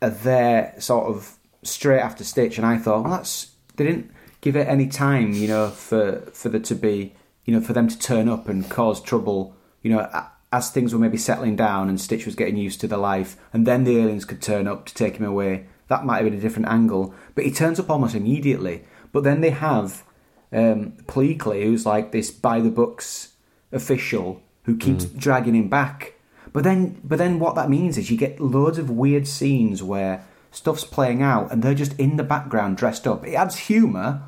are 0.00 0.10
there 0.10 0.74
sort 0.78 1.06
of 1.06 1.36
straight 1.62 2.00
after 2.00 2.24
Stitch, 2.24 2.58
and 2.58 2.66
I 2.66 2.78
thought, 2.78 3.04
well, 3.04 3.12
that's 3.12 3.52
they 3.76 3.84
didn't 3.84 4.10
give 4.40 4.56
it 4.56 4.68
any 4.68 4.86
time, 4.86 5.32
you 5.32 5.48
know, 5.48 5.70
for 5.70 6.20
for 6.32 6.48
there 6.48 6.60
to 6.60 6.74
be, 6.74 7.14
you 7.44 7.54
know, 7.54 7.60
for 7.60 7.72
them 7.72 7.88
to 7.88 7.98
turn 7.98 8.28
up 8.28 8.48
and 8.48 8.68
cause 8.68 9.00
trouble, 9.02 9.56
you 9.82 9.90
know, 9.90 10.08
as 10.54 10.70
things 10.70 10.92
were 10.92 11.00
maybe 11.00 11.16
settling 11.16 11.56
down 11.56 11.88
and 11.88 12.00
Stitch 12.00 12.26
was 12.26 12.36
getting 12.36 12.56
used 12.56 12.80
to 12.80 12.86
the 12.86 12.96
life, 12.96 13.36
and 13.52 13.66
then 13.66 13.82
the 13.82 13.98
aliens 13.98 14.24
could 14.24 14.40
turn 14.40 14.68
up 14.68 14.86
to 14.86 14.94
take 14.94 15.16
him 15.16 15.24
away. 15.24 15.66
That 15.88 16.04
might 16.04 16.18
have 16.18 16.26
been 16.26 16.38
a 16.38 16.40
different 16.40 16.68
angle, 16.68 17.12
but 17.34 17.44
he 17.44 17.50
turns 17.50 17.80
up 17.80 17.90
almost 17.90 18.14
immediately. 18.14 18.84
But 19.10 19.24
then 19.24 19.40
they 19.40 19.50
have 19.50 20.04
um, 20.52 20.92
Pleakley, 21.06 21.64
who's 21.64 21.84
like 21.84 22.12
this 22.12 22.30
by 22.30 22.60
the 22.60 22.70
books 22.70 23.34
official 23.72 24.40
who 24.62 24.76
keeps 24.76 25.04
dragging 25.04 25.56
him 25.56 25.68
back. 25.68 26.14
But 26.52 26.62
then, 26.62 27.00
but 27.02 27.18
then, 27.18 27.40
what 27.40 27.56
that 27.56 27.68
means 27.68 27.98
is 27.98 28.10
you 28.10 28.16
get 28.16 28.40
loads 28.40 28.78
of 28.78 28.88
weird 28.88 29.26
scenes 29.26 29.82
where 29.82 30.24
stuff's 30.52 30.84
playing 30.84 31.20
out 31.20 31.50
and 31.50 31.62
they're 31.62 31.74
just 31.74 31.98
in 31.98 32.16
the 32.16 32.22
background 32.22 32.76
dressed 32.76 33.08
up. 33.08 33.26
It 33.26 33.34
adds 33.34 33.56
humour, 33.56 34.22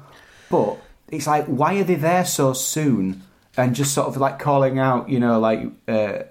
but 0.50 0.76
it's 1.08 1.28
like, 1.28 1.46
why 1.46 1.76
are 1.76 1.84
they 1.84 1.94
there 1.94 2.24
so 2.24 2.52
soon? 2.52 3.22
And 3.56 3.74
just 3.74 3.94
sort 3.94 4.08
of 4.08 4.16
like 4.18 4.38
calling 4.38 4.78
out, 4.78 5.08
you 5.08 5.18
know, 5.18 5.38
like 5.40 5.60
uh, 5.88 6.24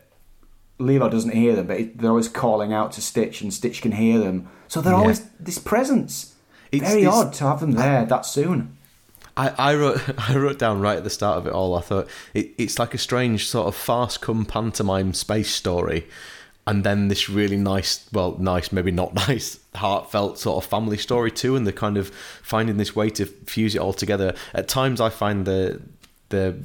Lilo 0.78 1.10
doesn't 1.10 1.32
hear 1.34 1.56
them, 1.56 1.68
but 1.68 1.80
it- 1.80 1.98
they're 1.98 2.10
always 2.12 2.28
calling 2.28 2.74
out 2.74 2.92
to 2.94 3.02
Stitch, 3.02 3.42
and 3.42 3.54
Stitch 3.54 3.82
can 3.82 3.94
hear 3.94 4.20
them. 4.20 4.48
So 4.68 4.82
they're 4.82 4.94
Yeah. 4.94 5.00
always 5.00 5.22
this 5.40 5.58
presence. 5.58 6.34
It's- 6.72 6.90
Very 6.90 7.04
it's- 7.04 7.16
odd 7.16 7.34
to 7.34 7.44
have 7.46 7.60
them 7.62 7.72
there 7.74 8.06
that 8.06 8.26
soon. 8.26 8.78
I, 9.38 9.50
I 9.58 9.76
wrote 9.76 10.02
I 10.30 10.36
wrote 10.38 10.60
down 10.60 10.82
right 10.82 10.98
at 10.98 11.04
the 11.04 11.10
start 11.10 11.38
of 11.40 11.48
it 11.48 11.54
all. 11.54 11.76
I 11.76 11.82
thought 11.82 12.08
it, 12.34 12.52
it's 12.58 12.80
like 12.80 12.94
a 12.94 12.98
strange 12.98 13.48
sort 13.48 13.68
of 13.68 13.76
farce 13.76 14.18
come 14.18 14.46
pantomime 14.46 15.14
space 15.14 15.52
story, 15.54 16.08
and 16.68 16.84
then 16.84 17.08
this 17.10 17.30
really 17.30 17.58
nice, 17.58 18.08
well, 18.14 18.38
nice, 18.40 18.72
maybe 18.72 18.92
not 18.92 19.14
nice, 19.28 19.60
heartfelt 19.76 20.38
sort 20.40 20.64
of 20.64 20.70
family 20.70 20.98
story 20.98 21.32
too. 21.32 21.56
And 21.56 21.66
they're 21.66 21.74
kind 21.74 21.98
of 21.98 22.10
finding 22.44 22.78
this 22.78 22.96
way 22.96 23.10
to 23.12 23.26
fuse 23.26 23.76
it 23.76 23.80
all 23.80 23.94
together. 23.94 24.36
At 24.54 24.68
times, 24.68 25.00
I 25.02 25.10
find 25.10 25.46
the 25.46 25.82
the 26.30 26.58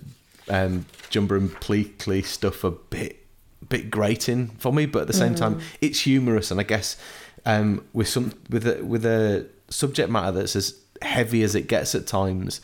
um, 0.51 0.85
Jumba 1.11 1.39
and 1.39 1.51
Pleakley 1.51 2.25
stuff 2.25 2.65
a 2.65 2.71
bit 2.71 3.17
bit 3.69 3.91
grating 3.91 4.49
for 4.59 4.73
me, 4.73 4.85
but 4.85 5.03
at 5.03 5.07
the 5.07 5.13
same 5.13 5.35
time, 5.35 5.61
it's 5.81 6.01
humorous, 6.01 6.51
and 6.51 6.61
I 6.61 6.65
guess 6.65 6.97
um, 7.47 7.85
with 7.93 8.09
some 8.09 8.33
with 8.51 8.67
a 8.67 8.85
with 8.85 9.07
a 9.07 9.47
subject 9.69 10.11
matter 10.11 10.33
that's 10.33 10.57
as 10.57 10.79
heavy 11.03 11.43
as 11.43 11.55
it 11.55 11.69
gets 11.69 11.95
at 11.95 12.07
times, 12.07 12.61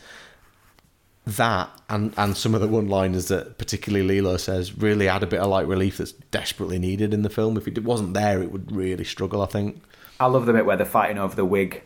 that 1.25 1.69
and 1.89 2.13
and 2.17 2.35
some 2.35 2.53
of 2.53 2.61
the 2.61 2.67
one 2.67 2.87
liners 2.87 3.29
that 3.29 3.57
particularly 3.57 4.05
Lilo 4.05 4.37
says 4.37 4.77
really 4.77 5.07
add 5.07 5.23
a 5.23 5.27
bit 5.27 5.39
of 5.39 5.49
light 5.49 5.67
relief 5.67 5.97
that's 5.97 6.11
desperately 6.11 6.79
needed 6.79 7.13
in 7.13 7.21
the 7.21 7.29
film. 7.29 7.57
If 7.57 7.67
it 7.67 7.83
wasn't 7.83 8.13
there, 8.13 8.41
it 8.41 8.51
would 8.51 8.71
really 8.71 9.05
struggle. 9.05 9.41
I 9.41 9.47
think. 9.47 9.81
I 10.19 10.25
love 10.25 10.45
the 10.45 10.53
bit 10.53 10.65
where 10.65 10.77
they're 10.77 10.85
fighting 10.85 11.19
over 11.19 11.35
the 11.35 11.45
wig. 11.45 11.83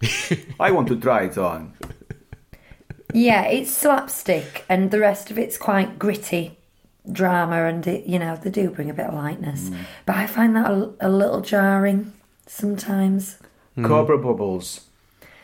I 0.60 0.70
want 0.70 0.88
to 0.88 0.96
try 0.96 1.24
it 1.24 1.38
on. 1.38 1.72
Yeah, 3.14 3.44
it's 3.44 3.70
slapstick, 3.70 4.64
and 4.68 4.90
the 4.90 5.00
rest 5.00 5.30
of 5.30 5.38
it's 5.38 5.56
quite 5.56 5.98
gritty 5.98 6.58
drama, 7.10 7.64
and 7.64 7.86
it, 7.86 8.06
you 8.06 8.18
know 8.18 8.36
they 8.36 8.50
do 8.50 8.70
bring 8.70 8.90
a 8.90 8.94
bit 8.94 9.06
of 9.06 9.14
lightness. 9.14 9.70
Mm. 9.70 9.78
But 10.06 10.16
I 10.16 10.26
find 10.26 10.56
that 10.56 10.70
a, 10.70 10.90
a 11.00 11.08
little 11.08 11.40
jarring 11.40 12.12
sometimes. 12.46 13.38
Hmm. 13.74 13.86
Cobra 13.86 14.18
Bubbles. 14.18 14.82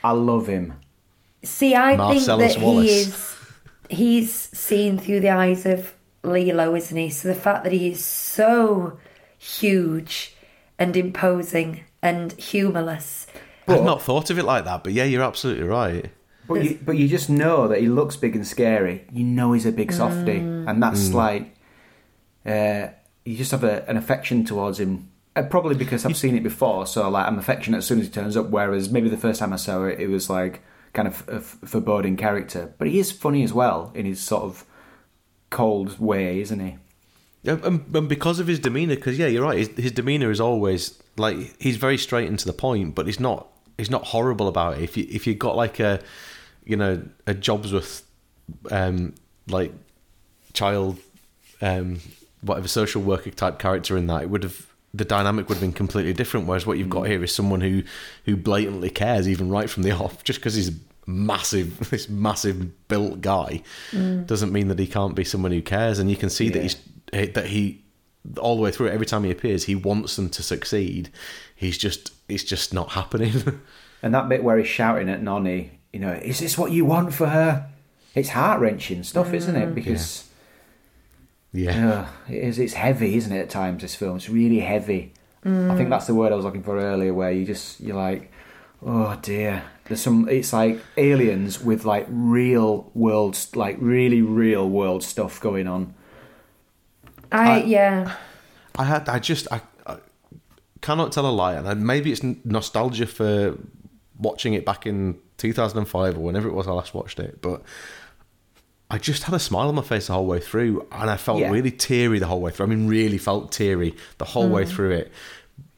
I 0.02 0.10
love 0.12 0.46
him. 0.46 0.74
See, 1.42 1.74
I 1.74 1.96
Marcellus 1.96 2.54
think 2.54 2.60
that 2.60 2.66
Wallace. 2.66 2.88
he 2.88 3.00
is 3.00 3.34
he's 3.88 4.32
seen 4.32 4.98
through 4.98 5.20
the 5.20 5.30
eyes 5.30 5.66
of 5.66 5.94
Lilo, 6.22 6.74
isn't 6.74 6.96
he? 6.96 7.10
So 7.10 7.28
the 7.28 7.34
fact 7.34 7.64
that 7.64 7.72
he 7.72 7.90
is 7.90 8.04
so 8.04 8.98
huge 9.38 10.34
and 10.78 10.96
imposing 10.96 11.84
and 12.02 12.32
humorless. 12.32 13.26
I've 13.66 13.82
not 13.82 14.02
thought 14.02 14.28
of 14.28 14.38
it 14.38 14.44
like 14.44 14.64
that, 14.64 14.84
but 14.84 14.92
yeah, 14.92 15.04
you're 15.04 15.22
absolutely 15.22 15.64
right. 15.64 16.10
But 16.46 16.64
you, 16.64 16.78
but 16.84 16.96
you 16.96 17.08
just 17.08 17.30
know 17.30 17.68
that 17.68 17.80
he 17.80 17.88
looks 17.88 18.16
big 18.16 18.36
and 18.36 18.46
scary. 18.46 19.06
You 19.10 19.24
know 19.24 19.52
he's 19.52 19.66
a 19.66 19.72
big 19.72 19.92
softy, 19.92 20.36
and 20.38 20.82
that's 20.82 21.12
like 21.14 21.54
uh, 22.44 22.88
you 23.24 23.36
just 23.36 23.50
have 23.50 23.64
a, 23.64 23.88
an 23.88 23.96
affection 23.96 24.44
towards 24.44 24.78
him. 24.78 25.10
Uh, 25.36 25.42
probably 25.42 25.74
because 25.74 26.04
I've 26.04 26.16
seen 26.16 26.36
it 26.36 26.42
before, 26.42 26.86
so 26.86 27.08
like 27.08 27.26
I'm 27.26 27.38
affectionate 27.38 27.78
as 27.78 27.86
soon 27.86 27.98
as 28.00 28.06
he 28.06 28.12
turns 28.12 28.36
up. 28.36 28.50
Whereas 28.50 28.90
maybe 28.90 29.08
the 29.08 29.16
first 29.16 29.40
time 29.40 29.52
I 29.52 29.56
saw 29.56 29.84
it, 29.84 29.98
it 29.98 30.08
was 30.08 30.30
like 30.30 30.62
kind 30.92 31.08
of 31.08 31.28
a 31.28 31.36
f- 31.36 31.58
foreboding 31.64 32.16
character. 32.16 32.72
But 32.78 32.88
he 32.88 32.98
is 32.98 33.10
funny 33.10 33.42
as 33.42 33.52
well 33.52 33.90
in 33.94 34.06
his 34.06 34.20
sort 34.20 34.44
of 34.44 34.64
cold 35.50 35.98
way, 35.98 36.40
isn't 36.40 36.60
he? 36.60 36.76
And, 37.46 37.84
and 37.94 38.08
because 38.08 38.38
of 38.38 38.46
his 38.46 38.58
demeanor, 38.58 38.94
because 38.94 39.18
yeah, 39.18 39.26
you're 39.26 39.44
right. 39.44 39.58
His, 39.58 39.68
his 39.76 39.92
demeanor 39.92 40.30
is 40.30 40.40
always 40.40 41.02
like 41.16 41.60
he's 41.60 41.76
very 41.76 41.98
straight 41.98 42.28
and 42.28 42.38
to 42.38 42.46
the 42.46 42.52
point, 42.52 42.94
but 42.94 43.06
he's 43.06 43.20
not 43.20 43.48
he's 43.76 43.90
not 43.90 44.04
horrible 44.04 44.48
about 44.48 44.78
it. 44.78 44.82
If 44.82 44.96
you 44.96 45.06
if 45.10 45.26
you 45.26 45.34
got 45.34 45.56
like 45.56 45.80
a 45.80 46.00
you 46.64 46.76
know 46.76 47.02
a 47.26 47.34
Jobsworth 47.34 48.02
um, 48.70 49.14
like 49.48 49.72
child 50.52 50.98
um, 51.60 51.98
whatever 52.42 52.68
social 52.68 53.02
worker 53.02 53.30
type 53.30 53.58
character 53.58 53.96
in 53.96 54.06
that, 54.08 54.22
it 54.22 54.30
would 54.30 54.42
have 54.42 54.66
the 54.92 55.04
dynamic 55.04 55.48
would 55.48 55.56
have 55.56 55.62
been 55.62 55.72
completely 55.72 56.12
different. 56.12 56.46
Whereas 56.46 56.66
what 56.66 56.78
you've 56.78 56.90
got 56.90 57.02
here 57.08 57.22
is 57.24 57.34
someone 57.34 57.60
who 57.60 57.82
who 58.26 58.36
blatantly 58.36 58.90
cares 58.90 59.28
even 59.28 59.48
right 59.48 59.68
from 59.68 59.82
the 59.82 59.90
off, 59.92 60.22
just 60.24 60.38
because 60.40 60.54
he's 60.54 60.70
massive, 61.06 61.78
this 61.90 62.08
massive 62.08 62.88
built 62.88 63.20
guy, 63.20 63.62
doesn't 63.92 64.52
mean 64.52 64.68
that 64.68 64.78
he 64.78 64.86
can't 64.86 65.14
be 65.14 65.24
someone 65.24 65.52
who 65.52 65.62
cares. 65.62 65.98
And 65.98 66.10
you 66.10 66.16
can 66.16 66.30
see 66.30 66.48
that 66.50 66.56
Yeah. 66.58 66.62
he's 66.62 66.76
eh, 67.12 67.26
that 67.34 67.46
he 67.46 67.82
all 68.38 68.56
the 68.56 68.62
way 68.62 68.70
through 68.70 68.88
every 68.88 69.04
time 69.06 69.24
he 69.24 69.30
appears, 69.30 69.64
he 69.64 69.74
wants 69.74 70.16
them 70.16 70.30
to 70.30 70.42
succeed. 70.42 71.10
He's 71.56 71.76
just 71.76 72.12
it's 72.28 72.44
just 72.44 72.72
not 72.74 72.90
happening. 72.90 73.60
And 74.02 74.12
that 74.12 74.28
bit 74.28 74.44
where 74.44 74.58
he's 74.58 74.66
shouting 74.68 75.08
at 75.08 75.22
Nani, 75.22 75.70
you 75.94 76.00
know, 76.00 76.12
is 76.12 76.40
this 76.40 76.58
what 76.58 76.72
you 76.72 76.84
want 76.84 77.14
for 77.14 77.28
her? 77.28 77.70
It's 78.16 78.30
heart 78.30 78.60
wrenching 78.60 79.04
stuff, 79.04 79.32
isn't 79.32 79.54
it? 79.54 79.74
Because 79.74 80.28
yeah. 81.52 82.08
uh, 82.28 82.32
it 82.32 82.42
is. 82.42 82.58
It's 82.58 82.74
heavy, 82.74 83.16
isn't 83.16 83.32
it? 83.32 83.42
At 83.42 83.50
times, 83.50 83.82
this 83.82 83.94
film. 83.94 84.16
It's 84.16 84.28
really 84.28 84.58
heavy. 84.58 85.12
I 85.44 85.76
think 85.76 85.90
that's 85.90 86.06
the 86.06 86.14
word 86.14 86.32
I 86.32 86.36
was 86.36 86.44
looking 86.44 86.62
for 86.62 86.78
earlier, 86.78 87.14
where 87.14 87.30
you 87.30 87.44
just 87.44 87.80
you're 87.80 87.96
like, 87.96 88.32
oh 88.84 89.16
dear. 89.22 89.62
There's 89.84 90.00
some. 90.00 90.28
It's 90.28 90.52
like 90.52 90.80
aliens 90.96 91.60
with 91.60 91.84
like 91.84 92.06
real 92.08 92.90
world, 92.94 93.38
like 93.54 93.76
really 93.78 94.22
real 94.22 94.68
world 94.68 95.04
stuff 95.04 95.38
going 95.40 95.68
on. 95.68 95.94
I, 97.30 97.62
yeah. 97.62 98.16
I 98.76 98.84
had 98.84 99.08
I 99.08 99.18
just 99.18 99.46
I, 99.52 99.60
I 99.86 99.98
cannot 100.80 101.12
tell 101.12 101.26
a 101.26 101.30
lie, 101.30 101.54
and 101.54 101.68
I- 101.68 101.74
maybe 101.74 102.10
it's 102.10 102.22
nostalgia 102.44 103.06
for 103.06 103.58
watching 104.18 104.54
it 104.54 104.64
back 104.64 104.86
in 104.86 105.18
2005 105.38 106.16
or 106.16 106.20
whenever 106.20 106.48
it 106.48 106.54
was 106.54 106.68
I 106.68 106.72
last 106.72 106.94
watched 106.94 107.18
it, 107.18 107.40
but 107.42 107.62
I 108.90 108.98
just 108.98 109.24
had 109.24 109.34
a 109.34 109.38
smile 109.38 109.68
on 109.68 109.74
my 109.74 109.82
face 109.82 110.06
the 110.06 110.12
whole 110.12 110.26
way 110.26 110.40
through, 110.40 110.86
and 110.92 111.10
I 111.10 111.16
felt 111.16 111.40
Yeah. 111.40 111.50
really 111.50 111.70
teary 111.70 112.18
the 112.18 112.26
whole 112.26 112.40
way 112.40 112.52
through. 112.52 112.66
I 112.66 112.68
mean, 112.68 112.86
really 112.86 113.18
felt 113.18 113.50
teary 113.50 113.96
the 114.18 114.24
whole 114.24 114.48
way 114.48 114.64
mm. 114.64 114.68
through 114.68 114.90
it, 114.92 115.12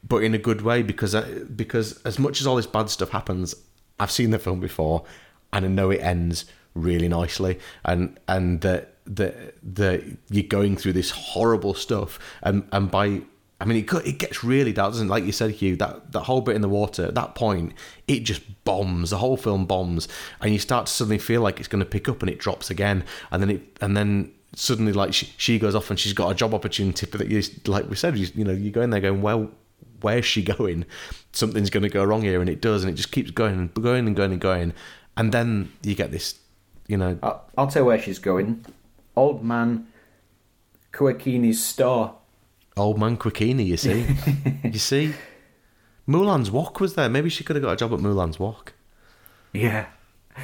but 0.07 0.23
in 0.23 0.33
a 0.33 0.37
good 0.37 0.61
way 0.61 0.83
because 0.83 1.15
I, 1.15 1.21
because 1.43 1.99
as 2.03 2.19
much 2.19 2.41
as 2.41 2.47
all 2.47 2.55
this 2.55 2.67
bad 2.67 2.89
stuff 2.89 3.09
happens, 3.09 3.55
I've 3.99 4.11
seen 4.11 4.31
the 4.31 4.39
film 4.39 4.59
before, 4.59 5.03
and 5.51 5.65
I 5.65 5.67
know 5.67 5.89
it 5.89 6.01
ends 6.01 6.45
really 6.75 7.07
nicely, 7.07 7.59
and 7.83 8.19
and 8.27 8.61
that 8.61 8.95
that 9.05 9.55
that 9.75 10.03
you're 10.29 10.43
going 10.43 10.75
through 10.77 10.93
this 10.93 11.11
horrible 11.11 11.73
stuff, 11.73 12.19
and 12.43 12.67
and 12.71 12.91
by 12.91 13.21
I 13.59 13.65
mean, 13.65 13.83
it, 13.83 13.91
it 14.05 14.19
gets 14.19 14.43
really 14.43 14.71
dark, 14.71 14.91
doesn't 14.91 15.07
it? 15.07 15.09
Like 15.09 15.25
you 15.25 15.31
said, 15.31 15.51
Hugh, 15.51 15.75
that, 15.77 16.11
that 16.11 16.21
whole 16.21 16.41
bit 16.41 16.55
in 16.55 16.61
the 16.61 16.69
water, 16.69 17.05
at 17.05 17.15
that 17.15 17.33
point, 17.33 17.73
it 18.07 18.19
just 18.19 18.41
bombs. 18.63 19.09
The 19.09 19.17
whole 19.17 19.35
film 19.35 19.65
bombs. 19.65 20.07
And 20.41 20.53
you 20.53 20.59
start 20.59 20.85
to 20.85 20.91
suddenly 20.91 21.17
feel 21.17 21.41
like 21.41 21.59
it's 21.59 21.67
going 21.67 21.83
to 21.83 21.89
pick 21.89 22.07
up 22.07 22.21
and 22.21 22.29
it 22.29 22.37
drops 22.37 22.69
again. 22.69 23.03
And 23.31 23.41
then 23.41 23.49
it, 23.49 23.77
and 23.81 23.97
then 23.97 24.31
suddenly, 24.53 24.93
like, 24.93 25.13
she, 25.13 25.33
she 25.37 25.57
goes 25.57 25.73
off 25.73 25.89
and 25.89 25.99
she's 25.99 26.13
got 26.13 26.31
a 26.31 26.35
job 26.35 26.53
opportunity. 26.53 27.07
But 27.11 27.29
you, 27.29 27.41
like 27.65 27.89
we 27.89 27.95
said, 27.95 28.15
you, 28.15 28.27
you 28.35 28.45
know, 28.45 28.51
you 28.51 28.69
go 28.69 28.81
in 28.81 28.91
there 28.91 29.01
going, 29.01 29.23
well, 29.23 29.49
where's 30.01 30.25
she 30.25 30.43
going? 30.43 30.85
Something's 31.31 31.71
going 31.71 31.83
to 31.83 31.89
go 31.89 32.03
wrong 32.03 32.21
here. 32.21 32.39
And 32.39 32.49
it 32.49 32.61
does. 32.61 32.83
And 32.83 32.93
it 32.93 32.95
just 32.95 33.11
keeps 33.11 33.31
going 33.31 33.53
and 33.55 33.73
going 33.73 34.05
and 34.05 34.15
going 34.15 34.33
and 34.33 34.41
going. 34.41 34.73
And 35.15 35.31
then 35.31 35.71
you 35.81 35.95
get 35.95 36.11
this, 36.11 36.35
you 36.87 36.97
know, 36.97 37.17
I'll, 37.23 37.43
I'll 37.57 37.67
tell 37.67 37.81
you 37.81 37.87
where 37.87 37.99
she's 37.99 38.19
going. 38.19 38.65
Old 39.15 39.43
man 39.43 39.87
Kuakini's 40.93 41.63
store. 41.63 42.16
Old 42.77 42.99
man 42.99 43.17
Quicchini, 43.17 43.65
you 43.65 43.77
see. 43.77 44.05
you 44.63 44.79
see? 44.79 45.13
Mulan's 46.07 46.49
Walk 46.49 46.79
was 46.79 46.95
there. 46.95 47.09
Maybe 47.09 47.29
she 47.29 47.43
could 47.43 47.55
have 47.55 47.63
got 47.63 47.73
a 47.73 47.75
job 47.75 47.93
at 47.93 47.99
Mulan's 47.99 48.39
Walk. 48.39 48.73
Yeah. 49.53 49.87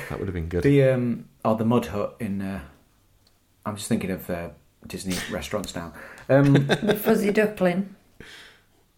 That 0.09 0.19
would 0.19 0.27
have 0.27 0.33
been 0.33 0.49
good. 0.49 0.63
The 0.63 0.83
um 0.89 1.25
or 1.45 1.55
the 1.55 1.65
mud 1.65 1.87
hut 1.87 2.15
in 2.19 2.41
uh, 2.41 2.61
I'm 3.65 3.75
just 3.75 3.87
thinking 3.87 4.11
of 4.11 4.29
uh, 4.29 4.49
Disney 4.87 5.15
restaurants 5.31 5.75
now. 5.75 5.93
Um, 6.29 6.53
The 6.67 6.95
fuzzy 6.95 7.31
duckling, 7.31 7.95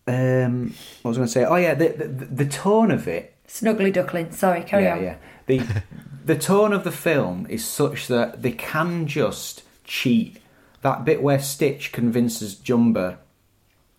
um, 0.07 0.73
what 1.01 1.09
was 1.09 1.17
I 1.17 1.19
going 1.19 1.27
to 1.27 1.31
say? 1.31 1.45
Oh 1.45 1.55
yeah, 1.55 1.73
the, 1.73 1.89
the 1.89 2.25
the 2.25 2.45
tone 2.45 2.91
of 2.91 3.07
it. 3.07 3.35
snuggly 3.47 3.91
duckling. 3.91 4.31
Sorry, 4.31 4.63
carry 4.63 4.83
yeah, 4.83 4.95
on. 4.95 5.03
yeah. 5.03 5.15
The 5.47 5.83
the 6.25 6.37
tone 6.37 6.73
of 6.73 6.83
the 6.83 6.91
film 6.91 7.45
is 7.49 7.65
such 7.65 8.07
that 8.07 8.41
they 8.41 8.51
can 8.51 9.07
just 9.07 9.63
cheat. 9.83 10.37
That 10.81 11.03
bit 11.03 11.21
where 11.21 11.39
Stitch 11.39 11.91
convinces 11.91 12.55
Jumba 12.55 13.17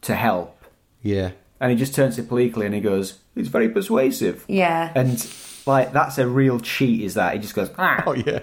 to 0.06 0.14
help, 0.14 0.64
Yeah. 1.02 1.30
and 1.60 1.70
he 1.70 1.76
just 1.76 1.94
turns 1.94 2.16
to 2.16 2.22
Pleakley 2.22 2.64
and 2.66 2.74
he 2.74 2.80
goes, 2.80 3.18
"He's 3.34 3.48
very 3.48 3.68
persuasive." 3.68 4.44
Yeah. 4.48 4.92
And 4.94 5.16
like 5.66 5.92
that's 5.92 6.18
a 6.18 6.26
real 6.26 6.58
cheat. 6.60 7.02
Is 7.02 7.14
that 7.14 7.34
he 7.34 7.38
just 7.40 7.54
goes, 7.54 7.70
ah, 7.78 8.02
Oh 8.06 8.12
yeah. 8.14 8.40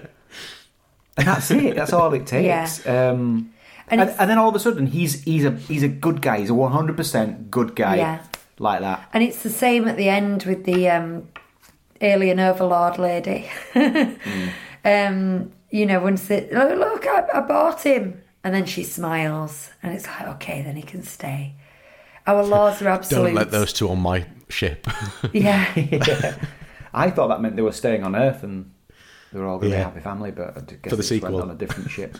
and 1.16 1.26
that's 1.26 1.50
it. 1.50 1.74
That's 1.76 1.92
all 1.92 2.12
it 2.14 2.26
takes. 2.36 2.86
Um, 2.86 3.50
And 3.88 4.00
and, 4.00 4.10
and 4.18 4.30
then 4.30 4.38
all 4.38 4.48
of 4.48 4.54
a 4.54 4.58
sudden 4.58 4.86
he's 4.86 5.22
he's 5.24 5.44
a 5.44 5.50
he's 5.52 5.82
a 5.82 5.88
good 5.88 6.20
guy. 6.22 6.38
He's 6.40 6.50
a 6.50 6.54
one 6.54 6.72
hundred 6.72 6.96
percent 6.96 7.50
good 7.50 7.74
guy. 7.76 7.96
Yeah. 7.96 8.18
Like 8.58 8.80
that. 8.80 9.08
And 9.12 9.22
it's 9.24 9.42
the 9.42 9.50
same 9.50 9.88
at 9.88 9.96
the 9.96 10.08
end 10.08 10.44
with 10.44 10.64
the 10.64 10.88
um, 10.90 11.28
alien 12.00 12.38
overlord 12.40 12.98
lady. 12.98 13.50
um, 14.84 15.50
you 15.70 15.86
know, 15.86 16.00
once 16.00 16.30
it, 16.30 16.52
look, 16.52 16.78
look 16.78 17.06
I, 17.06 17.26
I 17.34 17.40
bought 17.40 17.82
him. 17.82 18.20
And 18.44 18.54
then 18.54 18.66
she 18.66 18.84
smiles. 18.84 19.70
And 19.82 19.94
it's 19.94 20.06
like, 20.06 20.28
okay, 20.36 20.62
then 20.62 20.76
he 20.76 20.82
can 20.82 21.02
stay. 21.02 21.54
Our 22.26 22.44
laws 22.44 22.80
are 22.82 22.88
absolute. 22.88 23.24
Don't 23.24 23.34
let 23.34 23.50
those 23.50 23.72
two 23.72 23.88
on 23.88 23.98
my 24.00 24.26
ship. 24.48 24.86
Yeah. 25.32 26.36
I 26.92 27.10
thought 27.10 27.28
that 27.28 27.40
meant 27.40 27.56
they 27.56 27.62
were 27.62 27.72
staying 27.72 28.04
on 28.04 28.14
Earth 28.14 28.44
and 28.44 28.70
they 29.32 29.40
were 29.40 29.46
all 29.46 29.58
going 29.58 29.72
to 29.72 29.76
be 29.76 29.80
a 29.80 29.84
happy 29.84 30.00
family, 30.00 30.30
but 30.30 30.56
I 30.56 30.60
guess 30.60 30.78
For 30.84 30.90
the 30.90 30.90
they 30.90 30.96
just 30.98 31.08
sequel. 31.08 31.32
went 31.32 31.42
on 31.42 31.50
a 31.50 31.58
different 31.58 31.90
ship. 31.90 32.18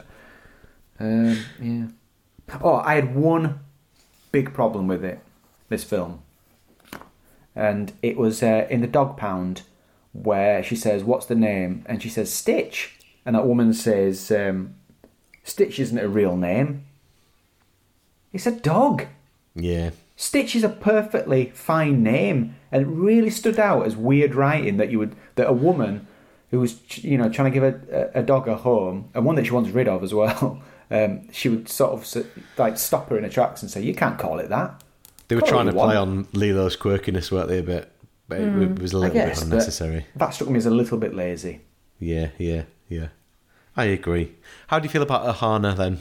Um, 0.99 1.39
yeah. 1.63 1.87
Oh, 2.61 2.77
I 2.77 2.97
had 2.97 3.15
one 3.15 3.61
big 4.33 4.53
problem 4.53 4.89
with 4.89 5.05
it, 5.05 5.21
this 5.69 5.85
film, 5.85 6.23
and 7.55 7.93
it 8.03 8.17
was 8.17 8.43
uh, 8.43 8.67
in 8.69 8.81
the 8.81 8.87
dog 8.89 9.17
pound 9.17 9.63
where 10.13 10.63
she 10.63 10.77
says, 10.77 11.05
"What's 11.05 11.27
the 11.27 11.35
name?" 11.35 11.85
and 11.87 12.03
she 12.03 12.09
says 12.09 12.33
Stitch, 12.33 12.99
and 13.25 13.35
that 13.37 13.47
woman 13.47 13.73
says, 13.73 14.31
um, 14.31 14.75
"Stitch 15.45 15.79
isn't 15.79 15.99
a 15.99 16.09
real 16.09 16.37
name. 16.37 16.85
It's 18.33 18.47
a 18.47 18.53
dog." 18.53 19.07
yeah. 19.55 19.91
Stitch 20.17 20.55
is 20.55 20.63
a 20.63 20.69
perfectly 20.69 21.51
fine 21.55 22.03
name, 22.03 22.55
and 22.71 22.83
it 22.83 22.87
really 22.87 23.31
stood 23.31 23.59
out 23.59 23.85
as 23.85 23.97
weird 23.97 24.35
writing 24.35 24.77
that 24.77 24.91
you 24.91 24.99
would 24.99 25.17
that 25.35 25.49
a 25.49 25.53
woman 25.53 26.07
who 26.51 26.61
was 26.61 27.03
you 27.05 27.19
know 27.19 27.29
trying 27.29 27.53
to 27.53 27.61
give 27.61 27.65
a, 27.65 28.11
a 28.15 28.23
dog 28.23 28.47
a 28.47 28.57
home 28.57 29.11
and 29.13 29.25
one 29.25 29.35
that 29.35 29.45
she 29.45 29.51
wants 29.51 29.71
rid 29.71 29.89
of 29.89 30.03
as 30.03 30.15
well. 30.15 30.63
Um, 30.91 31.33
she 31.33 31.49
would 31.49 31.67
sort 31.67 31.93
of 31.93 32.27
like 32.59 32.77
stop 32.77 33.09
her 33.09 33.17
in 33.17 33.25
her 33.25 33.31
tracks 33.31 33.63
and 33.63 33.71
say, 33.71 33.81
"You 33.81 33.95
can't 33.95 34.19
call 34.19 34.39
it 34.39 34.51
that." 34.51 34.85
They 35.27 35.35
were 35.35 35.41
Call 35.41 35.49
trying 35.49 35.67
to 35.67 35.73
play 35.73 35.97
want. 35.97 35.99
on 35.99 36.29
Lilo's 36.35 36.77
quirkiness, 36.77 37.33
weren't 37.33 37.49
they, 37.49 37.59
a 37.59 37.63
bit? 37.63 37.91
But 38.29 38.41
it, 38.41 38.63
it 38.63 38.79
was 38.79 38.93
a 38.93 38.99
little 38.99 39.15
guess 39.15 39.41
bit 39.41 39.49
unnecessary. 39.49 40.07
That 40.15 40.35
struck 40.35 40.51
me 40.51 40.59
as 40.59 40.67
a 40.67 40.71
little 40.71 40.99
bit 40.99 41.15
lazy. 41.15 41.63
Yeah, 41.99 42.29
yeah, 42.39 42.65
yeah. 42.89 43.09
I 43.77 43.85
agree. 43.85 44.33
How 44.69 44.79
do 44.79 44.85
you 44.85 44.91
feel 44.91 45.03
about 45.03 45.27
Ohana 45.27 45.77
then? 45.77 45.99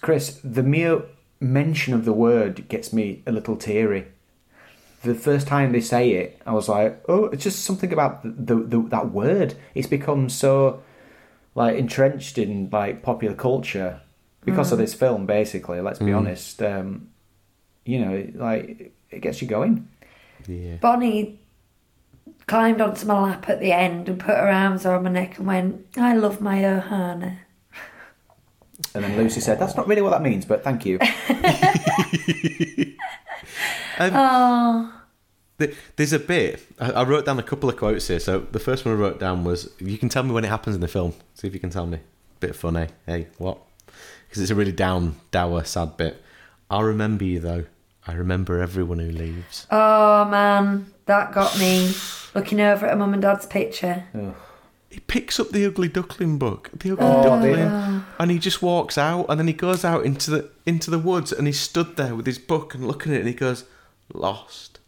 Chris, 0.00 0.40
the 0.44 0.62
mere 0.62 1.02
mention 1.40 1.94
of 1.94 2.04
the 2.04 2.12
word 2.12 2.68
gets 2.68 2.92
me 2.92 3.22
a 3.26 3.32
little 3.32 3.56
teary. 3.56 4.06
The 5.02 5.14
first 5.14 5.46
time 5.46 5.72
they 5.72 5.80
say 5.80 6.10
it, 6.12 6.40
I 6.46 6.52
was 6.52 6.68
like, 6.68 7.02
"Oh, 7.08 7.26
it's 7.26 7.44
just 7.44 7.64
something 7.64 7.92
about 7.92 8.22
the, 8.22 8.54
the, 8.54 8.54
the 8.56 8.82
that 8.88 9.10
word. 9.10 9.54
It's 9.74 9.86
become 9.86 10.28
so 10.28 10.82
like 11.54 11.76
entrenched 11.76 12.38
in 12.38 12.68
like 12.70 13.02
popular 13.02 13.34
culture 13.34 14.00
because 14.44 14.72
of 14.72 14.78
this 14.78 14.94
film. 14.94 15.26
Basically, 15.26 15.80
let's 15.80 15.98
be 15.98 16.12
honest. 16.12 16.62
Um, 16.62 17.08
you 17.84 18.04
know, 18.04 18.26
like 18.34 18.92
it 19.10 19.20
gets 19.20 19.40
you 19.40 19.48
going. 19.48 19.88
Yeah. 20.46 20.76
Bonnie 20.76 21.38
climbed 22.48 22.80
onto 22.80 23.06
my 23.06 23.20
lap 23.20 23.48
at 23.48 23.60
the 23.60 23.70
end 23.72 24.08
and 24.08 24.18
put 24.18 24.34
her 24.36 24.48
arms 24.48 24.84
around 24.84 25.04
my 25.04 25.10
neck 25.10 25.38
and 25.38 25.46
went, 25.46 25.86
I 25.96 26.14
love 26.16 26.40
my 26.40 26.56
Ohana. 26.62 27.38
And 28.94 29.04
then 29.04 29.16
Lucy 29.16 29.40
said, 29.40 29.58
"That's 29.58 29.76
not 29.76 29.86
really 29.86 30.02
what 30.02 30.10
that 30.10 30.22
means, 30.22 30.44
but 30.46 30.64
thank 30.64 30.84
you." 30.86 30.98
Oh, 34.00 34.92
Th- 35.58 35.74
There's 35.96 36.12
a 36.12 36.18
bit. 36.20 36.64
I 36.78 36.90
I 36.92 37.02
wrote 37.04 37.24
down 37.26 37.38
a 37.38 37.42
couple 37.42 37.68
of 37.68 37.76
quotes 37.76 38.06
here. 38.06 38.20
So 38.20 38.40
the 38.52 38.60
first 38.60 38.84
one 38.84 38.94
I 38.94 38.98
wrote 38.98 39.18
down 39.18 39.42
was, 39.44 39.70
"You 39.80 39.98
can 39.98 40.08
tell 40.08 40.22
me 40.22 40.30
when 40.30 40.44
it 40.44 40.48
happens 40.48 40.76
in 40.76 40.80
the 40.80 40.88
film. 40.88 41.14
See 41.34 41.48
if 41.48 41.54
you 41.54 41.60
can 41.60 41.70
tell 41.70 41.86
me." 41.86 41.98
Bit 42.38 42.54
funny. 42.54 42.86
Hey, 43.06 43.26
what? 43.38 43.58
Because 44.28 44.42
it's 44.42 44.52
a 44.52 44.54
really 44.54 44.70
down, 44.72 45.16
dour, 45.32 45.64
sad 45.64 45.96
bit. 45.96 46.22
I'll 46.70 46.84
remember 46.84 47.24
you 47.24 47.40
though. 47.40 47.64
I 48.06 48.12
remember 48.12 48.60
everyone 48.62 49.00
who 49.00 49.10
leaves. 49.10 49.66
oh 49.70 50.24
man, 50.26 50.92
that 51.06 51.32
got 51.32 51.58
me. 51.58 51.92
Looking 52.34 52.60
over 52.60 52.86
at 52.86 52.92
a 52.92 52.96
mum 52.96 53.12
and 53.14 53.22
dad's 53.22 53.46
picture. 53.46 54.04
He 54.90 55.00
picks 55.00 55.38
up 55.38 55.50
the 55.50 55.66
Ugly 55.66 55.88
Duckling 55.88 56.38
book, 56.38 56.70
the 56.72 56.92
Ugly 56.92 57.04
Oh, 57.06 57.22
Duckling, 57.22 57.54
dear. 57.56 58.04
and 58.18 58.30
he 58.30 58.38
just 58.38 58.62
walks 58.62 58.96
out, 58.96 59.26
and 59.28 59.38
then 59.38 59.46
he 59.46 59.52
goes 59.52 59.84
out 59.84 60.04
into 60.06 60.30
the 60.30 60.50
into 60.64 60.90
the 60.90 60.98
woods, 60.98 61.30
and 61.32 61.46
he's 61.46 61.60
stood 61.60 61.96
there 61.96 62.14
with 62.14 62.24
his 62.26 62.38
book 62.38 62.74
and 62.74 62.86
looking 62.86 63.12
at 63.12 63.16
it, 63.16 63.20
and 63.20 63.28
he 63.28 63.34
goes, 63.34 63.64
"Lost, 64.14 64.78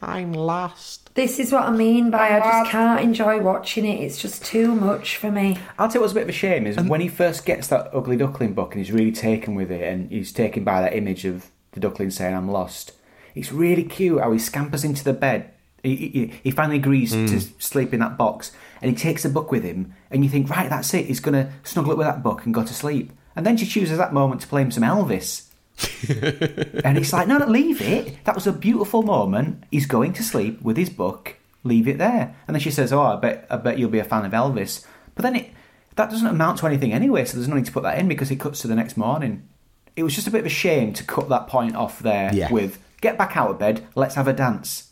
I'm 0.00 0.32
lost." 0.32 1.10
This 1.14 1.38
is 1.40 1.50
what 1.52 1.64
I 1.64 1.70
mean 1.72 2.10
by 2.10 2.36
I 2.36 2.38
just 2.38 2.70
can't 2.70 3.00
enjoy 3.00 3.40
watching 3.40 3.84
it. 3.84 4.00
It's 4.00 4.16
just 4.22 4.44
too 4.44 4.74
much 4.74 5.16
for 5.16 5.30
me. 5.30 5.58
I'll 5.78 5.88
tell 5.88 5.96
you 5.96 6.00
what's 6.02 6.12
a 6.12 6.14
bit 6.14 6.22
of 6.22 6.28
a 6.28 6.32
shame 6.32 6.66
is 6.66 6.76
when 6.78 7.00
he 7.00 7.08
first 7.08 7.44
gets 7.44 7.66
that 7.68 7.90
ugly 7.92 8.16
duckling 8.16 8.54
book 8.54 8.74
and 8.74 8.84
he's 8.84 8.92
really 8.94 9.12
taken 9.12 9.54
with 9.54 9.70
it 9.70 9.82
and 9.82 10.10
he's 10.10 10.32
taken 10.32 10.64
by 10.64 10.80
that 10.80 10.94
image 10.96 11.24
of 11.26 11.50
the 11.72 11.80
duckling 11.80 12.10
saying 12.10 12.34
I'm 12.34 12.50
lost. 12.50 12.92
It's 13.34 13.52
really 13.52 13.84
cute 13.84 14.20
how 14.22 14.32
he 14.32 14.38
scampers 14.38 14.84
into 14.84 15.04
the 15.04 15.12
bed. 15.12 15.51
He, 15.82 16.32
he, 16.44 16.50
finally 16.52 16.76
agrees 16.76 17.10
to 17.10 17.26
hmm. 17.26 17.58
sleep 17.58 17.92
in 17.92 17.98
that 17.98 18.16
box 18.16 18.52
and 18.80 18.88
he 18.88 18.96
takes 18.96 19.24
the 19.24 19.28
book 19.28 19.50
with 19.50 19.64
him 19.64 19.94
and 20.12 20.22
you 20.22 20.30
think 20.30 20.48
right 20.48 20.70
that's 20.70 20.94
it 20.94 21.06
he's 21.06 21.18
going 21.18 21.34
to 21.34 21.50
snuggle 21.64 21.92
up 21.92 21.98
with 21.98 22.06
that 22.06 22.22
book 22.22 22.44
and 22.44 22.54
go 22.54 22.62
to 22.62 22.72
sleep. 22.72 23.12
And 23.34 23.44
then 23.44 23.56
she 23.56 23.66
chooses 23.66 23.98
that 23.98 24.12
moment 24.12 24.42
to 24.42 24.46
play 24.46 24.62
him 24.62 24.70
some 24.70 24.84
Elvis. 24.84 25.48
And 26.84 26.98
he's 26.98 27.12
like 27.12 27.26
no 27.26 27.38
no 27.38 27.46
leave 27.46 27.82
it. 27.82 28.24
That 28.24 28.36
was 28.36 28.46
a 28.46 28.52
beautiful 28.52 29.02
moment. 29.02 29.64
He's 29.72 29.86
going 29.86 30.12
to 30.12 30.22
sleep 30.22 30.62
with 30.62 30.76
his 30.76 30.90
book. 30.90 31.36
Leave 31.64 31.88
it 31.88 31.98
there. 31.98 32.36
And 32.46 32.54
then 32.54 32.60
she 32.60 32.70
says 32.70 32.92
oh 32.92 33.02
I 33.02 33.16
bet 33.16 33.46
I 33.50 33.56
bet 33.56 33.78
you'll 33.78 33.90
be 33.90 33.98
a 33.98 34.04
fan 34.04 34.24
of 34.24 34.30
Elvis. 34.30 34.86
But 35.16 35.22
then 35.22 35.34
it 35.34 35.50
that 35.96 36.10
doesn't 36.10 36.28
amount 36.28 36.58
to 36.58 36.66
anything 36.66 36.92
anyway 36.92 37.24
so 37.24 37.36
there's 37.36 37.48
no 37.48 37.56
need 37.56 37.66
to 37.66 37.72
put 37.72 37.82
that 37.82 37.98
in 37.98 38.06
because 38.06 38.30
it 38.30 38.36
cuts 38.36 38.60
to 38.60 38.68
the 38.68 38.76
next 38.76 38.96
morning. 38.96 39.48
It 39.96 40.04
was 40.04 40.14
just 40.14 40.28
a 40.28 40.30
bit 40.30 40.40
of 40.40 40.46
a 40.46 40.50
shame 40.50 40.92
to 40.92 41.02
cut 41.02 41.28
that 41.28 41.48
point 41.48 41.74
off 41.74 41.98
there 41.98 42.32
Yeah. 42.32 42.52
with 42.52 42.78
get 43.00 43.18
back 43.18 43.36
out 43.36 43.50
of 43.50 43.58
bed. 43.58 43.84
Let's 43.96 44.14
have 44.14 44.28
a 44.28 44.32
dance 44.32 44.91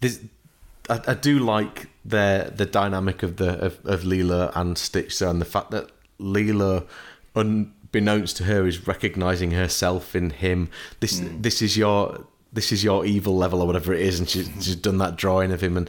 This, 0.00 0.20
I, 0.88 1.00
I 1.06 1.14
do 1.14 1.38
like 1.38 1.88
the 2.04 2.52
the 2.54 2.66
dynamic 2.66 3.22
of 3.22 3.36
the 3.36 3.58
of, 3.58 3.84
of 3.84 4.04
Lilo 4.04 4.50
and 4.54 4.76
Stitch 4.76 5.18
though, 5.18 5.30
and 5.30 5.40
the 5.40 5.46
fact 5.46 5.70
that 5.70 5.90
Lilo, 6.18 6.86
unbeknownst 7.34 8.36
to 8.38 8.44
her, 8.44 8.66
is 8.66 8.86
recognizing 8.86 9.52
herself 9.52 10.16
in 10.16 10.30
him. 10.30 10.70
This 11.00 11.20
hmm. 11.20 11.40
this 11.40 11.62
is 11.62 11.76
your 11.76 12.24
this 12.52 12.72
is 12.72 12.82
your 12.82 13.04
evil 13.04 13.36
level 13.36 13.62
or 13.62 13.66
whatever 13.66 13.92
it 13.92 14.00
is, 14.00 14.18
and 14.18 14.28
she's, 14.28 14.48
she's 14.60 14.76
done 14.76 14.98
that 14.98 15.16
drawing 15.16 15.52
of 15.52 15.62
him, 15.62 15.76
and 15.76 15.88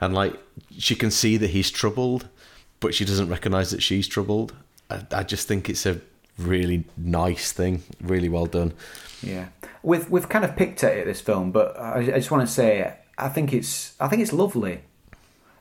and 0.00 0.14
like 0.14 0.38
she 0.78 0.94
can 0.94 1.10
see 1.10 1.36
that 1.36 1.50
he's 1.50 1.70
troubled, 1.70 2.28
but 2.80 2.94
she 2.94 3.04
doesn't 3.04 3.28
recognize 3.28 3.70
that 3.70 3.82
she's 3.82 4.08
troubled. 4.08 4.52
I, 4.90 5.02
I 5.12 5.22
just 5.22 5.48
think 5.48 5.70
it's 5.70 5.86
a 5.86 6.00
really 6.38 6.84
nice 6.96 7.52
thing, 7.52 7.82
really 8.00 8.28
well 8.28 8.46
done. 8.46 8.72
Yeah, 9.22 9.48
we've 9.82 10.08
we've 10.10 10.28
kind 10.28 10.44
of 10.44 10.56
picked 10.56 10.82
at 10.84 10.96
it 10.96 11.06
this 11.06 11.20
film, 11.20 11.52
but 11.52 11.78
I, 11.78 11.98
I 12.00 12.18
just 12.18 12.30
want 12.30 12.46
to 12.46 12.52
say 12.52 12.94
I 13.24 13.28
think 13.28 13.52
it's 13.52 13.94
I 14.00 14.08
think 14.08 14.22
it's 14.22 14.32
lovely, 14.32 14.82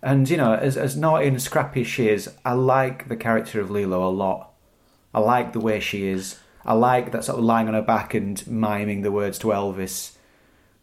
and 0.01 0.29
you 0.29 0.37
know 0.37 0.53
as 0.53 0.77
as 0.77 0.97
naughty 0.97 1.27
and 1.27 1.41
scrappy 1.41 1.81
as 1.81 1.87
she 1.87 2.09
is, 2.09 2.29
I 2.43 2.53
like 2.53 3.07
the 3.07 3.15
character 3.15 3.61
of 3.61 3.69
Lilo 3.71 4.07
a 4.07 4.09
lot. 4.09 4.51
I 5.13 5.19
like 5.19 5.53
the 5.53 5.59
way 5.59 5.79
she 5.79 6.07
is. 6.07 6.39
I 6.65 6.73
like 6.73 7.11
that 7.11 7.25
sort 7.25 7.39
of 7.39 7.43
lying 7.43 7.67
on 7.67 7.73
her 7.73 7.81
back 7.81 8.13
and 8.13 8.45
miming 8.47 9.01
the 9.01 9.11
words 9.11 9.39
to 9.39 9.47
Elvis. 9.47 10.15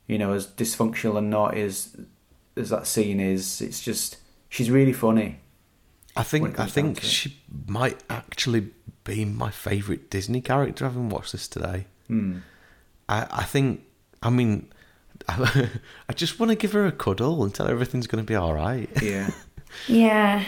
You 0.07 0.19
know, 0.19 0.33
as 0.33 0.47
dysfunctional 0.47 1.19
and 1.19 1.31
naughty 1.31 1.63
as 1.63 1.97
as 2.57 2.71
that 2.71 2.87
scene 2.87 3.21
is, 3.21 3.61
it's 3.61 3.81
just 3.81 4.19
she's 4.49 4.71
really 4.71 4.93
funny. 4.93 5.41
I 6.17 6.23
think 6.23 6.59
I 6.59 6.67
think 6.67 7.01
she 7.01 7.39
might 7.67 8.03
actually 8.11 8.71
be 9.05 9.25
my 9.25 9.51
favourite 9.51 10.11
Disney 10.11 10.41
character. 10.41 10.85
Having 10.85 11.11
watched 11.11 11.33
this 11.33 11.49
today, 11.49 11.87
Hmm. 12.09 12.39
I 13.09 13.27
I 13.31 13.45
think 13.45 13.83
I 14.23 14.31
mean 14.31 14.71
I, 16.09 16.13
just 16.15 16.41
want 16.41 16.51
to 16.51 16.57
give 16.57 16.73
her 16.73 16.87
a 16.87 16.93
cuddle 16.93 17.45
and 17.45 17.55
tell 17.55 17.67
her 17.67 17.73
everything's 17.73 18.07
going 18.07 18.25
to 18.25 18.27
be 18.27 18.35
all 18.35 18.55
right. 18.55 18.89
Yeah. 19.03 19.31
Yeah. 19.87 20.45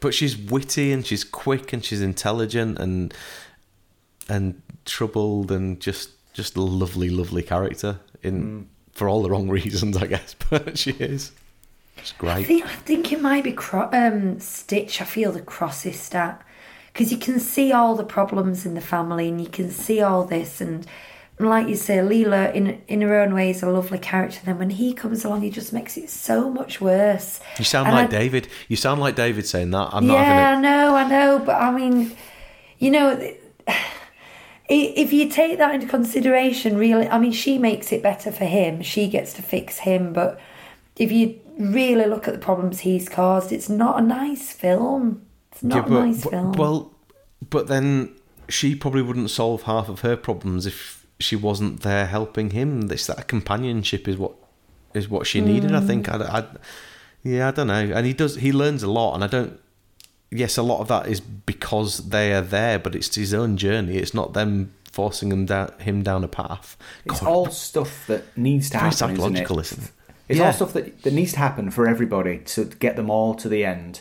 But 0.00 0.14
she's 0.14 0.36
witty 0.36 0.90
and 0.92 1.06
she's 1.06 1.22
quick 1.22 1.72
and 1.72 1.84
she's 1.84 2.02
intelligent 2.02 2.78
and 2.80 3.14
and 4.28 4.60
troubled 4.84 5.52
and 5.52 5.80
just 5.80 6.10
just 6.32 6.56
a 6.56 6.60
lovely 6.60 7.08
lovely 7.08 7.42
character 7.44 8.00
in 8.22 8.68
for 8.92 9.08
all 9.08 9.22
the 9.22 9.30
wrong 9.30 9.48
reasons, 9.48 9.96
I 9.96 10.06
guess. 10.08 10.34
But 10.50 10.76
she 10.76 10.90
is. 10.90 11.30
It's 11.98 12.12
I 12.18 12.18
great. 12.18 12.46
think, 12.48 12.66
I 12.66 12.74
think 12.74 13.12
it 13.12 13.20
might 13.22 13.44
be 13.44 13.52
cro- 13.52 13.90
um, 13.92 14.40
Stitch. 14.40 15.00
I 15.00 15.04
feel 15.04 15.30
the 15.30 15.40
crossest 15.40 16.12
at. 16.16 16.42
because 16.92 17.12
you 17.12 17.18
can 17.18 17.38
see 17.38 17.70
all 17.72 17.94
the 17.94 18.04
problems 18.04 18.66
in 18.66 18.74
the 18.74 18.80
family 18.80 19.28
and 19.28 19.40
you 19.40 19.48
can 19.48 19.70
see 19.70 20.00
all 20.02 20.24
this 20.24 20.60
and. 20.60 20.84
Like 21.42 21.68
you 21.68 21.76
say, 21.76 22.00
Lilo, 22.02 22.50
in 22.52 22.80
in 22.88 23.00
her 23.02 23.20
own 23.20 23.34
way, 23.34 23.50
is 23.50 23.62
a 23.62 23.68
lovely 23.70 23.98
character. 23.98 24.40
Then 24.44 24.58
when 24.58 24.70
he 24.70 24.92
comes 24.94 25.24
along, 25.24 25.42
he 25.42 25.50
just 25.50 25.72
makes 25.72 25.96
it 25.96 26.08
so 26.10 26.50
much 26.50 26.80
worse. 26.80 27.40
You 27.58 27.64
sound 27.64 27.88
And 27.88 27.96
like 27.96 28.08
I- 28.08 28.18
David. 28.18 28.48
You 28.68 28.76
sound 28.76 29.00
like 29.00 29.14
David 29.16 29.46
saying 29.46 29.70
that. 29.72 29.88
I'm 29.92 30.08
yeah, 30.08 30.54
I 30.56 30.60
know, 30.60 30.94
I 30.96 31.08
know, 31.08 31.38
but 31.44 31.56
I 31.60 31.70
mean, 31.70 32.12
you 32.78 32.90
know, 32.90 33.18
if 34.68 35.12
you 35.12 35.28
take 35.28 35.58
that 35.58 35.74
into 35.74 35.86
consideration, 35.86 36.76
really, 36.76 37.08
I 37.08 37.18
mean, 37.18 37.32
she 37.32 37.58
makes 37.58 37.92
it 37.92 38.02
better 38.02 38.30
for 38.32 38.44
him. 38.44 38.82
She 38.82 39.08
gets 39.08 39.32
to 39.34 39.42
fix 39.42 39.78
him, 39.80 40.12
but 40.12 40.40
if 40.96 41.10
you 41.12 41.38
really 41.58 42.06
look 42.06 42.26
at 42.28 42.34
the 42.34 42.40
problems 42.40 42.80
he's 42.80 43.08
caused, 43.08 43.52
it's 43.52 43.68
not 43.68 43.98
a 43.98 44.02
nice 44.02 44.52
film. 44.52 45.22
It's 45.52 45.62
not 45.62 45.88
Yeah, 45.90 45.98
a 45.98 46.04
nice 46.06 46.22
but, 46.24 46.30
film. 46.30 46.52
well, 46.52 46.92
but 47.50 47.66
then 47.66 48.14
she 48.48 48.74
probably 48.74 49.02
wouldn't 49.02 49.30
solve 49.30 49.62
half 49.62 49.88
of 49.88 50.00
her 50.00 50.16
problems 50.16 50.64
if 50.66 51.01
she 51.22 51.36
wasn't 51.36 51.80
there 51.80 52.06
helping 52.06 52.50
him. 52.50 52.82
This 52.82 53.06
that 53.06 53.28
companionship 53.28 54.08
is 54.08 54.16
what 54.16 54.34
is 54.94 55.08
what 55.08 55.26
she 55.26 55.40
hmm. 55.40 55.46
needed. 55.46 55.74
I 55.74 55.80
think. 55.80 56.08
I, 56.08 56.16
I, 56.16 56.44
yeah, 57.22 57.48
I 57.48 57.50
don't 57.52 57.68
know. 57.68 57.92
And 57.94 58.06
he 58.06 58.12
does. 58.12 58.36
He 58.36 58.52
learns 58.52 58.82
a 58.82 58.90
lot, 58.90 59.14
and 59.14 59.24
I 59.24 59.26
don't. 59.26 59.58
Yes, 60.30 60.56
a 60.56 60.62
lot 60.62 60.80
of 60.80 60.88
that 60.88 61.06
is 61.08 61.20
because 61.20 62.08
they 62.08 62.32
are 62.32 62.40
there, 62.40 62.78
but 62.78 62.94
it's 62.94 63.14
his 63.14 63.34
own 63.34 63.56
journey. 63.56 63.96
It's 63.98 64.14
not 64.14 64.32
them 64.32 64.72
forcing 64.90 65.32
him 65.32 65.46
down 65.46 65.72
him 65.78 66.02
down 66.02 66.24
a 66.24 66.28
path. 66.28 66.76
It's 67.04 67.20
God, 67.20 67.28
all 67.28 67.50
stuff 67.50 68.06
that 68.06 68.36
needs 68.36 68.70
to 68.70 68.78
happen. 68.78 68.92
psychological, 68.92 69.58
isn't 69.60 69.78
it? 69.78 69.82
isn't 69.82 69.84
it? 69.84 69.92
It's 70.28 70.38
Yeah. 70.38 70.46
all 70.46 70.52
stuff 70.52 70.72
that, 70.74 71.02
that 71.02 71.12
needs 71.12 71.32
to 71.32 71.38
happen 71.38 71.70
for 71.70 71.86
everybody 71.86 72.38
to 72.38 72.64
get 72.64 72.96
them 72.96 73.10
all 73.10 73.34
to 73.34 73.48
the 73.48 73.64
end, 73.64 74.00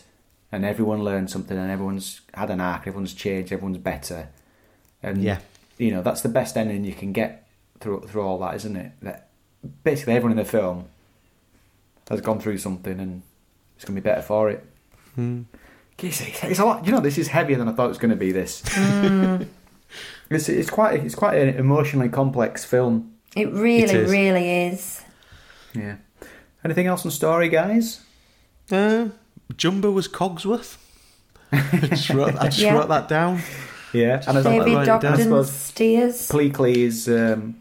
and 0.51 0.63
everyone 0.63 1.03
learned 1.03 1.29
something, 1.29 1.57
and 1.57 1.71
everyone's 1.71 2.21
had 2.33 2.49
an 2.49 2.61
arc, 2.61 2.81
everyone's 2.87 3.13
changed, 3.13 3.51
everyone's 3.51 3.79
better, 3.79 4.29
and 5.01 5.23
Yeah. 5.23 5.39
You 5.81 5.91
know 5.91 6.01
that's 6.01 6.21
the 6.21 6.29
best 6.29 6.57
ending 6.57 6.83
you 6.85 6.93
can 6.93 7.11
get 7.11 7.47
through 7.79 8.01
through 8.07 8.21
all 8.21 8.37
that, 8.39 8.55
isn't 8.55 8.75
it? 8.75 8.91
That 9.01 9.29
basically 9.83 10.13
everyone 10.13 10.37
in 10.37 10.43
the 10.43 10.49
film 10.49 10.85
has 12.09 12.21
gone 12.21 12.39
through 12.39 12.57
something, 12.59 12.99
and 12.99 13.21
it's 13.75 13.85
going 13.85 13.95
to 13.95 14.01
be 14.01 14.05
better 14.09 14.21
for 14.21 14.49
it. 14.49 14.65
Hmm. 15.15 15.43
It's, 15.97 16.21
it's 16.43 16.59
a 16.59 16.65
lot. 16.65 16.85
You 16.85 16.91
know, 16.91 16.99
this 16.99 17.17
is 17.17 17.27
heavier 17.27 17.57
than 17.57 17.67
I 17.67 17.73
thought 17.73 17.85
it 17.85 17.89
was 17.89 17.97
going 17.97 18.11
to 18.11 18.15
be. 18.17 18.31
This. 18.31 18.63
It's, 20.29 20.47
it's 20.47 20.69
quite 20.69 21.03
it's 21.03 21.15
quite 21.15 21.37
an 21.37 21.55
emotionally 21.55 22.07
complex 22.07 22.63
film. 22.63 23.11
it 23.35 23.51
really, 23.51 23.83
It 23.83 23.91
is. 23.91 24.09
really 24.11 24.49
is. 24.67 25.01
Yeah. 25.75 25.97
Anything 26.63 26.87
else 26.87 27.03
on 27.03 27.11
story, 27.11 27.49
guys? 27.49 27.99
Uh, 28.71 29.09
Jumba 29.53 29.91
was 29.93 30.07
Cogsworth. 30.07 30.77
I 31.51 31.87
just 31.89 32.09
wrote, 32.11 32.35
I 32.37 32.45
just 32.45 32.59
Yeah. 32.59 32.75
wrote 32.75 32.87
that 32.87 33.09
down. 33.09 33.41
Yeah. 33.93 34.23
And 34.27 34.37
as 34.37 34.43
David 34.43 34.65
David 34.65 34.75
write 34.87 35.03
it 35.03 35.29
down. 35.29 35.45
Steers. 35.45 36.29
Pleakley 36.29 36.77
is 36.77 37.07
um, 37.09 37.55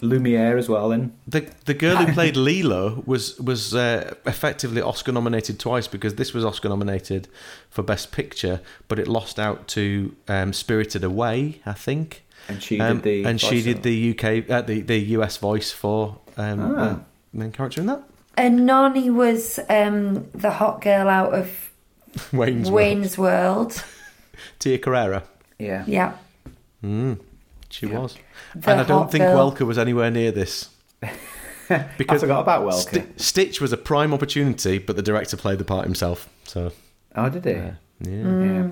Lumiere 0.00 0.56
as 0.56 0.68
well. 0.68 0.88
Then 0.90 1.12
The 1.26 1.46
the 1.64 1.74
girl 1.74 1.96
who 1.96 2.12
played 2.18 2.36
Lilo 2.36 3.02
was 3.06 3.38
was 3.40 3.74
uh, 3.74 4.14
effectively 4.26 4.80
Oscar 4.80 5.12
nominated 5.12 5.58
twice 5.58 5.86
because 5.88 6.14
this 6.14 6.32
was 6.32 6.44
Oscar 6.44 6.68
nominated 6.68 7.28
for 7.70 7.82
Best 7.82 8.12
Picture, 8.12 8.60
but 8.88 8.98
it 8.98 9.08
lost 9.08 9.38
out 9.38 9.66
to 9.68 10.14
um, 10.28 10.52
Spirited 10.52 11.04
Away, 11.04 11.60
I 11.66 11.72
think. 11.72 12.24
and 12.48 12.62
she 12.62 12.80
Um, 12.80 13.00
did 13.00 13.02
the 13.04 13.24
and 13.28 13.40
she 13.40 13.62
did 13.62 13.82
the 13.82 14.10
UK 14.12 14.48
uh, 14.50 14.62
the 14.62 14.80
the 14.82 14.98
US 15.16 15.36
voice 15.36 15.70
for 15.72 16.18
um, 16.36 16.60
Ah. 16.60 16.80
uh, 16.92 16.96
main 17.32 17.52
character 17.52 17.80
in 17.80 17.86
that 17.88 18.02
And 18.36 18.64
Nani 18.66 19.10
was 19.10 19.58
um, 19.68 20.28
the 20.32 20.50
hot 20.52 20.80
girl 20.80 21.08
out 21.08 21.34
of 21.34 21.50
Wayne's 22.32 22.70
World. 22.70 22.74
Wayne's 22.74 23.18
World. 23.18 23.84
Tia 24.60 24.78
Carrere. 24.78 25.22
Yeah. 25.58 25.84
Yeah. 25.86 26.12
Mm, 26.84 27.18
she 27.70 27.86
Yeah. 27.86 27.98
was, 27.98 28.16
The 28.54 28.70
and 28.70 28.80
I 28.80 28.84
don't 28.84 29.10
think 29.10 29.22
girl. 29.24 29.50
Welker 29.52 29.66
was 29.66 29.78
anywhere 29.78 30.10
near 30.10 30.30
this. 30.32 30.70
I 31.70 31.84
forgot 32.18 32.40
about 32.40 32.62
Welker. 32.64 32.80
Sti- 32.80 33.06
Stitch 33.16 33.60
was 33.60 33.72
a 33.72 33.76
prime 33.76 34.14
opportunity, 34.14 34.78
but 34.78 34.96
the 34.96 35.02
director 35.02 35.36
played 35.36 35.58
the 35.58 35.64
part 35.64 35.84
himself. 35.84 36.28
So 36.44 36.72
oh, 37.14 37.28
did 37.28 37.44
he? 37.44 37.50
yeah, 37.52 37.72
yeah. 38.00 38.10
Mm. 38.10 38.44
Yeah. 38.46 38.70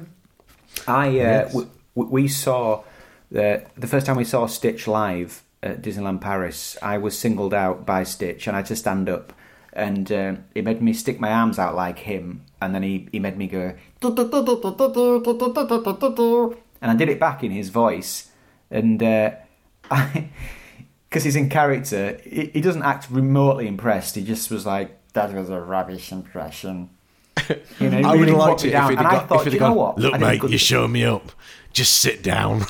I 0.93 1.09
uh, 1.09 1.13
Yes. 1.13 1.49
w- 1.53 1.69
w- 1.95 2.13
we 2.13 2.29
saw 2.29 2.85
the 3.31 3.65
the 3.77 3.87
first 3.87 4.07
time 4.07 4.17
we 4.17 4.25
saw 4.25 4.47
Stitch 4.47 4.87
live 4.87 5.43
at 5.63 5.83
Disneyland 5.83 6.21
Paris. 6.21 6.77
I 6.81 6.97
was 6.99 7.19
singled 7.19 7.53
out 7.53 7.85
by 7.85 8.05
Stitch, 8.05 8.47
and 8.47 8.57
I 8.57 8.61
had 8.61 8.67
to 8.67 8.77
stand 8.77 9.09
up, 9.09 9.33
and 9.73 10.11
um, 10.13 10.45
he 10.55 10.63
made 10.63 10.81
me 10.81 10.93
stick 10.93 11.21
my 11.21 11.33
arms 11.33 11.59
out 11.59 11.75
like 11.75 11.99
him, 12.01 12.43
and 12.63 12.75
then 12.75 12.83
he 12.83 13.09
he 13.13 13.19
made 13.19 13.37
me 13.37 13.47
go, 13.47 13.75
and 16.81 16.91
I 16.91 16.95
did 16.95 17.09
it 17.09 17.19
back 17.21 17.43
in 17.45 17.51
his 17.51 17.69
voice, 17.71 18.31
and 18.71 19.03
uh, 19.03 19.31
I. 19.91 20.29
Because 21.09 21.23
he's 21.23 21.37
in 21.37 21.49
character, 21.49 22.21
he, 22.25 22.47
he 22.53 22.61
doesn't 22.61 22.83
act 22.83 23.09
remotely 23.11 23.69
impressed. 23.69 24.17
He 24.17 24.25
just 24.25 24.51
was 24.51 24.67
like, 24.67 24.99
"That 25.13 25.33
was 25.33 25.49
a 25.51 25.61
rubbish 25.61 26.11
impression." 26.13 26.91
You 27.79 27.91
know, 27.91 27.99
he 27.99 28.05
I 28.05 28.11
would 28.13 28.21
really 28.21 28.33
have 28.33 28.41
put 28.41 28.49
liked 28.49 28.65
it 28.65 28.71
down, 28.71 28.85
if 28.85 28.91
he'd 28.91 28.99
and 28.99 29.07
I 29.07 29.11
got, 29.13 29.29
thought, 29.29 29.39
if 29.39 29.45
he'd 29.45 29.53
you 29.55 29.61
have 29.61 29.69
know 29.69 29.75
gone, 29.75 29.87
what? 29.87 29.99
Look, 29.99 30.15
I 30.15 30.19
did 30.19 30.25
a 30.25 30.27
mate, 30.31 30.41
good- 30.41 30.51
you 30.51 30.59
show 30.59 30.89
me 30.89 31.05
up. 31.05 31.31
Just 31.73 31.95
sit 31.99 32.23
down. 32.23 32.63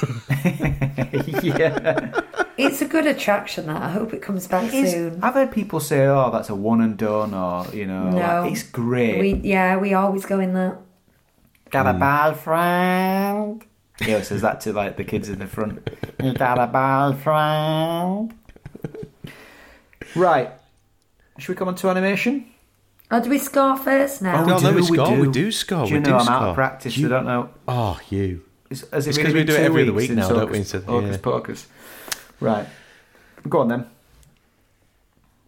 yeah. 1.43 2.21
It's 2.59 2.81
a 2.81 2.87
good 2.87 3.07
attraction, 3.07 3.67
that. 3.67 3.83
I 3.83 3.91
hope 3.91 4.15
it 4.15 4.23
comes 4.23 4.47
back 4.49 4.65
It's- 4.73 4.91
soon. 4.93 5.23
I've 5.23 5.35
heard 5.35 5.53
people 5.53 5.79
say, 5.79 6.07
"Oh, 6.07 6.31
that's 6.33 6.49
a 6.49 6.55
one 6.55 6.81
and 6.81 6.97
done," 6.97 7.35
or 7.35 7.67
you 7.75 7.87
know, 7.87 8.11
No. 8.11 8.43
like, 8.43 8.53
it's 8.53 8.63
great. 8.63 9.19
We 9.21 9.35
Yeah, 9.49 9.77
we 9.77 9.93
always 9.95 10.25
go 10.27 10.41
in 10.41 10.55
that. 10.55 10.79
got 11.71 11.87
a 11.87 11.93
bad 11.99 12.37
friend. 12.39 13.63
Yeah, 14.01 14.21
says 14.23 14.43
that 14.43 14.61
to 14.63 14.73
like 14.73 14.97
the 14.97 15.05
kids 15.05 15.29
in 15.29 15.39
the 15.39 15.47
front. 15.47 15.89
You 16.23 16.33
got 16.33 16.59
a 16.59 16.67
bad 16.67 17.19
friend. 17.19 18.33
Right. 20.15 20.51
Should 21.39 21.51
we 21.51 21.55
come 21.57 21.69
on 21.69 21.75
to 21.77 21.91
animation? 21.91 22.47
Oh, 23.11 23.21
do 23.23 23.29
we 23.31 23.39
score 23.39 23.77
first 23.77 24.23
now? 24.23 24.43
Oh, 24.43 24.59
no, 24.59 24.73
we 24.73 24.83
score, 24.83 25.15
we 25.17 25.29
do 25.31 25.53
score, 25.53 25.85
Do 25.85 25.91
you 25.91 25.97
we 25.97 26.01
know 26.01 26.11
do 26.19 26.25
I'm 26.25 26.29
out 26.29 26.43
of 26.49 26.55
practice? 26.55 26.97
You- 26.97 27.07
I 27.07 27.11
don't 27.11 27.27
know. 27.27 27.51
Oh, 27.69 28.01
you. 28.09 28.43
Is, 28.71 28.87
has 28.93 29.07
it 29.07 29.11
It's 29.11 29.19
really 29.19 29.29
'cause 29.29 29.35
we 29.35 29.45
do 29.45 29.53
it 29.55 29.61
every 29.61 29.83
other 29.83 29.93
week 29.93 30.11
now, 30.11 30.23
since 30.23 30.29
don't 30.29 30.37
we, 30.39 30.41
Hocus- 30.45 30.59
instead- 30.59 30.85
Hocus 30.85 31.11
yeah. 31.11 31.17
Pocus. 31.23 31.67
Right. 32.41 32.67
Go 33.49 33.61
on 33.61 33.69
then. 33.69 33.87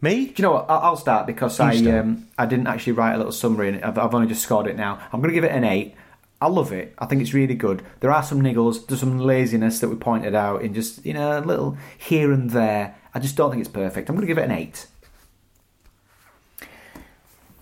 Me? 0.00 0.26
Do 0.26 0.34
you 0.36 0.42
know 0.42 0.52
what? 0.52 0.66
I'll 0.68 0.78
I'll 0.80 0.96
start 0.96 1.26
because 1.26 1.58
You 1.58 1.64
I 1.64 1.76
start. 1.76 1.96
um, 1.96 2.26
I 2.38 2.46
didn't 2.46 2.68
actually 2.68 2.92
write 2.92 3.14
a 3.14 3.16
little 3.16 3.32
summary 3.32 3.70
and 3.70 3.84
I've, 3.84 3.98
I've 3.98 4.14
only 4.14 4.28
just 4.28 4.42
scored 4.42 4.68
it 4.68 4.76
now. 4.76 5.00
I'm 5.12 5.20
going 5.20 5.30
to 5.30 5.34
give 5.34 5.42
it 5.44 5.50
an 5.50 5.64
eight. 5.64 5.94
I 6.40 6.46
love 6.48 6.72
it. 6.72 6.94
I 6.98 7.06
think 7.06 7.20
it's 7.20 7.34
really 7.34 7.54
good. 7.56 7.82
There 8.00 8.12
are 8.12 8.22
some 8.22 8.40
niggles, 8.40 8.86
there's 8.86 9.00
some 9.00 9.18
laziness 9.18 9.80
that 9.80 9.88
we 9.88 9.96
pointed 9.96 10.34
out 10.36 10.62
in 10.62 10.72
just 10.74 11.04
you 11.04 11.12
know 11.14 11.38
a 11.38 11.40
little 11.40 11.76
here 11.96 12.32
and 12.32 12.50
there. 12.50 12.94
I 13.14 13.18
just 13.18 13.36
don't 13.36 13.50
think 13.50 13.60
it's 13.60 13.70
perfect. 13.72 14.08
I'm 14.08 14.14
going 14.14 14.26
to 14.26 14.32
give 14.32 14.38
it 14.38 14.44
an 14.44 14.52
eight. 14.52 14.86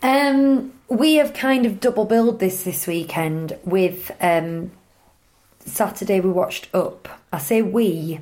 Um, 0.02 0.72
we 0.88 1.14
have 1.14 1.32
kind 1.34 1.66
of 1.66 1.80
double 1.80 2.04
billed 2.04 2.38
this 2.38 2.62
this 2.62 2.86
weekend 2.86 3.56
with 3.64 4.10
um, 4.20 4.70
Saturday 5.60 6.20
we 6.20 6.30
watched 6.30 6.68
Up. 6.74 7.08
I 7.32 7.38
say 7.38 7.62
we, 7.62 8.20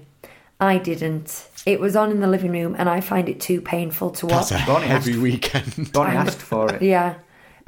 I 0.60 0.78
didn't. 0.78 1.48
It 1.66 1.80
was 1.80 1.96
on 1.96 2.10
in 2.10 2.20
the 2.20 2.26
living 2.26 2.52
room 2.52 2.74
and 2.78 2.88
I 2.88 3.00
find 3.00 3.28
it 3.28 3.40
too 3.40 3.60
painful 3.60 4.10
to 4.12 4.26
watch. 4.26 4.50
That's 4.50 4.62
a 4.62 4.66
Bonnie 4.66 4.86
heavy 4.86 5.12
asked- 5.12 5.20
weekend. 5.20 5.92
Bonnie 5.92 6.16
asked 6.16 6.40
for 6.42 6.72
it. 6.72 6.82
Yeah. 6.94 7.16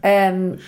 Um, 0.04 0.58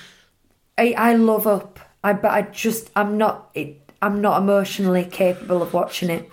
I 0.76 0.94
I 0.96 1.14
love 1.14 1.46
Up. 1.46 1.78
I 2.04 2.12
but 2.12 2.30
I 2.30 2.42
just 2.42 2.90
I'm 2.96 3.18
not 3.18 3.50
it. 3.54 3.76
I'm 4.00 4.20
not 4.20 4.40
emotionally 4.40 5.04
capable 5.04 5.62
of 5.62 5.72
watching 5.74 6.10
it. 6.10 6.30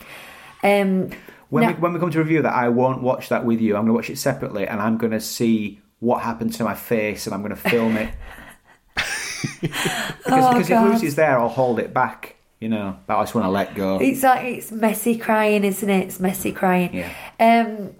Um, 0.64 1.10
When 1.50 1.64
now- 1.64 1.70
we 1.70 1.74
when 1.76 1.94
we 1.94 2.00
come 2.00 2.12
to 2.12 2.20
review 2.20 2.42
that, 2.44 2.54
I 2.54 2.70
won't 2.70 3.02
watch 3.02 3.30
that 3.30 3.46
with 3.46 3.60
you. 3.62 3.76
I'm 3.76 3.82
going 3.84 3.88
to 3.88 3.94
watch 3.94 4.10
it 4.10 4.18
separately, 4.18 4.68
and 4.68 4.82
I'm 4.82 4.98
going 4.98 5.12
to 5.14 5.22
see 5.22 5.82
what 6.00 6.22
happened 6.24 6.54
to 6.54 6.64
my 6.64 6.76
face, 6.76 7.26
and 7.26 7.34
I'm 7.34 7.42
going 7.42 7.56
to 7.56 7.70
film 7.70 7.98
it. 7.98 8.10
because 9.62 10.12
Oh, 10.28 10.54
because 10.54 10.70
if. 10.70 10.82
Lucy's 10.82 11.16
there, 11.16 11.40
I'll 11.40 11.50
hold 11.50 11.80
it 11.80 11.94
back. 11.94 12.36
You 12.60 12.70
know, 12.70 12.98
but 13.06 13.18
I 13.18 13.22
just 13.24 13.36
want 13.36 13.46
to 13.46 13.52
let 13.52 13.76
go. 13.76 14.00
It's 14.00 14.24
like 14.24 14.46
it's 14.46 14.72
messy 14.72 15.18
crying, 15.18 15.64
isn't 15.64 15.90
it? 15.90 16.06
It's 16.06 16.20
messy 16.20 16.52
crying. 16.52 16.94
Yeah. 16.94 17.12
Um, 17.40 17.92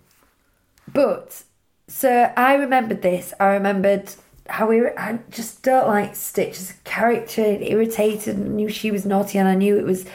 but 0.92 1.44
so 1.88 2.32
I 2.36 2.56
remembered 2.56 3.02
this. 3.02 3.34
I 3.40 3.48
remembered 3.48 4.10
how 4.48 4.68
we. 4.68 4.88
I 4.88 5.20
just 5.30 5.64
don't 5.64 5.88
like 5.88 6.16
Stitch 6.16 6.58
as 6.60 6.72
a 6.72 6.84
character. 6.84 7.42
It 7.42 7.62
irritated. 7.62 8.36
I 8.36 8.40
knew 8.40 8.70
she 8.70 8.92
was 8.92 9.06
naughty, 9.06 9.38
and 9.38 9.48
I 9.48 9.56
knew 9.56 9.78
it 9.78 9.86
was 9.86 10.06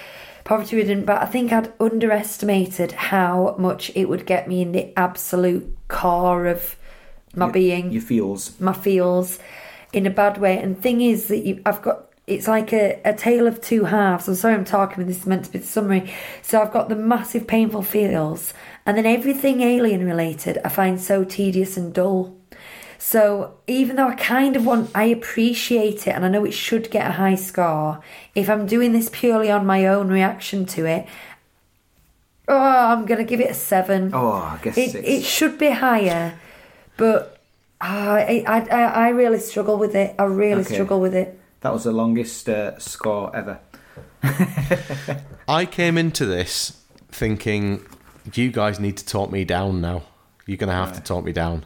poverty 0.45 0.77
ridden. 0.77 1.05
But 1.05 1.23
I 1.23 1.27
think 1.27 1.53
I'd 1.53 1.73
underestimated 1.81 2.93
how 2.93 3.55
much 3.59 3.91
it 3.95 4.09
would 4.09 4.27
get 4.27 4.49
me 4.49 4.63
in 4.63 4.73
the 4.73 4.97
absolute 4.99 5.77
core 5.89 6.47
of 6.47 6.77
my 7.35 7.47
Your- 7.47 7.53
being 7.53 7.93
Your 7.93 8.03
feels. 8.03 8.61
my 8.61 8.73
feels 8.73 9.39
in 9.93 10.07
a 10.07 10.11
bad 10.11 10.39
way. 10.39 10.59
And 10.59 10.81
thing 10.81 11.01
is 11.01 11.29
that 11.29 11.39
you, 11.39 11.63
I've 11.67 11.83
got 11.83 12.07
it's 12.27 12.47
like 12.47 12.73
a, 12.73 13.01
a 13.05 13.13
tale 13.13 13.49
of 13.49 13.61
two 13.61 13.85
halves. 13.85 14.29
I'm 14.29 14.37
sorry 14.37 14.55
I'm 14.55 14.65
talking, 14.65 14.99
but 14.99 15.09
this 15.09 15.19
is 15.19 15.27
meant 15.27 15.47
to 15.47 15.51
be 15.51 15.59
the 15.59 15.67
summary. 15.67 16.13
So 16.43 16.63
I've 16.63 16.73
got 16.73 16.89
the 16.89 16.95
massive 16.95 17.49
painful 17.49 17.83
feels, 17.83 18.55
and 18.87 18.97
then 18.97 19.07
everything 19.07 19.61
alien 19.61 20.07
related 20.07 20.59
I 20.65 20.69
find 20.69 21.01
so 21.01 21.25
tedious 21.25 21.77
and 21.77 21.93
dull. 21.93 22.40
So 23.03 23.55
even 23.67 23.97
though 23.97 24.09
I 24.09 24.15
kind 24.15 24.57
of 24.57 24.67
want, 24.67 24.91
I 24.95 25.05
appreciate 25.05 26.07
it 26.07 26.11
and 26.11 26.23
I 26.23 26.29
know 26.29 26.45
it 26.45 26.53
should 26.53 26.91
get 26.91 27.07
a 27.09 27.13
high 27.13 27.35
score, 27.35 28.01
if 28.35 28.51
I'm 28.51 28.67
doing 28.67 28.93
this 28.93 29.09
purely 29.11 29.51
on 29.51 29.65
my 29.65 29.87
own 29.87 30.09
reaction 30.09 30.67
to 30.67 30.85
it, 30.85 31.07
oh, 32.47 32.57
I'm 32.93 33.07
going 33.07 33.17
to 33.19 33.25
give 33.25 33.41
it 33.41 33.51
a 33.51 33.55
seven. 33.55 34.11
Oh, 34.13 34.33
I 34.33 34.59
guess 34.63 34.77
It, 34.77 34.91
six. 34.91 35.09
it 35.09 35.23
should 35.25 35.57
be 35.59 35.71
higher, 35.71 36.39
but 36.99 37.39
ah, 37.81 38.13
I, 38.17 38.45
I, 38.47 38.61
I, 38.69 38.83
I 38.83 39.09
really 39.09 39.39
struggle 39.39 39.79
with 39.79 39.95
it. 39.95 40.15
I 40.19 40.25
really 40.25 40.61
Okay. 40.61 40.75
struggle 40.75 41.01
with 41.01 41.15
it. 41.15 41.41
That 41.63 41.73
was 41.73 41.85
the 41.85 41.93
longest 41.93 42.49
uh, 42.51 42.79
score 42.79 43.35
ever. 43.35 43.61
I 45.49 45.65
came 45.65 45.97
into 45.97 46.27
this 46.27 46.83
thinking, 47.11 47.85
you 48.35 48.51
guys 48.53 48.79
need 48.79 48.99
to 48.99 49.07
talk 49.07 49.31
me 49.33 49.45
down 49.47 49.81
now. 49.81 50.03
You're 50.47 50.59
going 50.59 50.69
to 50.69 50.75
have 50.75 50.93
to 50.95 51.01
talk 51.01 51.25
me 51.25 51.33
down. 51.33 51.65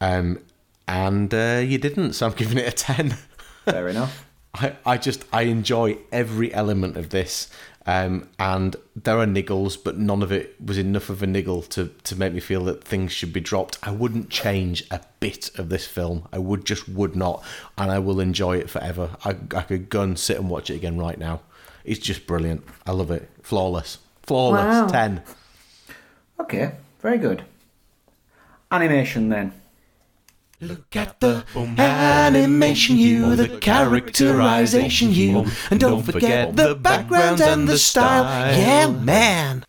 Um, 0.00 0.40
and 0.86 1.32
uh, 1.32 1.62
you 1.64 1.78
didn't, 1.78 2.12
so 2.14 2.26
I'm 2.26 2.34
giving 2.34 2.58
it 2.58 2.68
a 2.68 2.72
10. 2.72 3.10
Fair 3.64 3.88
enough. 3.88 4.26
I, 4.54 4.76
I 4.86 4.98
just, 4.98 5.24
I 5.32 5.42
enjoy 5.42 5.98
every 6.12 6.52
element 6.54 6.96
of 6.96 7.10
this. 7.10 7.48
Um, 7.86 8.28
and 8.38 8.76
there 8.96 9.18
are 9.18 9.26
niggles, 9.26 9.76
but 9.82 9.98
none 9.98 10.22
of 10.22 10.32
it 10.32 10.56
was 10.64 10.78
enough 10.78 11.10
of 11.10 11.22
a 11.22 11.26
niggle 11.26 11.62
to, 11.62 11.88
to 12.04 12.16
make 12.16 12.32
me 12.32 12.40
feel 12.40 12.64
that 12.64 12.82
things 12.82 13.12
should 13.12 13.32
be 13.32 13.40
dropped. 13.40 13.78
I 13.82 13.90
wouldn't 13.90 14.30
change 14.30 14.84
a 14.90 15.00
bit 15.20 15.50
of 15.58 15.68
this 15.68 15.86
film. 15.86 16.26
I 16.32 16.38
would 16.38 16.64
just 16.64 16.88
would 16.88 17.14
not, 17.14 17.44
and 17.76 17.90
I 17.90 17.98
will 17.98 18.20
enjoy 18.20 18.56
it 18.56 18.70
forever. 18.70 19.16
I, 19.24 19.36
I 19.54 19.62
could 19.62 19.90
go 19.90 20.02
and 20.02 20.18
sit 20.18 20.38
and 20.38 20.48
watch 20.48 20.70
it 20.70 20.76
again 20.76 20.98
right 20.98 21.18
now. 21.18 21.40
It's 21.84 22.00
just 22.00 22.26
brilliant. 22.26 22.64
I 22.86 22.92
love 22.92 23.10
it. 23.10 23.28
Flawless. 23.42 23.98
Flawless. 24.22 24.64
Wow. 24.64 24.88
10. 24.88 25.22
Okay, 26.40 26.72
very 27.00 27.18
good. 27.18 27.44
Animation 28.70 29.28
then. 29.28 29.52
Look 30.60 30.94
at 30.96 31.20
the 31.20 31.44
animation 31.78 32.96
hue, 32.96 33.34
the 33.36 33.58
characterization 33.58 35.10
hue, 35.10 35.46
and 35.70 35.80
don't 35.80 36.02
forget 36.02 36.54
the 36.56 36.74
background 36.74 37.40
and 37.40 37.68
the 37.68 37.76
style. 37.76 38.24
Yeah, 38.56 38.90
man. 38.90 39.64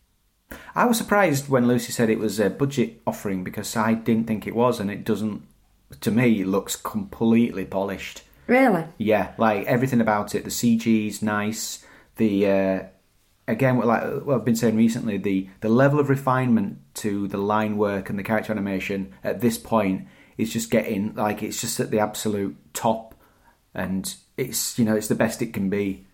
I 0.75 0.85
was 0.85 0.97
surprised 0.97 1.49
when 1.49 1.67
Lucy 1.67 1.91
said 1.91 2.09
it 2.09 2.19
was 2.19 2.39
a 2.39 2.49
budget 2.49 3.01
offering 3.07 3.43
because 3.43 3.75
I 3.75 3.93
didn't 3.93 4.27
think 4.27 4.45
it 4.45 4.55
was, 4.55 4.79
and 4.79 4.91
it 4.91 5.03
doesn't. 5.03 5.41
To 6.01 6.11
me, 6.11 6.41
it 6.41 6.47
looks 6.47 6.75
completely 6.75 7.65
polished. 7.65 8.23
Really? 8.47 8.85
Yeah, 8.97 9.33
like 9.37 9.65
everything 9.65 10.01
about 10.01 10.35
it. 10.35 10.43
The 10.43 10.49
CG's 10.49 11.21
nice. 11.21 11.83
The 12.17 12.47
uh, 12.47 12.83
again, 13.47 13.77
like 13.79 14.03
what 14.23 14.35
I've 14.35 14.45
been 14.45 14.55
saying 14.55 14.75
recently, 14.75 15.17
the 15.17 15.49
the 15.61 15.69
level 15.69 15.99
of 15.99 16.09
refinement 16.09 16.79
to 16.95 17.27
the 17.27 17.37
line 17.37 17.77
work 17.77 18.09
and 18.09 18.19
the 18.19 18.23
character 18.23 18.51
animation 18.51 19.13
at 19.23 19.41
this 19.41 19.57
point 19.57 20.07
is 20.37 20.51
just 20.51 20.69
getting 20.71 21.13
like 21.15 21.41
it's 21.43 21.61
just 21.61 21.79
at 21.79 21.91
the 21.91 21.99
absolute 21.99 22.55
top, 22.73 23.15
and 23.73 24.15
it's 24.37 24.77
you 24.77 24.85
know 24.85 24.95
it's 24.95 25.07
the 25.07 25.15
best 25.15 25.41
it 25.41 25.53
can 25.53 25.69
be, 25.69 26.05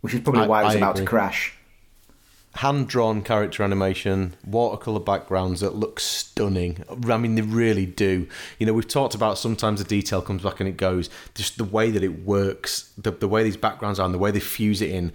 which 0.00 0.14
is 0.14 0.20
probably 0.20 0.42
I- 0.42 0.46
why 0.46 0.62
it 0.62 0.66
was 0.66 0.74
I 0.74 0.78
about 0.78 0.96
to 0.96 1.04
crash. 1.04 1.54
hand 2.56 2.88
drawn 2.88 3.22
character 3.22 3.62
animation, 3.62 4.34
watercolor 4.44 5.00
backgrounds 5.00 5.60
that 5.60 5.74
look 5.76 6.00
stunning. 6.00 6.82
I 7.08 7.16
mean, 7.16 7.34
they 7.36 7.42
really 7.42 7.86
do. 7.86 8.26
You 8.58 8.66
know, 8.66 8.72
we've 8.72 8.88
talked 8.88 9.14
about 9.14 9.38
sometimes 9.38 9.82
the 9.82 9.88
detail 9.88 10.22
comes 10.22 10.42
back 10.42 10.58
and 10.60 10.68
it 10.68 10.76
goes. 10.76 11.08
Just 11.34 11.58
the 11.58 11.64
way 11.64 11.90
that 11.90 12.02
it 12.02 12.24
works, 12.24 12.92
the, 12.98 13.10
the 13.12 13.28
way 13.28 13.42
these 13.44 13.56
backgrounds 13.56 14.00
are, 14.00 14.04
and 14.06 14.14
the 14.14 14.18
way 14.18 14.30
they 14.30 14.40
fuse 14.40 14.80
it 14.82 14.90
in 14.90 15.12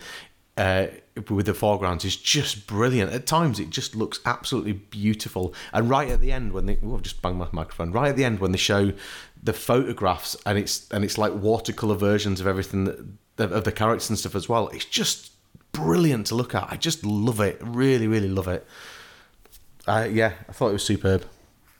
uh, 0.57 0.87
with 1.29 1.45
the 1.45 1.53
foregrounds 1.53 2.05
is 2.05 2.15
just 2.15 2.67
brilliant. 2.67 3.11
At 3.11 3.25
times, 3.25 3.59
it 3.59 3.69
just 3.69 3.95
looks 3.95 4.19
absolutely 4.25 4.73
beautiful. 4.73 5.53
And 5.71 5.89
right 5.89 6.09
at 6.09 6.21
the 6.21 6.31
end, 6.31 6.53
when 6.53 6.65
they, 6.65 6.77
oh, 6.83 6.95
I've 6.95 7.01
just 7.01 7.21
banged 7.21 7.37
my 7.37 7.47
microphone. 7.51 7.91
Right 7.91 8.09
at 8.09 8.15
the 8.15 8.25
end, 8.25 8.39
when 8.39 8.51
they 8.51 8.57
show 8.57 8.93
the 9.41 9.53
photographs 9.53 10.37
and 10.45 10.57
it's 10.57 10.89
and 10.91 11.03
it's 11.03 11.17
like 11.17 11.33
watercolor 11.33 11.95
versions 11.95 12.39
of 12.39 12.47
everything 12.47 13.17
that, 13.35 13.51
of 13.51 13.63
the 13.63 13.71
characters 13.71 14.09
and 14.09 14.17
stuff 14.17 14.35
as 14.35 14.47
well. 14.47 14.69
It's 14.69 14.85
just 14.85 15.31
brilliant 15.71 16.27
to 16.27 16.35
look 16.35 16.55
at. 16.55 16.67
I 16.71 16.77
just 16.77 17.05
love 17.05 17.39
it. 17.39 17.57
Really, 17.61 18.07
really 18.07 18.29
love 18.29 18.47
it. 18.47 18.65
Uh, 19.87 20.07
yeah, 20.09 20.33
I 20.47 20.51
thought 20.53 20.69
it 20.69 20.73
was 20.73 20.85
superb. 20.85 21.25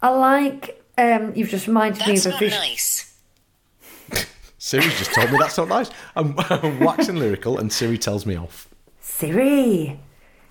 I 0.01 0.09
like. 0.09 0.83
Um, 0.97 1.33
you've 1.35 1.49
just 1.49 1.67
reminded 1.67 2.05
me 2.05 2.17
of 2.17 2.25
a 2.25 2.29
not 2.29 2.39
vis- 2.39 2.53
nice. 2.53 3.12
Siri 4.65 4.83
just 4.83 5.13
told 5.13 5.29
me 5.29 5.37
that's 5.37 5.57
not 5.57 5.67
nice. 5.67 5.89
I'm, 6.15 6.35
I'm 6.49 6.79
waxing 6.79 7.17
lyrical, 7.17 7.57
and 7.57 7.71
Siri 7.71 7.97
tells 7.97 8.25
me 8.25 8.37
off. 8.37 8.69
Siri. 9.01 9.99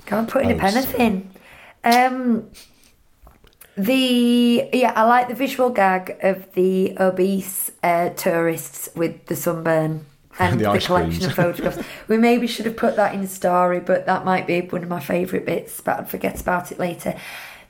Go 0.05 0.19
on, 0.19 0.27
put 0.27 0.43
in 0.45 0.51
a 0.51 0.55
Oh, 0.55 0.59
pen 0.59 0.73
Siri. 0.83 1.01
in. 1.01 1.31
Um, 1.83 2.51
the 3.77 4.69
yeah, 4.75 4.93
I 4.95 5.05
like 5.05 5.29
the 5.29 5.35
visual 5.35 5.71
gag 5.71 6.19
of 6.23 6.53
the 6.53 6.95
obese 7.01 7.71
uh, 7.83 8.11
tourists 8.11 8.91
with 8.95 9.25
the 9.27 9.35
sunburn 9.35 10.05
and 10.39 10.61
The 10.61 10.71
the, 10.73 10.79
collection 10.79 11.11
creams. 11.21 11.25
of 11.25 11.33
photographs. 11.35 11.79
we 12.07 12.19
maybe 12.19 12.47
should 12.47 12.67
have 12.67 12.77
put 12.77 12.97
that 12.97 13.15
in 13.15 13.27
story, 13.27 13.81
but 13.81 14.05
that 14.05 14.27
might 14.27 14.47
be 14.47 14.61
one 14.61 14.83
of 14.83 14.91
my 14.91 15.01
favourite 15.01 15.47
bits. 15.47 15.81
But 15.81 16.01
I'd 16.01 16.11
forget 16.11 16.39
about 16.39 16.71
it 16.71 16.79
later. 16.79 17.15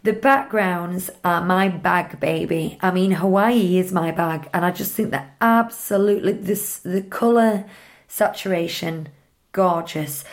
The 0.05 0.13
backgrounds 0.13 1.11
are 1.23 1.45
my 1.45 1.69
bag, 1.69 2.19
baby. 2.19 2.77
I 2.81 2.91
mean, 2.91 3.13
Hawaii 3.13 3.79
is 3.79 3.93
my 3.93 4.11
bag, 4.11 4.49
and 4.53 4.65
I 4.65 4.73
just 4.73 4.93
think 4.93 5.13
that 5.13 5.37
absolutely 5.41 6.33
this 6.33 6.79
the 6.79 7.03
color 7.03 7.65
saturation, 8.09 9.09
gorgeous. 9.53 10.25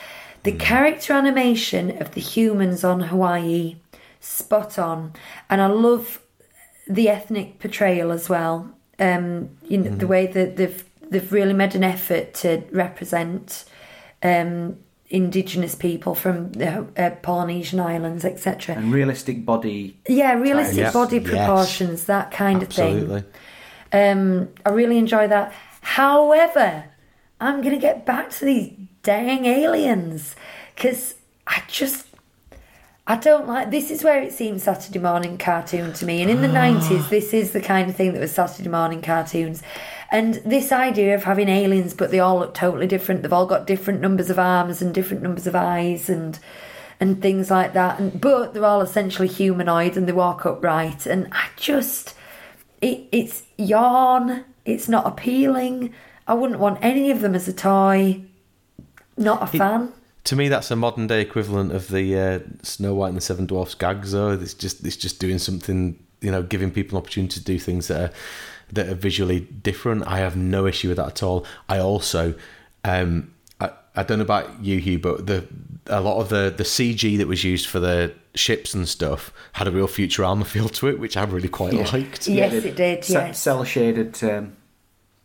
The 0.43 0.53
character 0.53 1.13
animation 1.13 2.01
of 2.01 2.11
the 2.11 2.21
humans 2.21 2.83
on 2.83 3.01
Hawaii, 3.01 3.75
spot 4.19 4.79
on, 4.79 5.13
and 5.49 5.61
I 5.61 5.67
love 5.67 6.21
the 6.87 7.07
ethnic 7.07 7.59
portrayal 7.59 8.11
as 8.11 8.27
well. 8.27 8.71
Um, 8.97 9.51
you 9.67 9.77
know, 9.77 9.91
the 9.91 10.07
way 10.07 10.25
that 10.25 10.57
they've 10.57 10.83
they've 11.09 11.31
really 11.31 11.53
made 11.53 11.75
an 11.75 11.83
effort 11.83 12.33
to 12.35 12.63
represent 12.71 13.65
um, 14.23 14.77
indigenous 15.09 15.73
people 15.73 16.13
from 16.13 16.51
the 16.51 16.85
uh, 16.95 17.09
Polynesian 17.21 17.79
islands, 17.79 18.23
etc. 18.23 18.75
And 18.75 18.93
realistic 18.93 19.45
body. 19.45 19.97
Yeah, 20.07 20.33
realistic 20.33 20.77
Yes, 20.77 20.93
body 20.93 21.17
yes. 21.17 21.29
proportions, 21.29 22.03
that 22.05 22.31
kind 22.31 22.61
of 22.61 22.69
thing. 22.69 23.23
Um, 23.91 24.49
I 24.65 24.69
really 24.69 24.97
enjoy 24.99 25.27
that. 25.27 25.51
However, 25.81 26.85
I'm 27.41 27.61
going 27.61 27.73
to 27.73 27.81
get 27.81 28.05
back 28.05 28.29
to 28.31 28.45
these 28.45 28.73
dang 29.01 29.45
aliens 29.45 30.35
because 30.75 31.15
I 31.47 31.63
just. 31.67 32.05
I 33.07 33.15
don't 33.15 33.47
like 33.47 33.71
this 33.71 33.89
is 33.89 34.03
where 34.03 34.21
it 34.21 34.33
seems 34.33 34.61
Saturday 34.61 34.99
morning 34.99 35.39
cartoon 35.39 35.93
to 35.93 36.05
me 36.05 36.21
and 36.21 36.29
in 36.29 36.43
the 36.43 36.47
90s 36.47 37.09
this 37.09 37.33
is 37.33 37.53
the 37.53 37.59
kind 37.59 37.89
of 37.89 37.95
thing 37.95 38.13
that 38.13 38.19
was 38.19 38.31
Saturday 38.31 38.69
morning 38.69 39.01
cartoons 39.01 39.63
and 40.11 40.35
this 40.35 40.71
idea 40.71 41.13
of 41.15 41.23
having 41.23 41.49
aliens 41.49 41.93
but 41.93 42.11
they 42.11 42.19
all 42.19 42.39
look 42.39 42.53
totally 42.53 42.87
different 42.87 43.21
they've 43.21 43.33
all 43.33 43.45
got 43.45 43.67
different 43.67 44.01
numbers 44.01 44.29
of 44.29 44.39
arms 44.39 44.81
and 44.81 44.93
different 44.93 45.21
numbers 45.23 45.47
of 45.47 45.55
eyes 45.55 46.09
and 46.09 46.39
and 46.99 47.21
things 47.21 47.49
like 47.49 47.73
that 47.73 47.99
and 47.99 48.19
but 48.19 48.53
they're 48.53 48.65
all 48.65 48.81
essentially 48.81 49.27
humanoid 49.27 49.95
and 49.95 50.07
they 50.07 50.11
walk 50.11 50.45
upright 50.45 51.05
and 51.05 51.27
I 51.31 51.47
just 51.55 52.15
it, 52.81 53.07
it's 53.11 53.43
yawn. 53.57 54.45
It's 54.65 54.87
not 54.87 55.05
appealing. 55.05 55.93
I 56.27 56.33
wouldn't 56.33 56.59
want 56.59 56.79
any 56.81 57.11
of 57.11 57.21
them 57.21 57.35
as 57.35 57.47
a 57.47 57.53
toy. 57.53 58.23
Not 59.17 59.43
a 59.43 59.47
fan. 59.47 59.91
To 60.25 60.35
me, 60.35 60.47
that's 60.47 60.69
a 60.71 60.75
modern 60.75 61.07
day 61.07 61.21
equivalent 61.21 61.71
of 61.71 61.89
the 61.89 62.17
uh, 62.17 62.39
Snow 62.61 62.93
White 62.93 63.09
and 63.09 63.17
the 63.17 63.21
Seven 63.21 63.45
Dwarfs 63.45 63.73
gag. 63.73 64.03
Though 64.03 64.31
it's 64.31 64.53
just 64.53 64.85
it's 64.85 64.95
just 64.95 65.19
doing 65.19 65.39
something, 65.39 66.01
you 66.21 66.31
know, 66.31 66.43
giving 66.43 66.71
people 66.71 66.97
an 66.97 67.03
opportunity 67.03 67.39
to 67.39 67.43
do 67.43 67.59
things 67.59 67.87
that 67.87 68.01
are 68.01 68.13
that 68.73 68.87
are 68.89 68.95
visually 68.95 69.39
different. 69.41 70.05
I 70.07 70.19
have 70.19 70.35
no 70.35 70.65
issue 70.65 70.87
with 70.89 70.97
that 70.97 71.07
at 71.07 71.23
all. 71.23 71.45
I 71.67 71.79
also, 71.79 72.35
um, 72.83 73.33
I, 73.59 73.71
I 73.95 74.03
don't 74.03 74.19
know 74.19 74.23
about 74.25 74.63
you, 74.63 74.77
Hugh, 74.79 74.99
but 74.99 75.25
the 75.27 75.47
a 75.87 76.01
lot 76.01 76.19
of 76.21 76.29
the 76.29 76.53
the 76.55 76.63
CG 76.63 77.17
that 77.17 77.27
was 77.27 77.43
used 77.43 77.67
for 77.67 77.79
the 77.79 78.13
ships 78.35 78.73
and 78.73 78.87
stuff 78.87 79.33
had 79.53 79.67
a 79.67 79.71
real 79.71 79.87
Futurama 79.87 80.45
feel 80.45 80.69
to 80.69 80.87
it, 80.87 80.99
which 80.99 81.17
I 81.17 81.23
really 81.23 81.49
quite 81.49 81.73
liked. 81.73 82.27
Yes, 82.27 82.53
it 82.53 82.75
did, 82.75 83.09
yes. 83.09 83.39
Cell 83.39 83.63
shaded. 83.63 84.23
Um, 84.23 84.55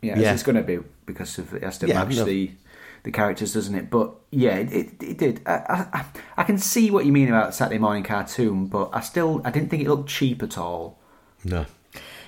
yeah, 0.00 0.18
Yeah. 0.18 0.32
it's 0.32 0.42
going 0.42 0.56
to 0.56 0.62
be 0.62 0.78
because 1.06 1.38
of 1.38 1.52
it 1.54 1.62
has 1.62 1.78
to 1.78 1.86
Yeah, 1.86 2.04
match 2.04 2.16
no. 2.16 2.24
the 2.24 2.50
the 3.02 3.10
characters, 3.10 3.52
doesn't 3.52 3.74
it? 3.74 3.90
But 3.90 4.14
yeah, 4.30 4.54
it, 4.56 4.72
it, 4.72 5.02
it 5.02 5.18
did. 5.18 5.42
I, 5.46 5.52
I, 5.52 5.86
I- 5.98 6.04
I 6.38 6.42
can 6.44 6.56
see 6.58 6.90
what 6.90 7.04
you 7.06 7.12
mean 7.12 7.28
about 7.28 7.54
Saturday 7.54 7.78
morning 7.78 8.02
cartoon, 8.02 8.66
but 8.66 8.90
I 8.92 9.00
still 9.00 9.42
I 9.44 9.50
didn't 9.50 9.68
think 9.68 9.82
it 9.82 9.88
looked 9.88 10.08
cheap 10.08 10.42
at 10.42 10.56
all. 10.58 10.98
No. 11.44 11.66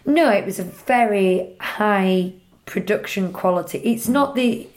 No, 0.07 0.31
it 0.31 0.47
was 0.47 0.59
a 0.59 0.65
very 0.65 1.57
high 1.61 2.33
production 2.65 3.33
quality. 3.33 3.79
It's 3.79 4.09
not 4.09 4.35
the 4.35 4.69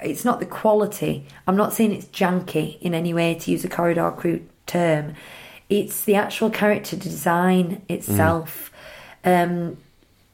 it's 0.00 0.24
not 0.24 0.40
the 0.40 0.46
quality. 0.46 1.26
I'm 1.46 1.56
not 1.56 1.72
saying 1.72 1.92
it's 1.92 2.06
janky 2.06 2.80
in 2.80 2.94
any 2.94 3.12
way 3.12 3.34
to 3.34 3.50
use 3.50 3.64
a 3.64 3.68
corridor 3.68 4.10
crew 4.12 4.46
term. 4.66 5.14
It's 5.68 6.04
the 6.04 6.14
actual 6.14 6.50
character 6.50 6.96
design 6.96 7.82
itself. 7.88 8.70
Um 9.24 9.76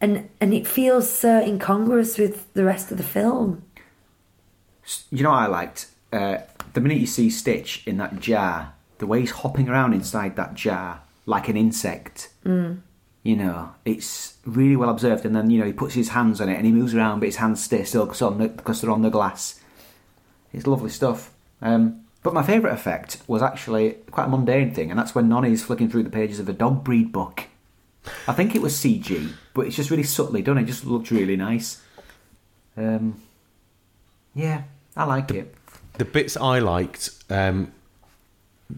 and 0.01 0.29
and 0.41 0.55
it 0.55 0.67
feels 0.67 1.11
so 1.11 1.41
incongruous 1.41 2.19
with 2.19 2.53
the 2.55 2.65
rest 2.65 2.91
of 2.91 2.97
the 2.99 3.05
film. 3.05 3.65
You 5.11 5.23
know 5.25 5.31
what 5.31 5.39
I 5.39 5.47
liked? 5.47 5.87
Uh, 6.13 6.39
the 6.75 6.81
minute 6.81 6.99
you 6.99 7.07
see 7.07 7.31
Stitch 7.31 7.83
in 7.87 7.97
that 7.97 8.21
jar, 8.21 8.75
the 8.99 9.07
way 9.07 9.21
he's 9.21 9.31
hopping 9.31 9.69
around 9.69 9.95
inside 9.95 10.37
that 10.37 10.55
jar 10.55 11.01
like 11.27 11.49
an 11.49 11.57
insect. 11.57 12.29
You 13.25 13.37
know, 13.37 13.75
it's 13.85 14.37
really 14.45 14.77
well 14.77 14.91
observed, 14.91 15.25
and 15.25 15.35
then 15.35 15.51
you 15.51 15.59
know 15.59 15.67
he 15.67 15.73
puts 15.73 15.95
his 15.95 16.11
hands 16.11 16.41
on 16.41 16.49
it 16.49 16.57
and 16.57 16.67
he 16.67 16.73
moves 16.73 16.95
around, 16.95 17.21
but 17.21 17.27
his 17.27 17.37
hands 17.37 17.65
stay 17.65 17.83
still 17.83 18.07
because 18.07 18.21
the, 18.21 18.83
they're 18.83 18.91
on 18.91 19.03
the 19.03 19.11
glass. 19.11 19.61
It's 20.53 20.67
lovely 20.67 20.91
stuff. 20.91 21.33
Um, 21.61 22.05
but 22.23 22.35
my 22.35 22.43
favourite 22.43 22.73
effect 22.73 23.19
was 23.27 23.43
actually 23.43 23.93
quite 24.11 24.27
a 24.27 24.29
mundane 24.29 24.73
thing, 24.73 24.91
and 24.91 24.99
that's 24.99 25.15
when 25.15 25.29
Nani's 25.29 25.65
flicking 25.65 25.91
through 25.91 26.05
the 26.05 26.11
pages 26.11 26.39
of 26.39 26.49
a 26.49 26.53
dog 26.53 26.85
breed 26.85 27.13
book. 27.13 27.45
I 28.29 28.35
think 28.35 28.55
it 28.55 28.63
was 28.63 28.75
CG, 28.75 29.33
but 29.55 29.67
it's 29.67 29.77
just 29.77 29.91
really 29.91 30.05
subtly 30.05 30.43
done. 30.43 30.59
It 30.59 30.65
just 30.65 30.85
looked 30.85 31.11
really 31.11 31.37
nice. 31.37 31.83
Um, 32.77 33.21
yeah, 34.35 34.65
I 34.97 35.05
like 35.05 35.31
it. 35.31 35.55
The 35.99 36.05
bits 36.05 36.37
I 36.37 36.59
liked, 36.59 37.11
um, 37.31 37.73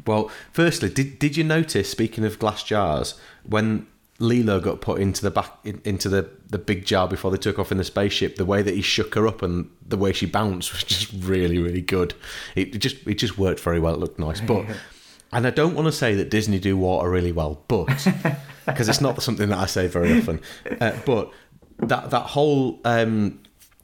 well, 0.07 0.30
firstly, 0.53 0.90
did 0.90 1.18
did 1.18 1.36
you 1.36 1.44
notice? 1.44 1.90
Speaking 1.90 2.24
of 2.24 2.38
glass 2.38 2.62
jars, 2.62 3.14
when 3.44 3.86
Lilo 4.18 4.60
got 4.60 4.80
put 4.80 5.00
into 5.00 5.22
the 5.22 5.30
back 5.30 5.52
in, 5.64 5.80
into 5.84 6.08
the 6.08 6.28
the 6.48 6.58
big 6.58 6.84
jar 6.84 7.06
before 7.06 7.30
they 7.30 7.36
took 7.36 7.58
off 7.58 7.70
in 7.70 7.78
the 7.78 7.84
spaceship, 7.84 8.36
the 8.36 8.44
way 8.44 8.62
that 8.62 8.74
he 8.74 8.82
shook 8.82 9.14
her 9.14 9.26
up 9.26 9.42
and 9.42 9.70
the 9.86 9.96
way 9.96 10.12
she 10.12 10.26
bounced 10.26 10.72
was 10.72 10.84
just 10.84 11.12
really 11.18 11.58
really 11.58 11.82
good. 11.82 12.14
It, 12.54 12.74
it 12.74 12.78
just 12.78 13.06
it 13.06 13.14
just 13.14 13.38
worked 13.38 13.60
very 13.60 13.80
well. 13.80 13.94
It 13.94 14.00
looked 14.00 14.18
nice, 14.18 14.40
but. 14.40 14.66
And 15.32 15.44
I 15.44 15.50
don't 15.50 15.74
want 15.74 15.86
to 15.86 15.92
say 15.92 16.14
that 16.14 16.30
Disney 16.30 16.60
do 16.60 16.76
water 16.76 17.10
really 17.10 17.32
well, 17.32 17.60
but 17.66 17.86
because 18.66 18.88
it's 18.88 19.00
not 19.00 19.20
something 19.20 19.48
that 19.48 19.58
I 19.58 19.66
say 19.66 19.88
very 19.88 20.16
often. 20.18 20.40
Uh, 20.80 20.92
but 21.04 21.32
that 21.78 22.10
that 22.10 22.22
whole 22.22 22.80
um, 22.84 23.40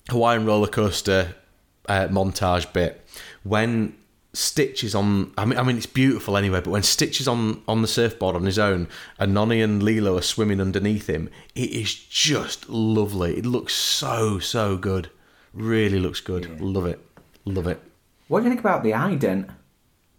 Hawaiian 0.09 0.47
roller 0.47 0.69
coaster 0.69 1.35
uh, 1.89 2.09
montage 2.09 2.73
bit 2.73 3.05
when 3.43 3.97
Stitch 4.35 4.83
is 4.83 4.95
on. 4.95 5.33
I 5.37 5.45
mean, 5.45 5.59
I 5.59 5.63
mean, 5.63 5.77
it's 5.77 5.87
beautiful 5.87 6.37
anyway. 6.37 6.61
But 6.61 6.71
when 6.71 6.83
Stitch 6.83 7.21
is 7.21 7.29
on 7.29 7.63
on 7.69 7.83
the 7.83 7.89
surfboard 7.89 8.35
on 8.35 8.45
his 8.45 8.59
own, 8.59 8.89
and 9.19 9.35
Nani 9.35 9.61
and 9.61 9.83
Lilo 9.83 10.17
are 10.17 10.23
swimming 10.23 10.61
underneath 10.61 11.09
him, 11.09 11.29
it 11.55 11.71
is 11.71 11.95
just 11.95 12.69
lovely. 12.69 13.37
It 13.37 13.47
looks 13.47 13.75
so 13.75 14.39
so 14.39 14.77
good. 14.77 15.11
Really 15.53 15.99
looks 15.99 16.21
good. 16.21 16.61
Love 16.61 16.87
it. 16.87 16.99
Love 17.45 17.67
it. 17.67 17.83
What 18.29 18.41
do 18.41 18.45
you 18.45 18.51
think 18.51 18.61
about 18.61 18.83
the 18.83 18.93
ident 18.93 19.51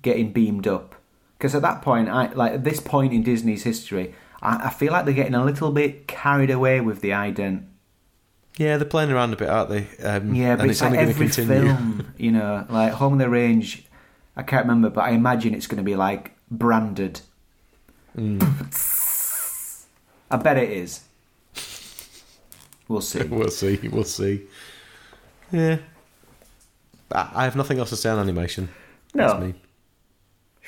getting 0.04 0.32
beamed 0.32 0.68
up? 0.68 0.96
Because 1.38 1.56
at 1.56 1.64
that 1.64 1.82
point, 1.82 2.08
I 2.08 2.32
like 2.34 2.54
at 2.54 2.64
this 2.64 2.80
point 2.80 3.14
in 3.14 3.24
Disney's 3.24 3.64
history, 3.64 4.14
I, 4.44 4.68
I 4.68 4.70
feel 4.70 4.92
like 4.94 5.06
they're 5.06 5.14
getting 5.16 5.34
a 5.34 5.44
little 5.44 5.72
bit 5.72 6.08
carried 6.08 6.52
away 6.52 6.82
with 6.82 7.02
the 7.02 7.10
ident. 7.10 7.66
Yeah, 8.58 8.78
they're 8.78 8.86
playing 8.88 9.12
around 9.12 9.34
a 9.34 9.36
bit, 9.36 9.50
aren't 9.50 9.70
they? 9.72 9.88
Um, 10.04 10.36
Yeah, 10.36 10.56
but 10.56 10.62
and 10.64 10.72
it's, 10.72 10.82
like 10.82 10.94
every 10.94 11.28
film, 11.30 12.14
you 12.18 12.32
know, 12.32 12.66
like 12.70 12.94
Home 12.94 13.14
on 13.14 13.18
the 13.18 13.28
Range. 13.28 13.84
I 14.36 14.44
can't 14.44 14.66
remember, 14.66 14.90
but 14.90 15.02
I 15.02 15.12
imagine 15.12 15.54
it's 15.54 15.68
going 15.68 15.78
to 15.78 15.84
be 15.84 15.96
like 15.96 16.32
branded. 16.50 17.22
I 18.18 18.38
bet 20.38 20.58
it 20.58 20.70
is. 20.72 21.02
We'll 22.88 23.02
see. 23.02 23.24
We'll 23.38 23.50
see. 23.50 23.80
We'll 23.92 24.04
see. 24.04 24.42
Yeah. 25.52 25.78
I 27.12 27.30
I 27.36 27.44
have 27.46 27.56
nothing 27.56 27.80
else 27.80 27.90
to 27.90 27.96
say 27.96 28.10
on 28.10 28.20
animation. 28.20 28.70
No. 29.14 29.28
That's 29.28 29.44
me. 29.44 29.54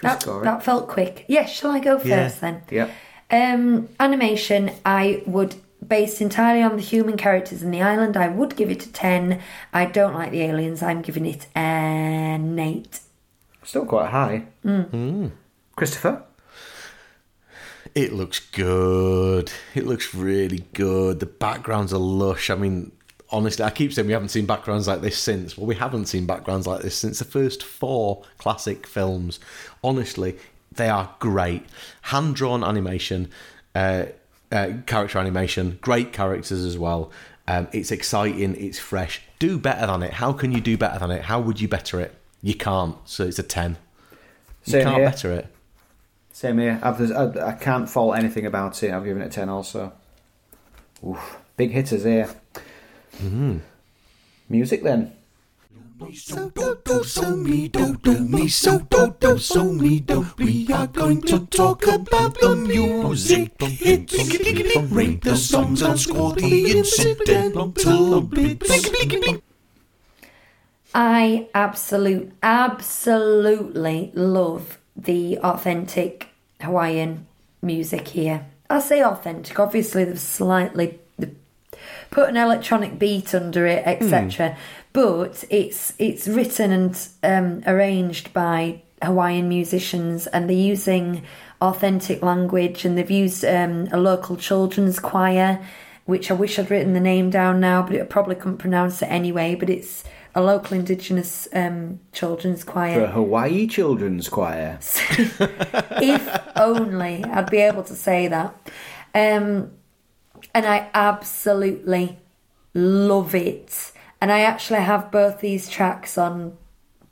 That, 0.02 0.20
that 0.44 0.64
felt 0.64 0.88
quick. 0.88 1.26
Yeah, 1.28 1.46
shall 1.46 1.72
I 1.72 1.80
go 1.80 1.98
first 1.98 2.08
Yeah. 2.10 2.30
then? 2.42 2.62
Yeah. 2.70 2.90
Um, 3.32 3.88
animation, 4.00 4.72
I 4.86 5.24
would, 5.26 5.56
based 5.86 6.22
entirely 6.22 6.62
on 6.62 6.76
the 6.76 6.82
human 6.82 7.18
characters 7.18 7.64
in 7.64 7.72
the 7.72 7.82
island, 7.82 8.18
I 8.18 8.28
would 8.28 8.56
give 8.56 8.70
it 8.70 8.86
a 8.86 8.92
10. 8.92 9.42
I 9.74 9.86
don't 9.86 10.14
like 10.14 10.32
the 10.32 10.42
aliens, 10.42 10.84
I'm 10.84 11.02
giving 11.02 11.26
it 11.26 11.48
an 11.56 12.60
8. 12.60 13.00
Still 13.66 13.86
quite 13.86 14.10
high. 14.10 14.46
Hmm. 14.64 15.28
Christopher? 15.76 16.24
It 17.94 18.14
looks 18.14 18.40
good. 18.40 19.52
It 19.74 19.86
looks 19.86 20.14
really 20.14 20.66
good. 20.74 21.20
The 21.20 21.26
backgrounds 21.26 21.94
are 21.94 22.00
lush. 22.00 22.50
I 22.50 22.56
mean, 22.56 22.92
honestly, 23.32 23.66
I 23.66 23.70
keep 23.70 23.94
saying 23.94 24.08
we 24.08 24.14
haven't 24.14 24.30
seen 24.30 24.46
backgrounds 24.46 24.88
like 24.88 25.02
this 25.02 25.18
since. 25.18 25.58
Well, 25.58 25.66
we 25.66 25.76
haven't 25.76 26.06
seen 26.06 26.26
backgrounds 26.26 26.68
like 26.68 26.82
this 26.82 26.96
since 26.96 27.20
the 27.20 27.26
first 27.26 27.64
four 27.64 28.24
classic 28.38 28.86
films. 28.86 29.40
Honestly, 29.84 30.38
they 30.72 30.90
are 30.90 31.16
great. 31.20 31.66
Hand 32.04 32.36
drawn 32.36 32.64
animation, 32.64 33.30
uh, 33.74 34.06
uh, 34.52 34.74
character 34.86 35.18
animation, 35.18 35.80
great 35.82 36.14
characters 36.14 36.64
as 36.64 36.78
well. 36.78 37.12
Um, 37.48 37.68
it's 37.72 37.92
exciting. 37.92 38.56
It's 38.56 38.80
fresh. 38.80 39.22
Do 39.40 39.58
better 39.58 39.88
than 39.88 40.04
it. 40.04 40.14
How 40.14 40.34
can 40.34 40.52
you 40.52 40.62
do 40.62 40.78
better 40.78 41.00
than 41.00 41.12
it? 41.12 41.24
How 41.24 41.40
would 41.40 41.62
you 41.62 41.68
better 41.68 42.00
it? 42.02 42.16
You 42.46 42.54
can't. 42.54 42.96
So 43.06 43.24
it's 43.26 43.40
a 43.40 43.44
ten. 43.44 43.78
You 44.66 44.74
Same 44.74 44.84
can't 44.84 44.96
here. 44.98 45.06
better 45.06 45.32
it. 45.32 45.48
Same 46.32 46.60
here. 46.60 46.80
I've, 46.84 47.12
I, 47.12 47.48
I 47.48 47.52
can't 47.54 47.90
fault 47.90 48.18
anything 48.20 48.46
about 48.46 48.84
it. 48.84 48.92
I've 48.92 49.04
given 49.04 49.24
it 49.24 49.28
a 49.28 49.30
10 49.30 49.50
also. 49.50 49.92
Oof. 51.04 51.38
Big 51.58 51.72
hitters 51.72 52.04
here. 52.04 52.30
Mm-hmm. 53.18 53.58
Music 54.50 54.84
then. 54.84 55.14
So 56.14 56.50
do 56.50 56.78
do 56.86 57.04
so 57.04 57.36
me 57.36 57.68
do 57.68 57.96
do 57.96 58.20
me 58.20 58.48
so 58.48 58.78
do 58.80 59.16
do 59.20 59.40
so 59.40 59.64
me 59.72 60.02
do. 60.02 60.28
We 60.38 60.68
are 60.72 60.88
going 60.88 61.22
to 61.24 61.48
talk 61.48 61.88
about 61.88 62.40
the 62.40 62.56
music. 62.56 63.60
Hits, 63.60 64.92
rate 64.92 65.24
the 65.24 65.36
songs 65.36 65.82
and 65.82 66.00
score 66.00 66.34
the 66.34 66.78
incidental 66.78 68.22
bits. 68.22 69.42
I 70.96 71.50
absolute, 71.54 72.32
absolutely 72.42 74.14
love 74.16 74.80
the 74.96 75.38
authentic 75.40 76.30
Hawaiian 76.62 77.28
music 77.62 78.08
here. 78.08 78.46
I 78.70 78.80
say 78.80 79.04
authentic, 79.04 79.60
obviously 79.60 80.06
they've 80.06 80.18
slightly 80.18 80.98
they've 81.20 81.36
put 82.12 82.30
an 82.30 82.38
electronic 82.38 82.98
beat 82.98 83.36
under 83.36 83.68
it, 83.68 83.86
etc. 83.86 84.58
But 84.94 85.44
it's 85.50 85.94
it's 86.00 86.30
written 86.30 86.72
and 86.72 87.08
um, 87.24 87.64
arranged 87.68 88.32
by 88.32 88.82
Hawaiian 89.04 89.50
musicians, 89.50 90.28
and 90.28 90.50
they're 90.50 90.56
using 90.56 91.24
authentic 91.62 92.24
language, 92.24 92.86
and 92.86 92.98
they've 92.98 93.12
used 93.12 93.44
um, 93.44 93.90
a 93.92 93.98
local 93.98 94.38
children's 94.38 95.00
choir, 95.00 95.62
which 96.06 96.32
I 96.32 96.36
wish 96.36 96.58
I'd 96.58 96.72
written 96.72 96.94
the 96.94 97.02
name 97.02 97.30
down 97.30 97.60
now, 97.60 97.82
but 97.84 98.00
I 98.00 98.06
probably 98.06 98.36
couldn't 98.36 98.60
pronounce 98.60 99.02
it 99.02 99.08
anyway. 99.08 99.56
But 99.56 99.70
it's 99.70 100.06
a 100.36 100.42
local 100.42 100.78
indigenous 100.78 101.48
um, 101.54 102.00
children's 102.12 102.64
choir. 102.64 103.00
The 103.00 103.08
Hawaii 103.08 103.68
Children's 103.68 104.28
Choir. 104.30 104.78
if 104.82 106.40
only 106.58 107.24
I'd 107.24 107.50
be 107.50 107.58
able 107.60 107.84
to 107.84 107.96
say 107.96 108.28
that. 108.28 108.54
Um, 109.14 109.72
and 110.54 110.66
I 110.66 110.90
absolutely 110.94 112.20
love 112.74 113.34
it. 113.34 113.94
And 114.22 114.32
I 114.32 114.42
actually 114.42 114.82
have 114.82 115.12
both 115.12 115.40
these 115.40 115.70
tracks 115.70 116.18
on 116.18 116.58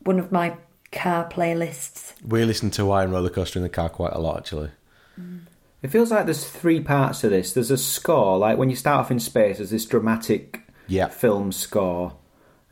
one 0.01 0.19
of 0.19 0.31
my 0.31 0.57
car 0.91 1.29
playlists. 1.29 2.13
We 2.27 2.43
listen 2.45 2.71
to 2.71 2.81
Hawaiian 2.83 3.11
Roller 3.11 3.29
Coaster 3.29 3.59
in 3.59 3.63
the 3.63 3.69
car 3.69 3.89
quite 3.89 4.13
a 4.13 4.19
lot, 4.19 4.37
actually. 4.39 4.71
It 5.81 5.89
feels 5.91 6.11
like 6.11 6.25
there's 6.25 6.45
three 6.49 6.79
parts 6.81 7.21
to 7.21 7.29
this. 7.29 7.53
There's 7.53 7.71
a 7.71 7.77
score, 7.77 8.37
like 8.37 8.57
when 8.57 8.69
you 8.69 8.75
start 8.75 8.99
off 9.01 9.11
in 9.11 9.19
space, 9.19 9.57
there's 9.57 9.69
this 9.71 9.85
dramatic 9.85 10.61
Yeah. 10.87 11.07
film 11.09 11.51
score, 11.51 12.15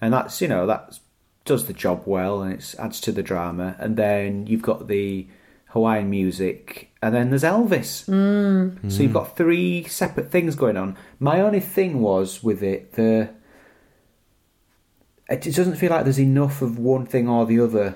and 0.01 0.13
that's 0.13 0.41
you 0.41 0.47
know 0.47 0.65
that 0.65 0.99
does 1.45 1.65
the 1.65 1.73
job 1.73 2.03
well 2.05 2.41
and 2.41 2.53
it 2.53 2.75
adds 2.77 2.99
to 3.01 3.11
the 3.11 3.23
drama. 3.23 3.75
And 3.79 3.97
then 3.97 4.47
you've 4.47 4.61
got 4.61 4.87
the 4.87 5.27
Hawaiian 5.67 6.09
music, 6.09 6.91
and 7.01 7.15
then 7.15 7.29
there's 7.29 7.43
Elvis. 7.43 8.09
Mm. 8.09 8.91
So 8.91 9.03
you've 9.03 9.13
got 9.13 9.37
three 9.37 9.85
separate 9.85 10.29
things 10.29 10.55
going 10.55 10.77
on. 10.77 10.97
My 11.19 11.39
only 11.39 11.61
thing 11.61 12.01
was 12.01 12.43
with 12.43 12.61
it 12.61 12.93
the 12.93 13.29
it 15.29 15.41
doesn't 15.43 15.77
feel 15.77 15.91
like 15.91 16.03
there's 16.03 16.19
enough 16.19 16.61
of 16.61 16.77
one 16.77 17.05
thing 17.05 17.29
or 17.29 17.45
the 17.45 17.61
other. 17.61 17.95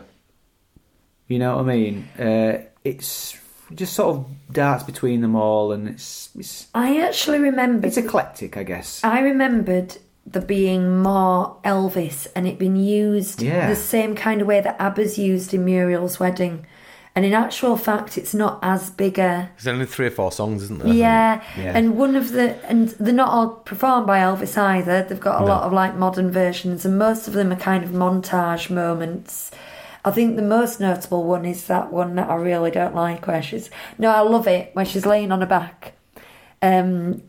You 1.27 1.39
know 1.39 1.57
what 1.57 1.63
I 1.69 1.75
mean? 1.75 2.07
Uh, 2.17 2.63
it's 2.83 3.35
just 3.73 3.93
sort 3.93 4.15
of 4.15 4.25
darts 4.51 4.83
between 4.83 5.21
them 5.21 5.35
all, 5.35 5.73
and 5.73 5.89
it's 5.89 6.29
it's, 6.35 6.67
I 6.73 7.01
actually 7.01 7.39
remembered. 7.39 7.87
it's 7.87 7.97
eclectic, 7.97 8.55
I 8.55 8.63
guess. 8.63 9.03
I 9.03 9.19
remembered 9.19 9.97
there 10.25 10.41
being 10.41 10.97
more 11.01 11.57
Elvis 11.63 12.27
and 12.35 12.47
it 12.47 12.57
being 12.57 12.75
used 12.75 13.41
Yeah. 13.41 13.69
the 13.69 13.75
same 13.75 14.15
kind 14.15 14.41
of 14.41 14.47
way 14.47 14.59
that 14.61 14.75
ABBA's 14.79 15.17
used 15.17 15.53
in 15.53 15.63
Muriel's 15.65 16.19
wedding. 16.19 16.65
And 17.17 17.23
in 17.23 17.31
actual 17.33 17.77
fact, 17.77 18.17
it's 18.17 18.33
not 18.33 18.59
as 18.61 18.89
big 18.89 19.17
a 19.17 19.49
There's 19.55 19.67
only 19.73 19.85
three 19.85 20.07
or 20.07 20.11
four 20.11 20.31
songs, 20.33 20.63
isn't 20.63 20.79
there? 20.83 20.93
Yeah. 20.93 21.41
Yeah. 21.57 21.71
and 21.77 21.95
one 21.95 22.15
of 22.17 22.31
the 22.33 22.55
and 22.69 22.89
they're 22.99 23.13
not 23.13 23.29
all 23.29 23.49
performed 23.49 24.05
by 24.07 24.19
Elvis 24.19 24.57
either. 24.57 25.03
They've 25.03 25.19
got 25.19 25.41
a 25.41 25.45
lot 25.45 25.63
of 25.63 25.71
like 25.71 25.95
modern 25.95 26.29
versions, 26.31 26.83
and 26.85 26.97
most 26.99 27.27
of 27.29 27.33
them 27.33 27.53
are 27.53 27.57
kind 27.57 27.83
of 27.85 27.91
montage 27.91 28.69
moments. 28.69 29.51
I 30.03 30.11
think 30.11 30.35
the 30.35 30.41
most 30.41 30.79
notable 30.81 31.23
one 31.23 31.45
is 31.45 31.67
that 31.67 31.91
one 31.93 32.15
that 32.15 32.29
I 32.29 32.35
really 32.35 32.69
don't 32.69 32.93
like, 32.95 33.25
where 33.27 33.41
she's 33.41 33.69
no, 33.97 34.09
I 34.09 34.19
love 34.19 34.47
it 34.47 34.71
where 34.73 34.85
she's 34.85 35.05
laying 35.05 35.31
on 35.31 35.39
her 35.39 35.47
back, 35.47 35.93
um, 36.61 37.21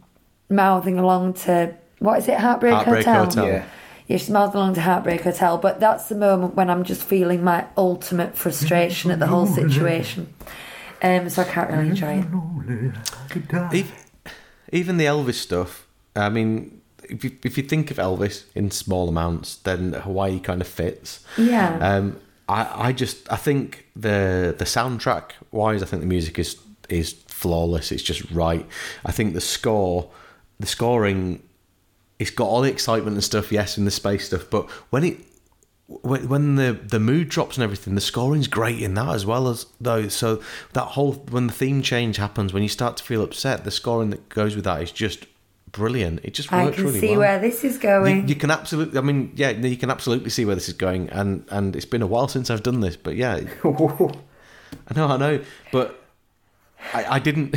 mouthing 0.51 0.99
along 0.99 1.35
to 1.45 1.77
what 1.99 2.19
is 2.19 2.29
it, 2.29 2.39
Heartbreak, 2.39 2.75
Heartbreak 2.75 3.05
Hotel? 3.05 3.25
Hotel. 3.25 3.47
Yeah. 3.47 3.65
Yeah, 4.09 4.19
she's 4.19 4.31
mouthing 4.31 4.61
along 4.61 4.75
to 4.75 4.83
Heartbreak 4.83 5.23
Hotel, 5.23 5.59
but 5.59 5.81
that's 5.81 6.09
the 6.09 6.15
moment 6.15 6.55
when 6.55 6.71
I'm 6.71 6.85
just 6.85 7.03
feeling 7.03 7.43
my 7.43 7.67
ultimate 7.77 8.37
frustration 8.37 9.11
at 9.11 9.19
the 9.19 9.27
whole 9.27 9.47
situation. 9.47 10.33
Um, 11.03 11.29
so 11.29 11.43
I 11.43 11.45
can't 11.45 11.71
really 11.71 11.89
enjoy 11.89 12.25
it. 12.25 12.95
Ev- 13.53 14.33
even 14.73 14.97
the 14.97 15.07
Elvis 15.07 15.35
stuff. 15.35 15.87
I 16.15 16.29
mean, 16.29 16.81
if 17.03 17.25
you, 17.25 17.33
if 17.45 17.57
you 17.57 17.65
think 17.65 17.91
of 17.91 17.97
Elvis 17.97 18.45
in 18.55 18.71
small 18.71 19.09
amounts, 19.09 19.57
then 19.57 19.93
Hawaii 19.93 20.39
kind 20.39 20.61
of 20.61 20.69
fits. 20.69 21.25
Yeah. 21.37 21.77
Um, 21.81 22.21
I, 22.49 22.89
I 22.89 22.93
just 22.93 23.31
I 23.33 23.37
think 23.37 23.87
the 23.97 24.55
the 24.57 24.65
soundtrack 24.65 25.33
wise, 25.51 25.83
I 25.83 25.87
think 25.87 26.03
the 26.03 26.09
music 26.09 26.39
is 26.39 26.57
is 26.89 27.13
flawless. 27.27 27.91
It's 27.91 28.03
just 28.03 28.31
right. 28.31 28.65
I 29.05 29.13
think 29.13 29.35
the 29.35 29.41
score, 29.41 30.09
the 30.61 30.67
scoring, 30.67 31.43
it's 32.19 32.31
got 32.31 32.47
all 32.47 32.63
the 32.63 32.71
excitement 32.71 33.15
and 33.15 33.25
stuff. 33.25 33.53
Yes, 33.53 33.77
and 33.77 33.87
the 33.87 33.91
space 33.91 34.27
stuff, 34.27 34.49
but 34.51 34.71
when 34.91 35.05
it 35.05 35.19
when, 35.89 36.29
when 36.29 36.57
the 36.57 36.73
the 36.73 37.01
mood 37.01 37.29
drops 37.29 37.57
and 37.57 37.65
everything, 37.65 37.95
the 37.95 38.01
scoring's 38.01 38.49
great 38.49 38.81
in 38.81 38.95
that 38.95 39.15
as 39.15 39.25
well 39.25 39.49
as 39.49 39.67
though. 39.81 40.09
So 40.09 40.43
that 40.73 40.85
whole 40.85 41.13
when 41.31 41.47
the 41.47 41.53
theme 41.53 41.83
change 41.83 42.17
happens, 42.17 42.53
when 42.53 42.63
you 42.63 42.69
start 42.69 42.97
to 42.99 43.05
feel 43.05 43.23
upset, 43.23 43.65
the 43.65 43.71
scoring 43.71 44.11
that 44.11 44.29
goes 44.29 44.57
with 44.57 44.65
that 44.65 44.83
is 44.83 44.91
just 44.91 45.27
brilliant. 45.71 46.21
It 46.25 46.35
just 46.35 46.53
I 46.53 46.71
can 46.71 46.93
see 46.93 47.11
well. 47.11 47.21
where 47.21 47.39
this 47.39 47.63
is 47.63 47.79
going. 47.79 48.29
you 48.29 48.35
can 48.35 48.51
absolutely. 48.51 48.99
I 48.99 49.03
mean, 49.03 49.33
yeah, 49.37 49.51
you 49.51 49.77
can 49.77 49.91
absolutely 49.91 50.31
see 50.31 50.45
where 50.45 50.55
this 50.55 50.69
is 50.69 50.75
going, 50.75 51.09
and 51.11 51.45
and 51.51 51.77
it's 51.77 51.85
been 51.85 52.03
a 52.03 52.07
while 52.07 52.29
since 52.29 52.51
I've 52.51 52.63
done 52.63 52.81
this, 52.81 52.97
but 52.97 53.15
yeah, 53.15 53.41
I 53.65 54.95
know, 54.95 55.07
I 55.07 55.17
know, 55.17 55.45
but 55.71 56.03
I, 56.93 57.17
I 57.17 57.19
didn't. 57.19 57.55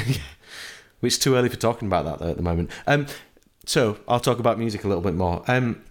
it's 1.01 1.17
too 1.17 1.35
early 1.35 1.49
for 1.49 1.55
talking 1.55 1.87
about 1.87 2.05
that 2.05 2.19
though 2.19 2.31
at 2.31 2.37
the 2.37 2.43
moment. 2.43 2.69
Um, 2.85 3.07
so 3.69 3.99
I'll 4.07 4.19
talk 4.19 4.39
about 4.39 4.57
music 4.57 4.83
a 4.83 4.87
little 4.87 5.03
bit 5.03 5.13
more. 5.13 5.43
Um, 5.47 5.83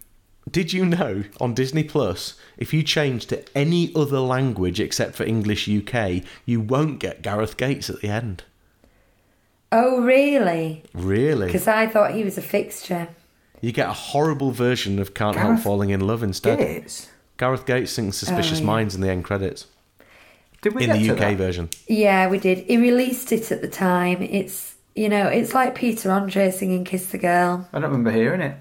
did 0.50 0.72
you 0.72 0.84
know 0.84 1.22
on 1.40 1.54
Disney 1.54 1.84
Plus, 1.84 2.34
if 2.56 2.74
you 2.74 2.82
change 2.82 3.26
to 3.26 3.44
any 3.56 3.92
other 3.94 4.18
language 4.18 4.80
except 4.80 5.14
for 5.14 5.22
English 5.22 5.68
UK, 5.68 6.24
you 6.44 6.60
won't 6.60 6.98
get 6.98 7.22
Gareth 7.22 7.56
Gates 7.56 7.88
at 7.88 8.00
the 8.00 8.08
end? 8.08 8.42
oh, 9.70 10.00
really? 10.00 10.82
Really? 10.92 11.46
Because 11.46 11.68
I 11.68 11.86
thought 11.86 12.14
he 12.14 12.24
was 12.24 12.36
a 12.36 12.42
fixture. 12.42 13.06
You 13.60 13.70
get 13.70 13.88
a 13.88 13.92
horrible 13.92 14.50
version 14.50 14.98
of 14.98 15.14
Can't 15.14 15.36
Help 15.36 15.60
Falling 15.60 15.90
in 15.90 16.00
Love 16.00 16.24
instead. 16.24 16.58
Gates. 16.58 17.10
Gareth 17.36 17.64
Gates 17.64 17.92
sings 17.92 18.16
Suspicious 18.16 18.58
Oh, 18.58 18.62
yeah. 18.62 18.66
Minds 18.66 18.94
in 18.96 19.02
the 19.02 19.10
end 19.10 19.24
credits. 19.24 19.66
Did 20.62 20.74
we 20.74 20.84
in 20.84 20.90
the 20.90 21.10
UK 21.12 21.18
that? 21.18 21.36
version. 21.36 21.68
Yeah, 21.86 22.28
we 22.28 22.38
did. 22.38 22.58
He 22.66 22.76
released 22.76 23.30
it 23.30 23.52
at 23.52 23.60
the 23.60 23.68
time. 23.68 24.20
It's 24.22 24.74
you 24.98 25.08
know, 25.08 25.26
it's 25.28 25.54
like 25.54 25.74
Peter 25.74 26.10
Andre 26.10 26.50
singing 26.50 26.84
"Kiss 26.84 27.06
the 27.06 27.18
Girl." 27.18 27.68
I 27.72 27.78
don't 27.78 27.90
remember 27.90 28.10
hearing 28.10 28.40
it 28.40 28.56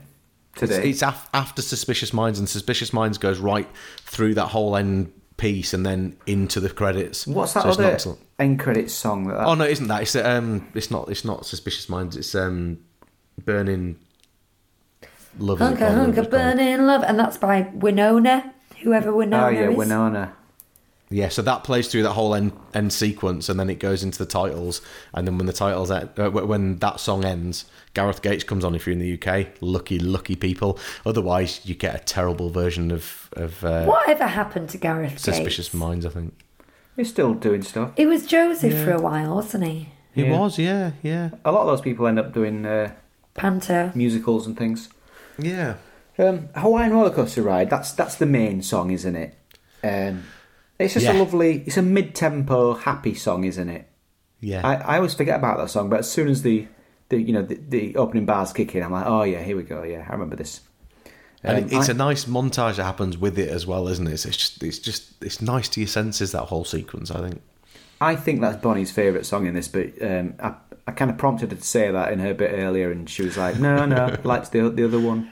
It's, 0.54 0.60
today. 0.62 0.90
it's 0.90 1.02
af- 1.02 1.30
after 1.34 1.62
Suspicious 1.62 2.14
Minds, 2.14 2.40
and 2.40 2.48
Suspicious 2.48 2.94
Minds 2.94 3.18
goes 3.18 3.40
right 3.40 3.68
through 4.04 4.36
that 4.36 4.48
whole 4.48 4.76
end 4.76 5.12
piece 5.38 5.74
and 5.74 5.86
then 5.86 6.16
into 6.26 6.60
the 6.60 6.70
credits. 6.70 7.28
What's 7.28 7.54
that 7.54 7.64
So 7.64 7.70
it's 7.70 8.06
not 8.06 8.12
other 8.12 8.22
end 8.40 8.60
credits 8.60 8.94
song? 8.94 9.28
That, 9.28 9.46
Oh 9.46 9.56
no, 9.56 9.66
it 9.66 9.72
isn't 9.72 9.88
that? 9.88 10.02
It's 10.04 10.16
um, 10.16 10.68
it's 10.74 10.92
not. 10.92 11.10
It's 11.10 11.26
not 11.26 11.46
Suspicious 11.46 11.90
Minds. 11.90 12.16
It's 12.16 12.34
um, 12.36 12.80
Burning 13.44 13.98
Love. 15.40 15.62
is 15.62 15.68
it 15.68 15.80
Hunker, 15.80 15.92
hunker, 15.92 16.24
burning 16.24 16.86
love, 16.88 17.04
and 17.04 17.20
that's 17.20 17.38
by 17.38 17.64
Wynonna. 17.64 18.52
Whoever 18.82 19.12
Wynonna 19.12 19.44
oh 19.46 19.50
yeah, 19.50 19.70
is. 19.70 19.78
Wynonna. 19.78 20.32
Yeah, 21.10 21.30
so 21.30 21.42
that 21.44 21.64
plays 21.64 21.88
through 21.88 22.04
that 22.04 22.12
whole 22.14 22.36
end, 22.36 22.52
end 22.74 22.92
sequence, 22.92 23.48
and 23.48 23.58
then 23.58 23.70
it 23.70 23.80
goes 23.80 24.04
into 24.04 24.18
the 24.20 24.26
titles, 24.26 24.82
and 25.14 25.26
then 25.26 25.38
when 25.38 25.46
the 25.48 25.54
titles 25.54 25.90
end, 25.90 26.10
uh, 26.18 26.30
when 26.30 26.80
that 26.80 27.00
song 27.00 27.24
ends, 27.24 27.64
Gareth 27.94 28.22
Gates 28.22 28.44
comes 28.44 28.66
on 28.66 28.76
if 28.76 28.86
you're 28.86 28.92
in 28.94 29.00
the 29.00 29.14
UK. 29.14 29.48
Lucky, 29.62 30.00
lucky 30.00 30.36
people. 30.36 30.78
Otherwise, 31.06 31.62
you 31.64 31.76
get 31.76 31.96
a 31.96 32.00
terrible 32.04 32.50
version 32.50 32.92
of 32.92 33.30
of 33.34 33.64
uh, 33.64 33.86
Whatever 33.86 34.28
happened 34.28 34.70
to 34.72 34.78
Gareth 34.78 35.18
Suspicious 35.20 35.68
Gates? 35.68 35.74
Minds. 35.76 36.06
I 36.06 36.10
think 36.10 36.34
He's 36.98 37.10
still 37.10 37.34
doing 37.36 37.62
stuff. 37.62 37.92
He 37.96 38.06
was 38.06 38.26
Joseph 38.26 38.74
for 38.84 38.92
a 38.92 39.00
while, 39.02 39.36
wasn't 39.36 39.64
he? 39.66 39.90
he 40.14 40.24
Yeah. 40.26 40.38
was. 40.40 40.58
Yeah, 40.60 40.92
yeah, 41.04 41.30
A 41.46 41.52
lot 41.54 41.62
of 41.62 41.68
those 41.68 41.82
people 41.82 42.06
end 42.08 42.20
up 42.20 42.34
doing 42.34 42.66
uh, 42.66 42.92
Panto. 43.34 43.92
musicals 43.96 44.46
and 44.48 44.58
things. 44.58 44.90
yeah. 45.38 45.76
Um, 46.20 46.50
Hawaiian 46.56 46.92
roller 46.94 47.12
coaster 47.12 47.44
ride. 47.44 47.70
That's 47.70 47.92
that's 47.94 48.16
the 48.16 48.26
main 48.26 48.64
song, 48.64 48.90
isn't 48.90 49.16
it? 49.16 49.36
Um, 49.84 50.24
it's 50.80 50.94
just 50.94 51.06
Yeah. 51.06 51.14
a 51.14 51.20
lovely. 51.20 51.64
It's 51.66 51.78
a 51.78 51.82
mid-tempo, 51.82 52.74
happy 52.76 53.14
song, 53.16 53.44
isn't 53.44 53.70
it? 53.70 53.88
Yeah, 54.40 54.62
I, 54.68 54.76
I 54.76 54.96
always 54.98 55.14
forget 55.16 55.38
about 55.40 55.58
that 55.58 55.70
song, 55.70 55.90
but 55.90 56.00
as 56.00 56.12
soon 56.12 56.28
as 56.28 56.44
the, 56.44 56.68
the 57.10 57.20
you 57.22 57.34
know 57.34 57.42
the, 57.42 57.56
the 57.56 57.96
opening 57.96 58.26
bars 58.26 58.54
kick 58.54 58.76
in, 58.76 58.84
I'm 58.84 58.92
like, 58.92 59.06
oh 59.08 59.24
yeah, 59.24 59.42
here 59.42 59.58
we 59.58 59.64
go. 59.64 59.84
Yeah, 59.84 60.06
I 60.08 60.12
remember 60.14 60.36
this. 60.36 60.62
and 61.44 61.58
Um, 61.72 61.78
it's 61.80 61.90
I- 61.90 61.94
a 61.94 61.96
nice 61.96 62.26
montage 62.26 62.76
that 62.76 62.84
happens 62.84 63.18
with 63.18 63.40
it 63.40 63.50
as 63.50 63.66
well, 63.66 63.88
isn't 63.88 64.06
it? 64.08 64.14
It's 64.14 64.24
just, 64.26 64.62
it's 64.64 64.80
just, 64.80 65.12
it's 65.24 65.42
nice 65.42 65.68
to 65.70 65.80
your 65.80 65.88
senses 65.88 66.32
that 66.34 66.44
whole 66.44 66.66
sequence. 66.66 67.10
I 67.12 67.22
think. 67.28 67.42
I 68.00 68.16
think 68.16 68.42
that's 68.42 68.58
Bonnie's 68.62 68.92
favourite 68.92 69.26
song 69.26 69.48
in 69.48 69.56
this, 69.56 69.68
but 69.68 69.88
um, 70.04 70.36
I, 70.40 70.54
I 70.86 70.92
kind 70.92 71.10
of 71.10 71.18
prompted 71.18 71.50
her 71.50 71.58
to 71.58 71.64
say 71.64 71.90
that 71.90 72.14
in 72.14 72.20
her 72.20 72.36
bit 72.36 72.52
earlier, 72.54 72.92
and 72.92 73.10
she 73.10 73.24
was 73.24 73.38
like, 73.38 73.58
no, 73.60 73.88
no, 73.88 73.96
I 74.20 74.22
liked 74.22 74.52
the 74.52 74.70
the 74.70 74.86
other 74.86 75.00
one, 75.00 75.32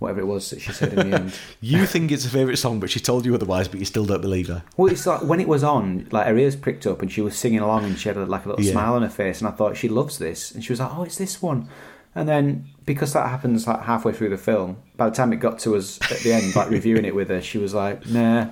whatever 0.00 0.20
it 0.20 0.26
was 0.26 0.50
that 0.50 0.60
she 0.60 0.72
said 0.72 0.92
in 0.94 1.10
the 1.10 1.16
end. 1.20 1.32
You 1.60 1.86
think 1.86 2.10
it's 2.10 2.24
a 2.26 2.28
favourite 2.30 2.56
song, 2.56 2.80
but 2.80 2.90
she 2.90 2.98
told 2.98 3.24
you 3.24 3.34
otherwise, 3.34 3.68
but 3.68 3.78
you 3.78 3.86
still 3.86 4.04
don't 4.04 4.20
believe 4.20 4.48
her. 4.48 4.64
Well, 4.76 4.90
it's 4.92 5.06
like 5.06 5.22
when 5.22 5.38
it 5.40 5.46
was 5.46 5.62
on, 5.62 6.08
like 6.10 6.26
her 6.26 6.36
ears 6.36 6.56
pricked 6.56 6.86
up, 6.86 7.00
and 7.02 7.12
she 7.12 7.20
was 7.20 7.36
singing 7.36 7.60
along, 7.60 7.84
and 7.84 7.96
she 7.98 8.08
had 8.08 8.16
like 8.28 8.44
a 8.44 8.48
little 8.48 8.64
Yeah. 8.64 8.72
smile 8.72 8.94
on 8.94 9.02
her 9.02 9.08
face, 9.08 9.40
and 9.40 9.46
I 9.48 9.52
thought 9.52 9.76
she 9.76 9.88
loves 9.88 10.18
this, 10.18 10.50
and 10.50 10.64
she 10.64 10.72
was 10.72 10.80
like, 10.80 10.90
oh, 10.92 11.04
it's 11.04 11.16
this 11.16 11.40
one. 11.40 11.68
And 12.14 12.28
then 12.28 12.66
because 12.86 13.12
that 13.12 13.28
happens 13.28 13.68
like 13.68 13.82
halfway 13.82 14.12
through 14.12 14.30
the 14.30 14.36
film, 14.38 14.78
by 14.96 15.08
the 15.08 15.14
time 15.14 15.32
it 15.32 15.36
got 15.36 15.60
to 15.60 15.76
us 15.76 16.00
at 16.10 16.18
the 16.18 16.32
end, 16.32 16.56
like 16.56 16.68
reviewing 16.68 17.04
it 17.04 17.14
with 17.14 17.28
her, 17.28 17.40
she 17.40 17.58
was 17.58 17.72
like, 17.72 18.04
nah, 18.06 18.46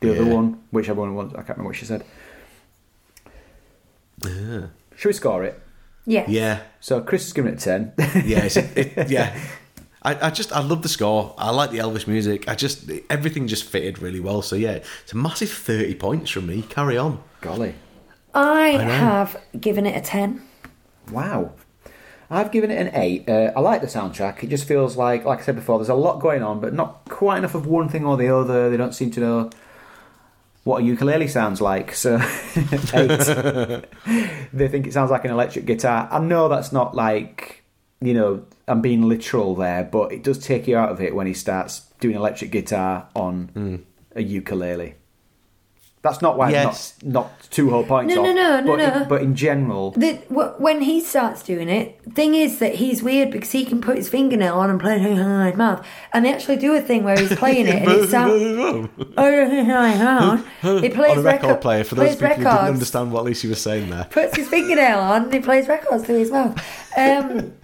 the 0.00 0.12
other 0.12 0.24
one, 0.24 0.60
whichever 0.70 1.00
one 1.02 1.14
was, 1.14 1.30
I 1.32 1.42
can't 1.42 1.48
remember 1.58 1.70
what 1.70 1.76
she 1.76 1.84
said. 1.84 2.04
Yeah. 4.24 4.66
Should 4.96 5.08
we 5.08 5.12
score 5.12 5.44
it? 5.44 5.60
Yeah. 6.06 6.24
Yeah, 6.26 6.60
So 6.80 7.02
Chris 7.02 7.26
is 7.26 7.32
giving 7.34 7.52
it 7.52 7.60
a 7.60 7.64
ten. 7.64 7.92
yeah, 8.24 8.48
it, 8.50 9.10
yeah. 9.10 9.38
I, 10.08 10.28
I 10.28 10.30
just 10.30 10.52
I 10.52 10.60
love 10.60 10.80
the 10.80 10.88
score. 10.88 11.34
I 11.36 11.50
like 11.50 11.70
the 11.70 11.78
Elvis 11.78 12.06
music. 12.06 12.48
I 12.48 12.54
just 12.54 12.90
everything 13.10 13.46
just 13.46 13.64
fitted 13.64 14.00
really 14.00 14.20
well. 14.20 14.40
So 14.40 14.56
yeah, 14.56 14.80
it's 15.02 15.12
a 15.12 15.16
massive 15.16 15.50
thirty 15.50 15.94
points 15.94 16.30
from 16.30 16.46
me. 16.46 16.62
Carry 16.62 16.96
on. 16.96 17.22
Golly, 17.42 17.74
I, 18.34 18.72
know. 18.72 18.84
have 18.84 19.36
given 19.60 19.84
it 19.84 19.96
a 19.96 20.00
10. 20.00 20.42
wow. 21.12 21.52
I've 22.30 22.50
given 22.50 22.70
it 22.70 22.78
an 22.78 22.90
eight. 22.94 23.28
Uh, 23.28 23.52
I 23.56 23.60
like 23.60 23.80
the 23.80 23.86
soundtrack. 23.86 24.42
It 24.42 24.48
just 24.48 24.68
feels 24.68 24.96
like, 24.96 25.24
like 25.24 25.40
I 25.40 25.42
said 25.42 25.54
before, 25.54 25.78
there's 25.78 25.88
a 25.88 25.94
lot 25.94 26.20
going 26.20 26.42
on, 26.42 26.60
but 26.60 26.74
not 26.74 27.04
quite 27.08 27.38
enough 27.38 27.54
of 27.54 27.66
one 27.66 27.88
thing 27.88 28.04
or 28.04 28.18
the 28.18 28.34
other. 28.34 28.68
They 28.68 28.76
don't 28.76 28.94
seem 28.94 29.10
to 29.12 29.20
know 29.20 29.50
what 30.64 30.82
a 30.82 30.84
ukulele 30.84 31.28
sounds 31.28 31.62
like. 31.62 31.94
So, 31.94 32.16
eight. 32.94 33.86
they 34.52 34.68
think 34.68 34.86
it 34.86 34.92
sounds 34.92 35.10
like 35.10 35.24
an 35.24 35.30
electric 35.30 35.64
guitar. 35.64 36.06
I 36.10 36.18
know 36.18 36.48
that's 36.48 36.70
not 36.70 36.94
like, 36.94 37.64
you 38.02 38.12
know, 38.12 38.44
I'm 38.68 38.80
being 38.82 39.08
literal 39.08 39.54
there, 39.54 39.82
but 39.84 40.12
it 40.12 40.22
does 40.22 40.38
take 40.38 40.66
you 40.68 40.76
out 40.76 40.90
of 40.90 41.00
it 41.00 41.14
when 41.14 41.26
he 41.26 41.34
starts 41.34 41.80
doing 42.00 42.14
electric 42.16 42.50
guitar 42.50 43.08
on 43.16 43.84
a 44.14 44.22
ukulele. 44.22 44.94
That's 46.00 46.22
not 46.22 46.38
why 46.38 46.50
Yes. 46.52 46.94
it's 46.96 47.04
not, 47.04 47.12
not 47.12 47.48
two 47.50 47.70
whole 47.70 47.82
points 47.82 48.14
No, 48.14 48.20
off. 48.20 48.26
no, 48.28 48.32
no, 48.32 48.60
no, 48.60 48.66
but, 48.76 48.98
no. 49.00 49.04
but 49.08 49.20
in 49.20 49.34
general, 49.34 49.90
The, 49.90 50.14
when 50.58 50.82
he 50.82 51.00
starts 51.00 51.42
doing 51.42 51.68
it, 51.68 52.00
thing 52.14 52.36
is 52.36 52.60
that 52.60 52.76
he's 52.76 53.02
weird 53.02 53.32
because 53.32 53.50
he 53.50 53.64
can 53.64 53.80
put 53.80 53.96
his 53.96 54.08
fingernail 54.08 54.54
on 54.54 54.70
and 54.70 54.78
play 54.80 54.94
it 54.94 55.04
in 55.04 55.16
his 55.16 55.56
mouth, 55.56 55.84
and 56.12 56.24
they 56.24 56.32
actually 56.32 56.56
do 56.56 56.72
a 56.76 56.80
thing 56.80 57.02
where 57.02 57.18
he's 57.18 57.34
playing 57.44 57.66
it 57.66 57.82
and 57.82 57.90
it 57.90 58.08
sounds. 58.10 58.88
he 60.82 60.88
plays 60.88 61.10
On 61.12 61.18
a 61.18 61.22
record 61.22 61.46
record- 61.48 61.60
player, 61.60 61.82
for 61.84 61.96
those 61.96 62.14
plays 62.14 62.36
people 62.36 62.50
who 62.52 62.56
didn't 62.58 62.74
understand 62.74 63.10
what 63.12 63.24
Lucy 63.24 63.48
was 63.48 63.60
saying 63.60 63.90
there. 63.90 64.04
puts 64.08 64.36
his 64.36 64.48
fingernail 64.48 65.00
on 65.00 65.24
and 65.24 65.34
he 65.34 65.40
plays 65.40 65.66
records 65.66 66.04
through 66.04 66.18
his 66.18 66.30
mouth. 66.30 66.56
Um, 66.96 67.54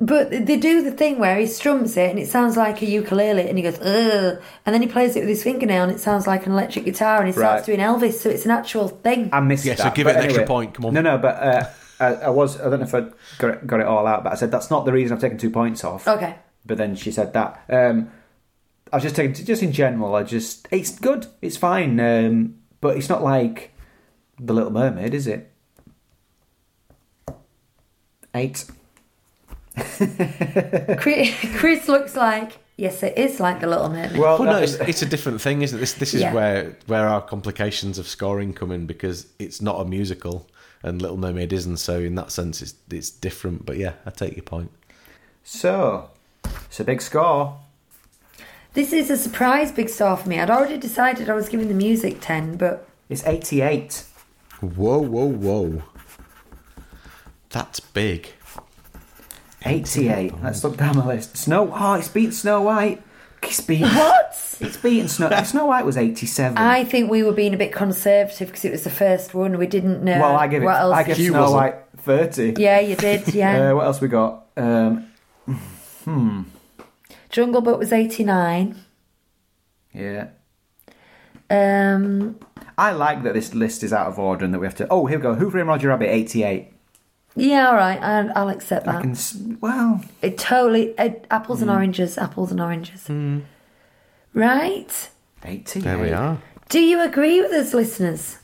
but 0.00 0.30
they 0.30 0.56
do 0.56 0.82
the 0.82 0.90
thing 0.92 1.18
where 1.18 1.36
he 1.38 1.46
strums 1.46 1.96
it 1.96 2.08
and 2.10 2.18
it 2.18 2.26
sounds 2.28 2.56
like 2.56 2.80
a 2.82 2.86
ukulele 2.86 3.46
and 3.48 3.58
he 3.58 3.62
goes, 3.62 3.78
ugh. 3.80 4.40
And 4.64 4.74
then 4.74 4.80
he 4.80 4.88
plays 4.88 5.14
it 5.14 5.20
with 5.20 5.28
his 5.28 5.42
fingernail 5.42 5.82
and 5.84 5.92
it 5.92 6.00
sounds 6.00 6.26
like 6.26 6.46
an 6.46 6.52
electric 6.52 6.86
guitar 6.86 7.18
and 7.18 7.26
he 7.26 7.32
starts 7.32 7.68
Right. 7.68 7.76
doing 7.76 7.80
Elvis, 7.80 8.14
so 8.14 8.30
it's 8.30 8.44
an 8.46 8.50
actual 8.50 8.88
thing. 8.88 9.28
I 9.32 9.40
missed 9.40 9.64
Yeah, 9.66 9.74
so 9.74 9.82
that. 9.84 9.94
give 9.94 10.04
but 10.06 10.16
it 10.16 10.18
an 10.20 10.24
extra 10.24 10.42
anyway. 10.42 10.46
point, 10.46 10.74
come 10.74 10.86
on. 10.86 10.94
No, 10.94 11.02
no, 11.02 11.18
but 11.18 11.36
uh, 11.36 11.64
I, 12.00 12.06
I 12.14 12.30
was. 12.30 12.58
I 12.58 12.70
don't 12.70 12.80
know 12.80 12.86
if 12.86 12.94
I 12.94 13.02
got 13.38 13.50
it, 13.50 13.66
got 13.66 13.80
it 13.80 13.86
all 13.86 14.06
out, 14.06 14.24
but 14.24 14.32
I 14.32 14.36
said 14.36 14.50
that's 14.50 14.70
not 14.70 14.86
the 14.86 14.92
reason 14.92 15.14
I've 15.14 15.20
taken 15.20 15.36
two 15.36 15.50
points 15.50 15.84
off. 15.84 16.08
Okay. 16.08 16.34
But 16.64 16.78
then 16.78 16.94
she 16.96 17.12
said 17.12 17.34
that. 17.34 17.62
Um, 17.68 18.10
I 18.92 18.96
was 18.96 19.02
just 19.02 19.16
taking 19.16 19.34
just 19.34 19.62
in 19.62 19.70
general. 19.72 20.14
I 20.14 20.22
just 20.22 20.66
it's 20.70 20.98
good. 20.98 21.26
It's 21.42 21.58
fine. 21.58 22.00
Um, 22.00 22.54
but 22.80 22.96
it's 22.96 23.10
not 23.10 23.22
like 23.22 23.72
the 24.38 24.54
Little 24.54 24.70
Mermaid, 24.70 25.12
is 25.12 25.26
it? 25.26 25.52
Eight. 28.34 28.64
Chris, 30.98 31.34
Chris 31.56 31.88
looks 31.88 32.16
like, 32.16 32.58
yes, 32.76 33.02
it 33.02 33.16
is 33.18 33.40
like 33.40 33.60
the 33.60 33.66
Little 33.66 33.88
Mermaid. 33.88 34.18
Well, 34.18 34.38
Well, 34.38 34.52
no, 34.52 34.58
it's, 34.58 34.74
it's 34.74 35.02
a 35.02 35.06
different 35.06 35.40
thing, 35.40 35.62
isn't 35.62 35.78
it? 35.78 35.80
This 35.80 35.92
this 35.94 36.14
is 36.14 36.22
Yeah. 36.22 36.32
where 36.34 36.76
where 36.86 37.06
our 37.08 37.20
complications 37.22 37.98
of 37.98 38.06
scoring 38.08 38.52
come 38.52 38.70
in 38.72 38.86
because 38.86 39.26
it's 39.38 39.60
not 39.60 39.80
a 39.80 39.84
musical 39.84 40.46
and 40.82 41.00
Little 41.02 41.16
Mermaid 41.16 41.52
isn't. 41.52 41.76
So 41.78 42.00
in 42.00 42.14
that 42.16 42.30
sense, 42.32 42.62
it's 42.62 42.74
it's 42.90 43.10
different. 43.10 43.66
But 43.66 43.76
yeah, 43.76 43.94
I 44.06 44.10
take 44.10 44.36
your 44.36 44.44
point. 44.44 44.70
so 45.44 46.10
it's 46.66 46.80
a 46.80 46.84
big 46.84 47.02
score. 47.02 47.58
This 48.72 48.92
is 48.92 49.10
a 49.10 49.16
surprise 49.16 49.72
big 49.72 49.88
score 49.88 50.16
for 50.16 50.28
me. 50.28 50.38
I'd 50.38 50.48
already 50.50 50.78
decided 50.78 51.28
I 51.28 51.34
was 51.34 51.48
giving 51.48 51.66
the 51.68 51.74
music 51.74 52.18
10, 52.20 52.56
but 52.56 52.86
It's 53.08 53.26
eighty-eight. 53.26 54.04
Whoa, 54.60 54.98
whoa, 55.00 55.24
whoa! 55.26 55.82
That's 57.50 57.80
big. 57.80 58.28
88. 59.64 60.34
Let's 60.42 60.64
look 60.64 60.76
down 60.76 60.96
the 60.96 61.04
list. 61.04 61.36
Snow. 61.36 61.72
Oh, 61.74 61.94
it's 61.94 62.08
beaten 62.08 62.32
Snow 62.32 62.62
White. 62.62 63.02
It's 63.42 63.60
beaten. 63.60 63.88
What? 63.88 64.56
It's 64.60 64.76
beaten 64.76 65.08
Snow. 65.08 65.30
Snow 65.44 65.66
White 65.66 65.84
was 65.86 65.96
87. 65.96 66.58
I 66.58 66.84
think 66.84 67.10
we 67.10 67.22
were 67.22 67.32
being 67.32 67.54
a 67.54 67.56
bit 67.56 67.72
conservative 67.72 68.48
because 68.48 68.64
it 68.64 68.70
was 68.72 68.84
the 68.84 68.90
first 68.90 69.32
one. 69.34 69.56
We 69.58 69.66
didn't 69.66 70.02
know. 70.02 70.20
well, 70.20 70.36
I 70.36 70.46
give 70.46 70.62
it. 70.62 70.66
what 70.66 70.76
else. 70.80 70.94
I 70.94 71.02
give 71.04 71.16
Snow 71.16 71.40
wasn't. 71.40 71.56
White 71.60 71.74
30. 71.98 72.54
Yeah, 72.58 72.80
you 72.80 72.96
did. 72.96 73.34
Yeah. 73.34 73.70
Uh, 73.70 73.76
what 73.76 73.84
else 73.86 74.00
we 74.00 74.08
got? 74.08 74.46
Um, 74.56 75.06
Jungle 77.30 77.60
Book 77.60 77.78
was 77.78 77.92
eighty 77.92 78.24
nine. 78.24 78.76
yeah. 79.92 80.28
Um, 81.48 82.38
I 82.78 82.92
like 82.92 83.22
that 83.24 83.34
this 83.34 83.54
list 83.54 83.82
is 83.82 83.92
out 83.92 84.06
of 84.06 84.18
order 84.18 84.44
and 84.44 84.54
that 84.54 84.58
we 84.60 84.66
have 84.66 84.76
to. 84.76 84.86
Oh, 84.90 85.06
here 85.06 85.18
we 85.18 85.22
go. 85.22 85.34
Who 85.34 85.50
Framed 85.50 85.68
Roger 85.68 85.88
Rabbit 85.88 86.08
88. 86.08 86.72
Yeah, 87.36 87.68
all 87.68 87.76
right. 87.76 88.00
I, 88.02 88.28
I'll 88.36 88.48
accept 88.48 88.86
I 88.88 88.92
that. 88.92 89.02
can. 89.02 89.10
s- 89.12 89.36
Well, 89.60 90.02
It 90.22 90.38
totally 90.38 90.96
uh, 90.98 91.10
apples 91.30 91.62
and 91.62 91.70
mm. 91.70 91.74
oranges. 91.74 92.18
Apples 92.18 92.50
and 92.50 92.60
oranges. 92.60 93.06
Mm. 93.08 93.42
Right. 94.34 95.10
88. 95.44 95.82
There 95.84 95.98
we 95.98 96.12
are. 96.12 96.38
Do 96.68 96.80
you 96.80 97.00
agree 97.02 97.40
with 97.40 97.52
us, 97.52 97.74
listeners? 97.74 98.38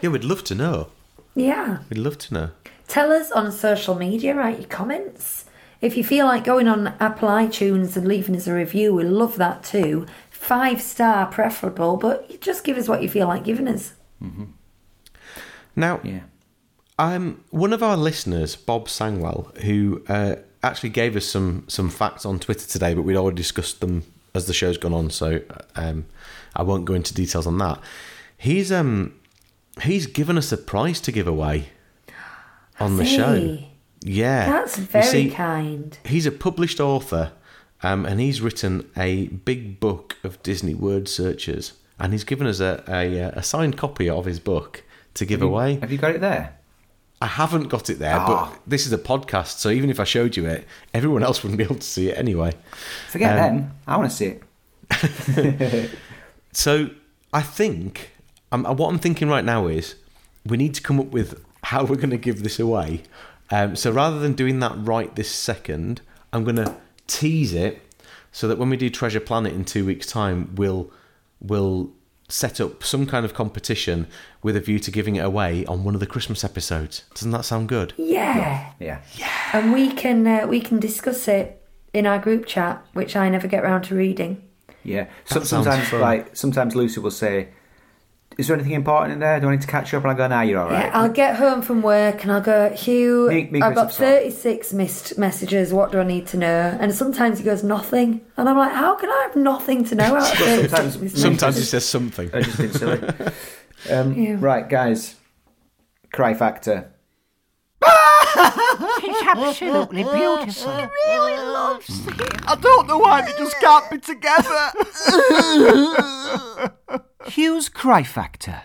Yeah, 0.00 0.10
we'd 0.10 0.24
love 0.24 0.44
to 0.44 0.54
know. 0.54 0.88
Yeah. 1.34 1.78
We'd 1.90 1.98
love 1.98 2.18
to 2.18 2.34
know. 2.34 2.50
Tell 2.86 3.12
us 3.12 3.30
on 3.32 3.52
social 3.52 3.94
media, 3.94 4.34
write 4.34 4.58
your 4.60 4.68
comments. 4.68 5.44
If 5.80 5.96
you 5.96 6.02
feel 6.04 6.26
like 6.26 6.42
going 6.44 6.66
on 6.68 6.88
Apple 7.00 7.28
iTunes 7.28 7.96
and 7.96 8.08
leaving 8.08 8.34
us 8.34 8.46
a 8.46 8.54
review, 8.54 8.94
we 8.94 9.04
love 9.04 9.36
that 9.36 9.62
too. 9.62 10.06
Five 10.30 10.80
star 10.80 11.26
preferable, 11.26 11.96
but 11.98 12.30
you 12.30 12.38
just 12.38 12.64
give 12.64 12.78
us 12.78 12.88
what 12.88 13.02
you 13.02 13.08
feel 13.08 13.26
like 13.28 13.44
giving 13.44 13.68
us. 13.68 13.92
Mm-hmm. 14.22 14.44
Now, 15.76 16.00
Yeah. 16.02 16.20
Um, 16.98 17.44
one 17.50 17.72
of 17.72 17.82
our 17.82 17.96
listeners, 17.96 18.56
Bob 18.56 18.88
Sangwell, 18.88 19.56
who 19.58 20.02
uh, 20.08 20.36
actually 20.62 20.90
gave 20.90 21.16
us 21.16 21.26
some 21.26 21.64
some 21.68 21.90
facts 21.90 22.26
on 22.26 22.38
Twitter 22.38 22.66
today, 22.66 22.94
but 22.94 23.02
we'd 23.02 23.16
already 23.16 23.36
discussed 23.36 23.80
them 23.80 24.04
as 24.34 24.46
the 24.46 24.52
show's 24.52 24.78
gone 24.78 24.92
on, 24.92 25.10
so 25.10 25.40
um, 25.76 26.06
I 26.56 26.62
won't 26.62 26.84
go 26.84 26.94
into 26.94 27.14
details 27.14 27.46
on 27.46 27.58
that. 27.58 27.80
He's 28.36 28.72
um 28.72 29.14
he's 29.82 30.06
given 30.06 30.36
us 30.36 30.50
a 30.52 30.56
prize 30.56 31.00
to 31.02 31.12
give 31.12 31.28
away 31.28 31.68
on 32.80 32.96
the 32.96 33.04
show. 33.04 33.58
Yeah, 34.00 34.46
That's 34.46 34.78
You 34.78 34.84
very 34.84 35.04
see, 35.04 35.30
kind. 35.30 35.98
He's 36.04 36.26
a 36.26 36.30
published 36.32 36.78
author, 36.80 37.32
um, 37.82 38.06
and 38.06 38.20
he's 38.20 38.40
written 38.40 38.88
a 38.96 39.26
big 39.26 39.80
book 39.80 40.16
of 40.22 40.40
Disney 40.42 40.74
word 40.74 41.08
searches, 41.08 41.72
and 41.98 42.12
he's 42.12 42.24
given 42.24 42.46
us 42.46 42.60
a 42.60 42.84
a, 42.88 43.18
a 43.38 43.42
signed 43.42 43.76
copy 43.76 44.08
of 44.08 44.24
his 44.24 44.40
book 44.40 44.82
to 45.14 45.24
give 45.24 45.42
away. 45.42 45.76
Have 45.80 45.90
you 45.90 45.98
got 45.98 46.14
it 46.14 46.20
there? 46.20 46.57
I 47.20 47.26
haven't 47.26 47.64
got 47.68 47.90
it 47.90 47.98
there, 47.98 48.16
Ah. 48.18 48.50
but 48.52 48.60
this 48.66 48.86
is 48.86 48.92
a 48.92 48.98
podcast, 48.98 49.58
so 49.58 49.70
even 49.70 49.90
if 49.90 49.98
I 49.98 50.04
showed 50.04 50.36
you 50.36 50.46
it, 50.46 50.66
everyone 50.94 51.22
else 51.24 51.42
wouldn't 51.42 51.58
be 51.58 51.64
able 51.64 51.74
to 51.76 51.82
see 51.82 52.10
it 52.10 52.16
anyway. 52.18 52.52
Forget 53.08 53.32
Um, 53.32 53.36
them. 53.56 53.70
I 53.86 53.96
want 53.96 54.10
to 54.10 54.16
see 54.16 54.36
it. 54.90 55.90
So 56.52 56.90
I 57.32 57.42
think 57.42 58.10
um, 58.52 58.64
what 58.64 58.88
I'm 58.88 58.98
thinking 58.98 59.28
right 59.28 59.44
now 59.44 59.66
is 59.66 59.94
we 60.46 60.56
need 60.56 60.74
to 60.74 60.82
come 60.82 60.98
up 60.98 61.08
with 61.08 61.44
how 61.64 61.84
we're 61.84 61.96
going 61.96 62.10
to 62.10 62.16
give 62.16 62.42
this 62.42 62.58
away. 62.58 63.02
Um, 63.50 63.76
so 63.76 63.90
rather 63.90 64.18
than 64.18 64.32
doing 64.32 64.58
that 64.60 64.72
right 64.76 65.14
this 65.14 65.30
second, 65.30 66.00
I'm 66.32 66.42
going 66.44 66.56
to 66.56 66.74
tease 67.06 67.52
it 67.52 67.82
so 68.32 68.48
that 68.48 68.58
when 68.58 68.70
we 68.70 68.76
do 68.76 68.90
Treasure 68.90 69.20
Planet 69.20 69.52
in 69.52 69.64
two 69.64 69.84
weeks' 69.84 70.06
time, 70.06 70.54
we'll 70.56 70.90
we'll 71.40 71.90
set 72.28 72.60
up 72.60 72.84
some 72.84 73.06
kind 73.06 73.24
of 73.24 73.32
competition 73.32 74.06
with 74.42 74.54
a 74.56 74.60
view 74.60 74.78
to 74.78 74.90
giving 74.90 75.16
it 75.16 75.24
away 75.24 75.64
on 75.66 75.82
one 75.84 75.94
of 75.94 76.00
the 76.00 76.06
Christmas 76.06 76.44
episodes. 76.44 77.04
Doesn't 77.14 77.30
that 77.30 77.44
sound 77.44 77.68
good? 77.68 77.94
Yeah. 77.96 78.72
Yeah. 78.78 79.00
Yeah. 79.16 79.32
And 79.52 79.72
we 79.72 79.92
can 79.92 80.26
uh, 80.26 80.46
we 80.46 80.60
can 80.60 80.78
discuss 80.78 81.26
it 81.28 81.66
in 81.92 82.06
our 82.06 82.18
group 82.18 82.46
chat, 82.46 82.84
which 82.92 83.16
I 83.16 83.28
never 83.28 83.48
get 83.48 83.62
round 83.62 83.84
to 83.84 83.94
reading. 83.94 84.42
Yeah. 84.84 85.08
Some, 85.24 85.44
sounds 85.44 85.66
sometimes, 85.66 85.92
like 85.92 86.36
sometimes 86.36 86.74
Lucy 86.74 87.00
will 87.00 87.10
say, 87.10 87.48
"Is 88.36 88.46
there 88.46 88.54
anything 88.56 88.74
important 88.74 89.14
in 89.14 89.18
there? 89.20 89.40
Do 89.40 89.48
I 89.48 89.52
need 89.52 89.60
to 89.62 89.66
catch 89.66 89.92
up?" 89.94 90.02
And 90.04 90.12
I 90.12 90.14
go, 90.14 90.26
"Nah, 90.28 90.42
you're 90.42 90.60
all 90.60 90.68
right." 90.70 90.86
Yeah, 90.86 90.90
I'll 91.00 91.08
get 91.08 91.36
home 91.36 91.62
from 91.62 91.82
work 91.82 92.22
and 92.22 92.30
I'll 92.32 92.40
go, 92.40 92.70
Hugh, 92.70 93.28
Me- 93.28 93.48
me 93.50 93.60
I've 93.62 93.74
got 93.74 93.86
Chris 93.86 93.96
have 93.98 94.08
36 94.08 94.72
missed 94.74 95.18
messages. 95.18 95.72
What 95.72 95.90
do 95.92 95.98
I 96.00 96.04
need 96.04 96.26
to 96.28 96.36
know? 96.36 96.76
And 96.80 96.94
sometimes 96.94 97.38
he 97.38 97.44
goes, 97.44 97.64
nothing. 97.64 98.20
And 98.36 98.48
I'm 98.48 98.56
like, 98.56 98.72
how 98.72 98.94
can 98.96 99.08
I 99.10 99.22
have 99.26 99.36
nothing 99.36 99.84
to 99.86 99.94
know 99.94 100.14
out 100.16 100.30
of 100.32 100.38
36 100.38 100.70
sometimes- 100.70 100.98
missed 100.98 101.16
Sometimes 101.18 101.56
he 101.56 101.62
says 101.62 101.84
something. 101.86 102.30
I 102.34 102.42
just 102.42 102.58
been 102.58 102.72
silly. 102.72 103.00
Um, 103.90 104.12
Yeah. 104.14 104.36
Right, 104.40 104.68
guys. 104.68 105.14
Cry 106.12 106.34
factor. 106.34 106.92
It's 107.80 109.22
absolutely 109.26 110.02
beautiful. 110.04 110.76
He 110.76 110.86
really 111.06 111.36
loves 111.46 112.06
it. 112.08 112.20
I 112.46 112.56
don't 112.60 112.86
know 112.88 112.98
why 112.98 113.22
they 113.22 113.32
just 113.38 113.56
can't 113.60 113.88
be 113.90 113.98
together. 113.98 114.70
Hugh's 117.26 117.68
cry 117.68 118.02
factor. 118.02 118.62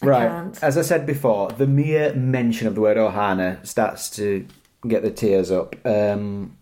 Right. 0.00 0.28
can't. 0.28 0.62
As 0.62 0.78
I 0.78 0.82
said 0.82 1.06
before, 1.06 1.50
the 1.50 1.66
mere 1.66 2.14
mention 2.14 2.68
of 2.68 2.74
the 2.74 2.80
word 2.80 2.96
Ohana 2.96 3.64
starts 3.66 4.08
to 4.10 4.46
get 4.86 5.02
the 5.02 5.10
tears 5.10 5.50
up. 5.50 5.74
Um, 5.84 6.56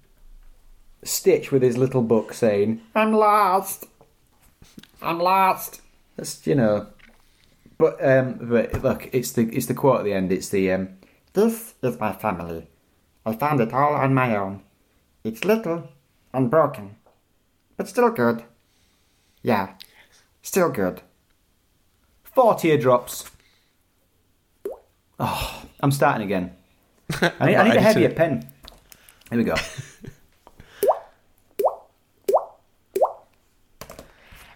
Stitch 1.03 1.53
with 1.53 1.63
his 1.63 1.77
little 1.77 2.03
book 2.03 2.33
saying, 2.33 2.81
I'm 2.95 3.13
lost. 3.13 3.87
I'm 5.03 5.19
lost. 5.19 5.83
That's, 6.17 6.47
you 6.47 6.55
know. 6.55 6.87
But 7.79 8.03
um, 8.03 8.39
but 8.41 8.83
look, 8.83 9.11
it's 9.13 9.33
the 9.33 9.43
it's 9.55 9.67
the 9.67 9.75
quote 9.75 9.99
at 9.99 10.05
the 10.05 10.15
end. 10.15 10.33
It's 10.33 10.49
the 10.49 10.73
um, 10.73 10.89
This 11.35 11.75
is 11.83 12.01
my 12.01 12.15
family. 12.15 12.69
I 13.27 13.35
found 13.35 13.61
it 13.61 13.75
all 13.75 13.95
on 13.95 14.15
my 14.15 14.35
own. 14.35 14.63
It's 15.25 15.45
little 15.45 15.89
and 16.33 16.51
broken, 16.51 16.97
but 17.77 17.87
still 17.87 18.11
good. 18.11 18.45
Yeah, 19.47 19.75
still 20.43 20.71
good. 20.71 21.03
four 22.25 22.57
teardrops. 22.57 23.31
Oh, 25.21 25.63
I'm 25.79 25.93
starting 25.93 26.25
again. 26.25 26.57
I 27.23 27.47
need, 27.47 27.55
I 27.55 27.69
need 27.69 27.77
a 27.77 27.81
heavier 27.81 28.11
pen. 28.11 28.51
Here 29.31 29.39
we 29.39 29.45
go. 29.45 29.55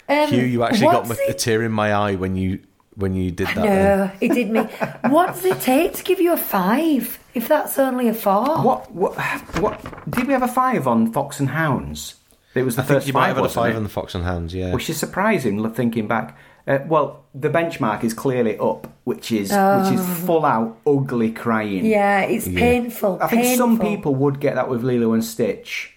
Um, 0.08 0.28
Hugh, 0.28 0.42
you 0.42 0.64
actually 0.64 0.86
got 0.86 1.06
what's 1.06 1.20
my, 1.20 1.26
a 1.28 1.34
tear 1.34 1.62
in 1.62 1.70
my 1.70 1.92
eye 1.92 2.16
when 2.16 2.34
you 2.34 2.58
when 2.96 3.14
you 3.14 3.30
did 3.30 3.46
that. 3.46 3.54
then. 3.54 3.98
No, 3.98 4.10
it 4.20 4.32
did 4.32 4.50
me. 4.50 4.62
what 5.08 5.28
does 5.28 5.44
it 5.44 5.60
take 5.60 5.94
to 5.94 6.02
give 6.02 6.20
you 6.20 6.32
a 6.32 6.36
five 6.36 7.20
if 7.32 7.46
that's 7.46 7.78
only 7.78 8.08
a 8.08 8.12
four? 8.12 8.60
What 8.60 8.90
what 8.90 9.14
what? 9.60 10.10
Did 10.10 10.26
we 10.26 10.32
have 10.32 10.42
a 10.42 10.48
five 10.48 10.88
on 10.88 11.12
Fox 11.12 11.38
and 11.38 11.50
Hounds? 11.50 12.16
It 12.54 12.64
was 12.64 12.76
the 12.76 12.82
I 12.82 12.84
think 12.84 12.96
first 12.96 13.06
you 13.06 13.12
might 13.12 13.28
have 13.28 13.36
had 13.36 13.46
a 13.46 13.48
five 13.48 13.74
it? 13.74 13.76
on 13.76 13.84
the 13.84 13.88
Fox 13.88 14.14
and 14.14 14.24
Hounds, 14.24 14.54
yeah. 14.54 14.74
which 14.74 14.90
is 14.90 14.98
surprising 14.98 15.72
thinking 15.72 16.08
back. 16.08 16.36
Uh, 16.66 16.80
well, 16.86 17.24
the 17.34 17.48
benchmark 17.48 18.04
is 18.04 18.12
clearly 18.12 18.58
up, 18.58 18.86
which 19.04 19.32
is 19.32 19.50
which 19.50 19.58
Oh. 19.58 19.92
is 19.92 20.24
full 20.24 20.44
out 20.44 20.76
ugly 20.86 21.30
crying. 21.32 21.86
Yeah, 21.86 22.22
it's 22.22 22.48
painful. 22.48 23.18
I 23.22 23.28
think 23.28 23.56
some 23.56 23.78
people 23.78 24.14
would 24.16 24.40
get 24.40 24.56
that 24.56 24.68
with 24.68 24.82
Lilo 24.82 25.12
and 25.12 25.24
Stitch, 25.24 25.96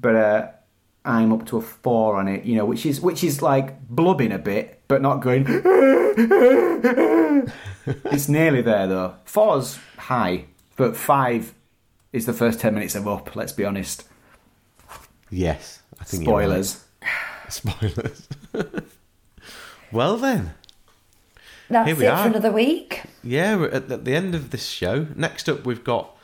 but 0.00 0.14
uh, 0.14 0.48
I'm 1.04 1.32
up 1.32 1.44
to 1.46 1.58
a 1.58 1.60
four 1.60 2.16
on 2.16 2.28
it. 2.28 2.44
You 2.44 2.56
know, 2.56 2.64
which 2.64 2.86
is 2.86 3.00
which 3.00 3.24
is 3.24 3.42
like 3.42 3.86
blubbing 3.88 4.32
a 4.32 4.38
bit, 4.38 4.80
but 4.88 5.02
not 5.02 5.20
going. 5.20 5.44
it's 7.86 8.28
nearly 8.28 8.62
there 8.62 8.86
though. 8.86 9.14
Four's 9.24 9.78
high, 9.96 10.44
but 10.76 10.96
five 10.96 11.54
is 12.12 12.26
the 12.26 12.32
first 12.32 12.60
ten 12.60 12.74
minutes 12.74 12.94
of 12.94 13.06
up. 13.08 13.34
Let's 13.36 13.52
be 13.52 13.64
honest. 13.64 14.04
Yes, 15.30 15.82
I 16.00 16.04
think 16.04 16.24
you're 16.26 16.36
right. 16.38 16.64
Spoilers. 16.64 16.84
Spoilers. 17.48 18.28
well 19.92 20.16
then, 20.16 20.54
That's 21.70 21.86
Here 21.88 21.96
we 21.96 22.06
it 22.06 22.08
are. 22.08 22.22
for 22.24 22.30
another 22.30 22.52
week. 22.52 23.02
yeah, 23.22 23.56
we're 23.56 23.68
at 23.70 23.88
the, 23.88 23.94
at 23.94 24.04
the 24.04 24.14
end 24.14 24.34
of 24.34 24.50
this 24.50 24.66
show. 24.66 25.06
Next 25.16 25.48
up, 25.48 25.64
we've 25.64 25.84
got 25.84 26.16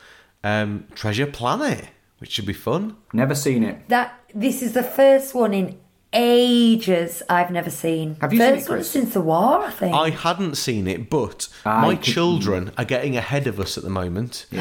um, 0.43 0.85
Treasure 0.95 1.25
Planet, 1.27 1.85
which 2.19 2.31
should 2.31 2.45
be 2.45 2.53
fun. 2.53 2.95
Never 3.13 3.35
seen 3.35 3.63
it. 3.63 3.87
That 3.89 4.19
this 4.33 4.61
is 4.61 4.73
the 4.73 4.83
first 4.83 5.33
one 5.33 5.53
in 5.53 5.79
ages 6.13 7.21
I've 7.29 7.51
never 7.51 7.69
seen. 7.69 8.15
Have 8.21 8.31
you 8.33 8.39
seen 8.39 8.53
first 8.53 8.67
it, 8.67 8.69
one 8.69 8.77
Chris? 8.79 8.89
since 8.91 9.13
the 9.13 9.21
war, 9.21 9.65
I 9.65 9.71
think. 9.71 9.95
I 9.95 10.09
hadn't 10.11 10.55
seen 10.55 10.87
it, 10.87 11.09
but 11.09 11.47
I 11.65 11.81
my 11.81 11.95
could- 11.95 12.03
children 12.03 12.71
are 12.77 12.85
getting 12.85 13.17
ahead 13.17 13.47
of 13.47 13.59
us 13.59 13.77
at 13.77 13.83
the 13.83 13.89
moment. 13.89 14.45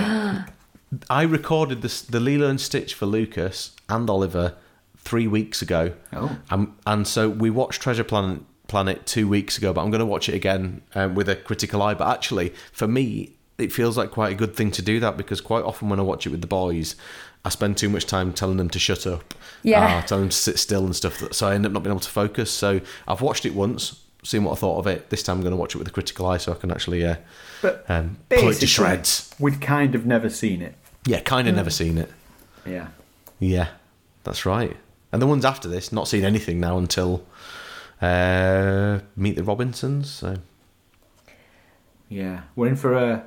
I 1.11 1.23
recorded 1.23 1.83
this, 1.83 2.03
the 2.03 2.21
Lilo 2.21 2.49
and 2.49 2.61
Stitch 2.61 2.95
for 2.95 3.07
Lucas 3.07 3.74
and 3.89 4.09
Oliver 4.09 4.55
three 4.97 5.27
weeks 5.27 5.63
ago. 5.63 5.93
Oh. 6.13 6.39
Um, 6.51 6.77
and 6.87 7.07
so 7.07 7.29
we 7.29 7.51
watched 7.51 7.83
Treasure 7.83 8.05
Planet, 8.05 8.43
Planet 8.69 9.07
two 9.07 9.29
weeks 9.29 9.59
ago, 9.59 9.73
but 9.73 9.83
I'm 9.83 9.91
going 9.91 10.01
to 10.01 10.07
watch 10.07 10.29
it 10.29 10.35
again 10.35 10.83
um, 10.95 11.15
with 11.15 11.29
a 11.29 11.37
critical 11.37 11.83
eye. 11.83 11.95
But 11.95 12.09
actually, 12.09 12.51
for 12.73 12.89
me, 12.89 13.35
it 13.59 13.73
feels 13.73 13.97
like 13.97 14.11
quite 14.11 14.33
a 14.33 14.37
good 14.37 14.57
thing 14.57 14.71
to 14.73 14.83
do 14.83 14.99
that 15.01 15.17
because 15.17 15.41
quite 15.41 15.65
often 15.65 15.89
when 15.89 16.01
I 16.01 16.03
watch 16.03 16.27
it 16.27 16.31
with 16.31 16.41
the 16.41 16.47
boys, 16.47 16.97
I 17.45 17.51
spend 17.51 17.77
too 17.77 17.89
much 17.89 18.07
time 18.07 18.33
telling 18.33 18.57
them 18.57 18.71
to 18.71 18.79
shut 18.79 19.07
up. 19.07 19.35
Yeah. 19.63 19.99
Uh, 19.99 20.03
telling 20.03 20.25
them 20.25 20.31
to 20.31 20.37
sit 20.37 20.59
still 20.59 20.85
and 20.85 20.97
stuff. 20.97 21.23
So 21.33 21.47
I 21.47 21.55
end 21.55 21.67
up 21.67 21.73
not 21.73 21.83
being 21.83 21.93
able 21.93 22.01
to 22.01 22.11
focus. 22.11 22.51
So 22.51 22.81
I've 23.07 23.21
watched 23.21 23.45
it 23.45 23.55
once 23.55 24.01
seeing 24.25 24.45
what 24.45 24.53
I 24.53 24.57
thought 24.57 24.79
of 24.79 24.87
it. 24.87 25.11
This 25.11 25.23
time 25.23 25.37
I'm 25.37 25.43
going 25.43 25.53
to 25.53 25.57
watch 25.57 25.75
it 25.75 25.79
with 25.79 25.87
a 25.87 25.91
critical 25.91 26.27
eye 26.27 26.39
so 26.39 26.53
I 26.53 26.55
can 26.55 26.71
actually 26.71 27.05
uh, 27.05 27.17
But 27.61 27.85
um, 27.89 28.17
pull 28.31 28.49
it 28.49 28.55
to 28.55 28.67
shreds. 28.67 29.35
We'd 29.39 29.61
kind 29.61 29.95
of 29.95 30.07
never 30.07 30.31
seen 30.31 30.63
it. 30.63 30.75
Yeah, 31.07 31.21
kind 31.21 31.47
of 31.47 31.55
never 31.55 31.71
seen 31.71 31.99
it. 31.99 32.11
Yeah. 32.65 32.89
Yeah, 33.39 33.69
that's 34.23 34.47
right. 34.47 34.77
And 35.13 35.23
the 35.23 35.27
ones 35.27 35.45
after 35.45 35.69
this, 35.69 35.93
not 35.93 36.09
seen 36.09 36.25
anything 36.25 36.61
now 36.61 36.79
until 36.79 37.25
uh, 38.03 39.01
Meet 39.17 39.37
the 39.37 39.45
Robinsons. 39.45 40.11
So. 40.11 40.37
Yeah. 42.09 42.43
We're 42.57 42.69
in 42.69 42.77
for 42.77 42.95
a 42.95 43.27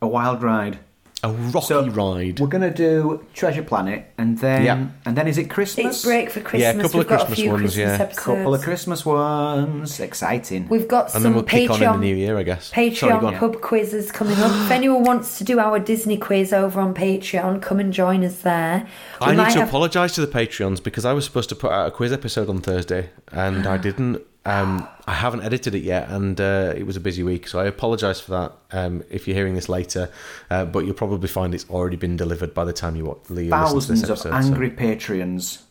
a 0.00 0.06
wild 0.06 0.42
ride. 0.42 0.80
A 1.24 1.30
rocky 1.30 1.66
So, 1.68 1.86
ride. 1.88 2.40
We're 2.40 2.48
gonna 2.48 2.74
do 2.74 3.24
Treasure 3.32 3.62
Planet, 3.62 4.06
and 4.18 4.38
then 4.38 4.64
Yeah. 4.64 4.86
and 5.06 5.16
then 5.16 5.28
is 5.28 5.38
it 5.38 5.44
Christmas? 5.48 5.86
It's 5.96 6.04
break 6.04 6.30
for 6.30 6.40
Christmas. 6.40 6.62
Yeah, 6.62 6.70
a 6.80 6.82
couple 6.82 6.98
We've 6.98 7.10
of 7.12 7.16
Christmas 7.18 7.38
ones, 7.46 7.60
Christmas 7.60 7.76
yeah. 7.76 7.92
episodes. 8.04 8.18
Couple 8.18 8.54
of 8.54 8.62
Christmas 8.62 9.06
ones. 9.06 10.00
Exciting. 10.00 10.66
We've 10.68 10.88
got 10.88 11.04
and 11.04 11.12
some 11.12 11.22
then 11.22 11.34
we'll 11.34 11.44
kick 11.44 11.70
on 11.70 11.76
in 11.76 11.80
the 11.80 11.86
Patreon 11.86 12.00
new 12.00 12.16
year, 12.16 12.36
I 12.38 12.42
guess. 12.42 12.72
Patreon 12.72 12.96
Sorry, 12.96 13.20
go 13.20 13.26
on. 13.28 13.36
pub 13.36 13.60
quizzes 13.60 14.10
coming 14.10 14.36
up. 14.38 14.50
if 14.64 14.70
anyone 14.72 15.04
wants 15.04 15.38
to 15.38 15.44
do 15.44 15.60
our 15.60 15.78
Disney 15.78 16.16
quiz 16.16 16.52
over 16.52 16.80
on 16.80 16.92
Patreon, 16.92 17.62
come 17.62 17.78
and 17.78 17.92
join 17.92 18.24
us 18.24 18.38
there. 18.40 18.86
We 19.20 19.28
I 19.28 19.30
need 19.36 19.52
to 19.52 19.60
have- 19.60 19.68
apologise 19.68 20.16
to 20.16 20.20
the 20.22 20.26
Patreons 20.26 20.82
because 20.82 21.04
I 21.04 21.12
was 21.12 21.24
supposed 21.24 21.48
to 21.50 21.54
put 21.54 21.70
out 21.70 21.86
a 21.86 21.90
quiz 21.92 22.12
episode 22.12 22.48
on 22.48 22.58
Thursday 22.60 23.10
and 23.30 23.64
I 23.68 23.76
didn't. 23.88 24.22
Um, 24.44 24.88
I 25.06 25.14
haven't 25.14 25.42
edited 25.42 25.74
it 25.76 25.84
yet, 25.84 26.08
and 26.08 26.40
uh, 26.40 26.74
it 26.76 26.84
was 26.84 26.96
a 26.96 27.00
busy 27.00 27.22
week, 27.22 27.46
so 27.46 27.60
I 27.60 27.66
apologise 27.66 28.18
for 28.20 28.32
that. 28.32 28.52
Um, 28.72 29.04
if 29.08 29.28
you're 29.28 29.36
hearing 29.36 29.54
this 29.54 29.68
later, 29.68 30.10
uh, 30.50 30.64
but 30.64 30.80
you'll 30.84 30.94
probably 30.94 31.28
find 31.28 31.54
it's 31.54 31.68
already 31.70 31.96
been 31.96 32.16
delivered 32.16 32.52
by 32.52 32.64
the 32.64 32.72
time 32.72 32.96
you 32.96 33.04
watch. 33.04 33.18
You 33.28 33.34
listen 33.36 33.44
to 33.44 33.50
Thousands 33.50 33.88
this 34.00 34.02
of 34.02 34.10
episode, 34.10 34.30
so- 34.30 34.34
Mm. 34.34 34.44
angry 34.46 34.70
Patreons. 34.70 35.62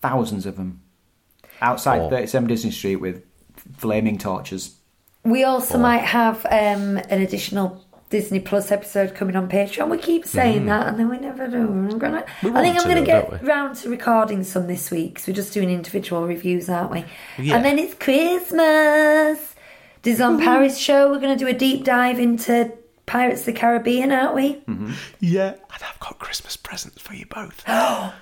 Thousands 0.00 0.46
of 0.46 0.56
them. 0.56 0.80
Outside 1.60 2.00
Oh. 2.02 2.10
37 2.10 2.48
Disney 2.48 2.70
Street 2.70 2.96
with 2.96 3.22
flaming 3.76 4.18
torches. 4.18 4.76
We 5.24 5.42
also 5.44 5.78
Oh. 5.78 5.80
might 5.80 6.02
have 6.04 6.44
um, 6.46 6.98
an 6.98 7.20
additional 7.22 7.84
Disney 8.08 8.38
Plus 8.38 8.70
episode 8.70 9.14
coming 9.14 9.34
on 9.34 9.48
Patreon. 9.48 9.88
We 9.90 9.98
keep 9.98 10.26
saying 10.26 10.66
that, 10.66 10.86
and 10.86 10.98
then 10.98 11.08
we 11.08 11.18
never 11.18 11.48
do. 11.48 11.56
I'm 11.58 11.98
gonna, 11.98 12.24
Mm. 12.40 12.44
We 12.44 12.50
I 12.52 12.62
think 12.62 12.76
I'm 12.78 12.84
going 12.84 12.96
to, 12.96 13.00
to 13.04 13.06
though, 13.06 13.20
don't 13.20 13.30
get 13.30 13.42
we? 13.42 13.48
round 13.48 13.76
to 13.78 13.88
recording 13.90 14.44
some 14.44 14.66
this 14.68 14.90
week 14.90 15.14
because 15.14 15.26
we're 15.26 15.34
just 15.34 15.52
doing 15.52 15.70
individual 15.70 16.26
reviews, 16.26 16.68
aren't 16.68 16.92
we? 16.92 17.04
Yeah. 17.38 17.56
And 17.56 17.64
then 17.64 17.78
it's 17.78 17.94
Christmas. 17.94 19.54
Disneyland 20.02 20.44
Paris 20.44 20.78
show. 20.78 21.10
We're 21.10 21.18
going 21.20 21.36
to 21.36 21.44
do 21.44 21.48
a 21.50 21.52
deep 21.52 21.82
dive 21.84 22.20
into 22.20 22.72
Pirates 23.06 23.40
of 23.40 23.46
the 23.46 23.52
Caribbean, 23.54 24.12
aren't 24.12 24.34
we? 24.36 24.54
Mm-hmm. 24.54 24.92
Yeah, 25.20 25.50
and 25.50 25.82
I've 25.82 25.98
got 25.98 26.18
Christmas 26.20 26.56
presents 26.56 27.02
for 27.02 27.14
you 27.14 27.26
both. 27.26 27.64
I 27.68 28.12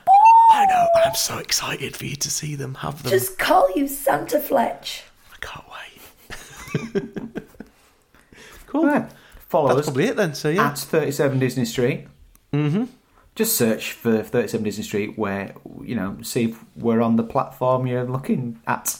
know, 0.66 0.88
and 0.94 1.04
I'm 1.04 1.14
so 1.14 1.38
excited 1.38 1.94
for 1.96 2.06
you 2.06 2.16
to 2.16 2.30
see 2.30 2.54
them, 2.54 2.74
have 2.76 3.02
them. 3.02 3.10
Just 3.10 3.38
call 3.38 3.68
you 3.76 3.86
Santa 3.88 4.38
Fletch. 4.38 5.04
I 5.32 5.36
can't 5.44 5.66
wait. 6.94 7.02
cool. 8.66 8.86
Right. 8.86 9.10
Follow 9.54 9.68
That's 9.68 9.82
us 9.82 9.86
probably 9.86 10.06
it 10.06 10.16
then. 10.16 10.34
So 10.34 10.48
yeah, 10.48 10.70
at 10.70 10.78
37 10.78 11.38
Disney 11.38 11.64
Street. 11.64 12.08
Mm-hmm. 12.52 12.86
Just 13.36 13.56
search 13.56 13.92
for 13.92 14.20
37 14.20 14.64
Disney 14.64 14.82
Street 14.82 15.16
where, 15.16 15.54
you 15.80 15.94
know, 15.94 16.16
see 16.22 16.46
if 16.46 16.64
we're 16.74 17.00
on 17.00 17.14
the 17.14 17.22
platform 17.22 17.86
you're 17.86 18.02
looking 18.02 18.60
at. 18.66 18.98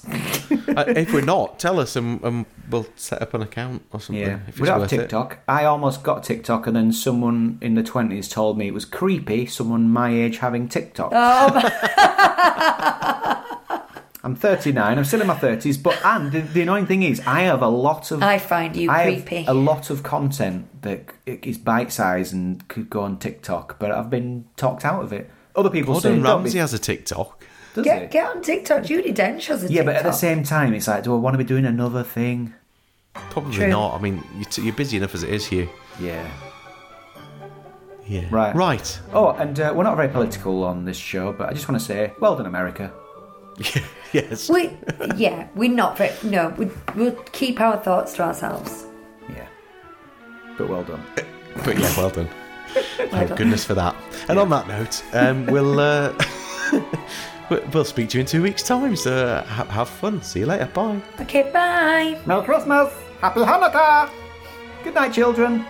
Uh, 0.69 0.85
if 0.87 1.13
we're 1.13 1.23
not, 1.23 1.59
tell 1.59 1.81
us 1.81 1.97
and, 1.97 2.23
and 2.23 2.47
we'll 2.71 2.87
set 2.95 3.21
up 3.21 3.35
an 3.35 3.43
account 3.43 3.83
or 3.91 4.01
something. 4.01 4.25
Yeah, 4.25 4.39
if 4.47 4.61
we 4.61 4.63
it's 4.63 4.69
don't 4.69 4.69
have 4.69 4.81
worth 4.83 4.93
it. 4.93 4.99
TikTok. 4.99 5.41
I 5.49 5.65
almost 5.65 6.05
got 6.05 6.23
TikTok, 6.23 6.69
and 6.69 6.77
then 6.77 6.93
someone 6.93 7.59
in 7.61 7.75
the 7.75 7.83
twenties 7.83 8.29
told 8.29 8.57
me 8.57 8.69
it 8.69 8.75
was 8.75 8.85
creepy. 8.85 9.47
Someone 9.47 9.89
my 9.89 10.11
age 10.11 10.39
having 10.39 10.69
TikTok. 10.69 11.11
I'm 14.25 14.35
39. 14.35 14.97
I'm 14.99 15.05
still 15.05 15.21
in 15.21 15.27
my 15.27 15.35
30s, 15.35 15.81
but 15.83 16.03
and 16.05 16.33
the, 16.33 16.41
the 16.41 16.63
annoying 16.63 16.87
thing 16.87 17.03
is, 17.03 17.21
I 17.27 17.43
have 17.43 17.61
a 17.61 17.69
lot 17.69 18.11
of. 18.11 18.23
I 18.23 18.39
find 18.39 18.75
you 18.75 18.91
I 18.91 19.03
have 19.03 19.27
creepy. 19.27 19.45
a 19.47 19.53
lot 19.53 19.91
of 19.91 20.03
content 20.03 20.81
that 20.83 21.05
is 21.27 21.59
bite 21.59 21.93
sized 21.93 22.33
and 22.33 22.67
could 22.69 22.89
go 22.89 23.03
on 23.03 23.19
TikTok, 23.19 23.79
but 23.79 23.91
I've 23.91 24.09
been 24.09 24.47
talked 24.57 24.85
out 24.85 25.03
of 25.05 25.13
it. 25.13 25.31
Other 25.55 25.69
people 25.69 26.01
say, 26.01 26.09
Gordon 26.09 26.25
"Don't 26.25 26.43
Ramsay 26.45 26.59
has 26.59 26.73
a 26.73 26.79
TikTok. 26.79 27.45
does 27.75 27.85
Get, 27.85 28.03
it? 28.05 28.11
get 28.11 28.35
on 28.35 28.41
TikTok. 28.43 28.83
Judi 28.83 29.15
Dench 29.15 29.47
has 29.49 29.63
a 29.63 29.67
yeah, 29.67 29.83
TikTok. 29.83 29.85
but 29.87 29.97
at 29.97 30.03
the 30.05 30.13
same 30.13 30.43
time, 30.43 30.73
it's 30.73 30.89
like, 30.89 31.05
do 31.05 31.13
I 31.15 31.19
want 31.19 31.35
to 31.35 31.39
be 31.39 31.45
doing 31.45 31.67
another 31.67 32.03
thing? 32.03 32.55
Probably 33.13 33.53
True. 33.55 33.69
not. 33.69 33.95
I 33.95 34.01
mean, 34.01 34.25
you're, 34.37 34.45
t- 34.47 34.63
you're 34.63 34.73
busy 34.75 34.97
enough 34.97 35.15
as 35.15 35.23
it 35.23 35.29
is, 35.31 35.47
Hugh. 35.47 35.69
Yeah. 36.01 36.27
Yeah. 38.07 38.25
Right. 38.31 38.55
Right. 38.55 39.01
Oh, 39.13 39.29
and 39.31 39.61
uh, 39.61 39.73
we're 39.77 39.85
not 39.85 39.97
very 39.97 40.09
political 40.09 40.65
on 40.65 40.87
this 40.87 40.97
show, 40.97 41.33
but 41.33 41.51
I 41.51 41.53
just 41.53 41.69
want 41.69 41.79
to 41.81 41.87
say, 41.87 42.13
well 42.21 42.37
done, 42.37 42.47
America. 42.47 42.93
yes. 44.13 44.49
We, 44.51 44.71
yeah, 45.17 45.49
we're 45.55 45.71
not 45.71 45.97
very. 45.99 46.13
No, 46.23 46.49
we, 46.59 46.69
we'll 46.95 47.13
keep 47.33 47.61
our 47.61 47.77
thoughts 47.79 48.13
to 48.15 48.23
ourselves. 48.23 48.87
Yeah. 49.29 49.47
But 50.59 50.69
well 50.69 50.83
done. 50.85 51.03
But 51.65 51.79
yeah, 51.79 51.97
well 51.97 52.11
done. 52.11 52.29
Well 52.99 53.09
Thank 53.11 53.29
done. 53.29 53.39
goodness 53.39 53.65
for 53.65 53.75
that. 53.75 53.95
And 54.29 54.37
on 54.39 54.49
that 54.51 54.67
note, 54.67 55.05
um, 55.13 55.47
we'll 55.47 55.79
uh, 55.79 56.13
we'll- 57.51 57.63
we'll 57.73 57.85
speak 57.85 58.09
to 58.11 58.19
you 58.19 58.23
in 58.23 58.27
two 58.27 58.43
weeks' 58.43 58.65
time. 58.65 58.97
So 58.97 59.15
uh, 59.29 59.45
ha- 59.45 59.65
have 59.67 59.89
fun. 59.89 60.21
See 60.23 60.41
you 60.41 60.47
later. 60.47 60.67
Bye. 60.75 61.01
Okay, 61.21 61.51
bye. 61.53 62.21
Merry 62.27 62.45
Christmas! 62.45 62.93
Happy 63.21 63.41
Hanukkah! 63.41 64.11
Good 64.83 64.95
night, 64.95 65.13
children. 65.13 65.65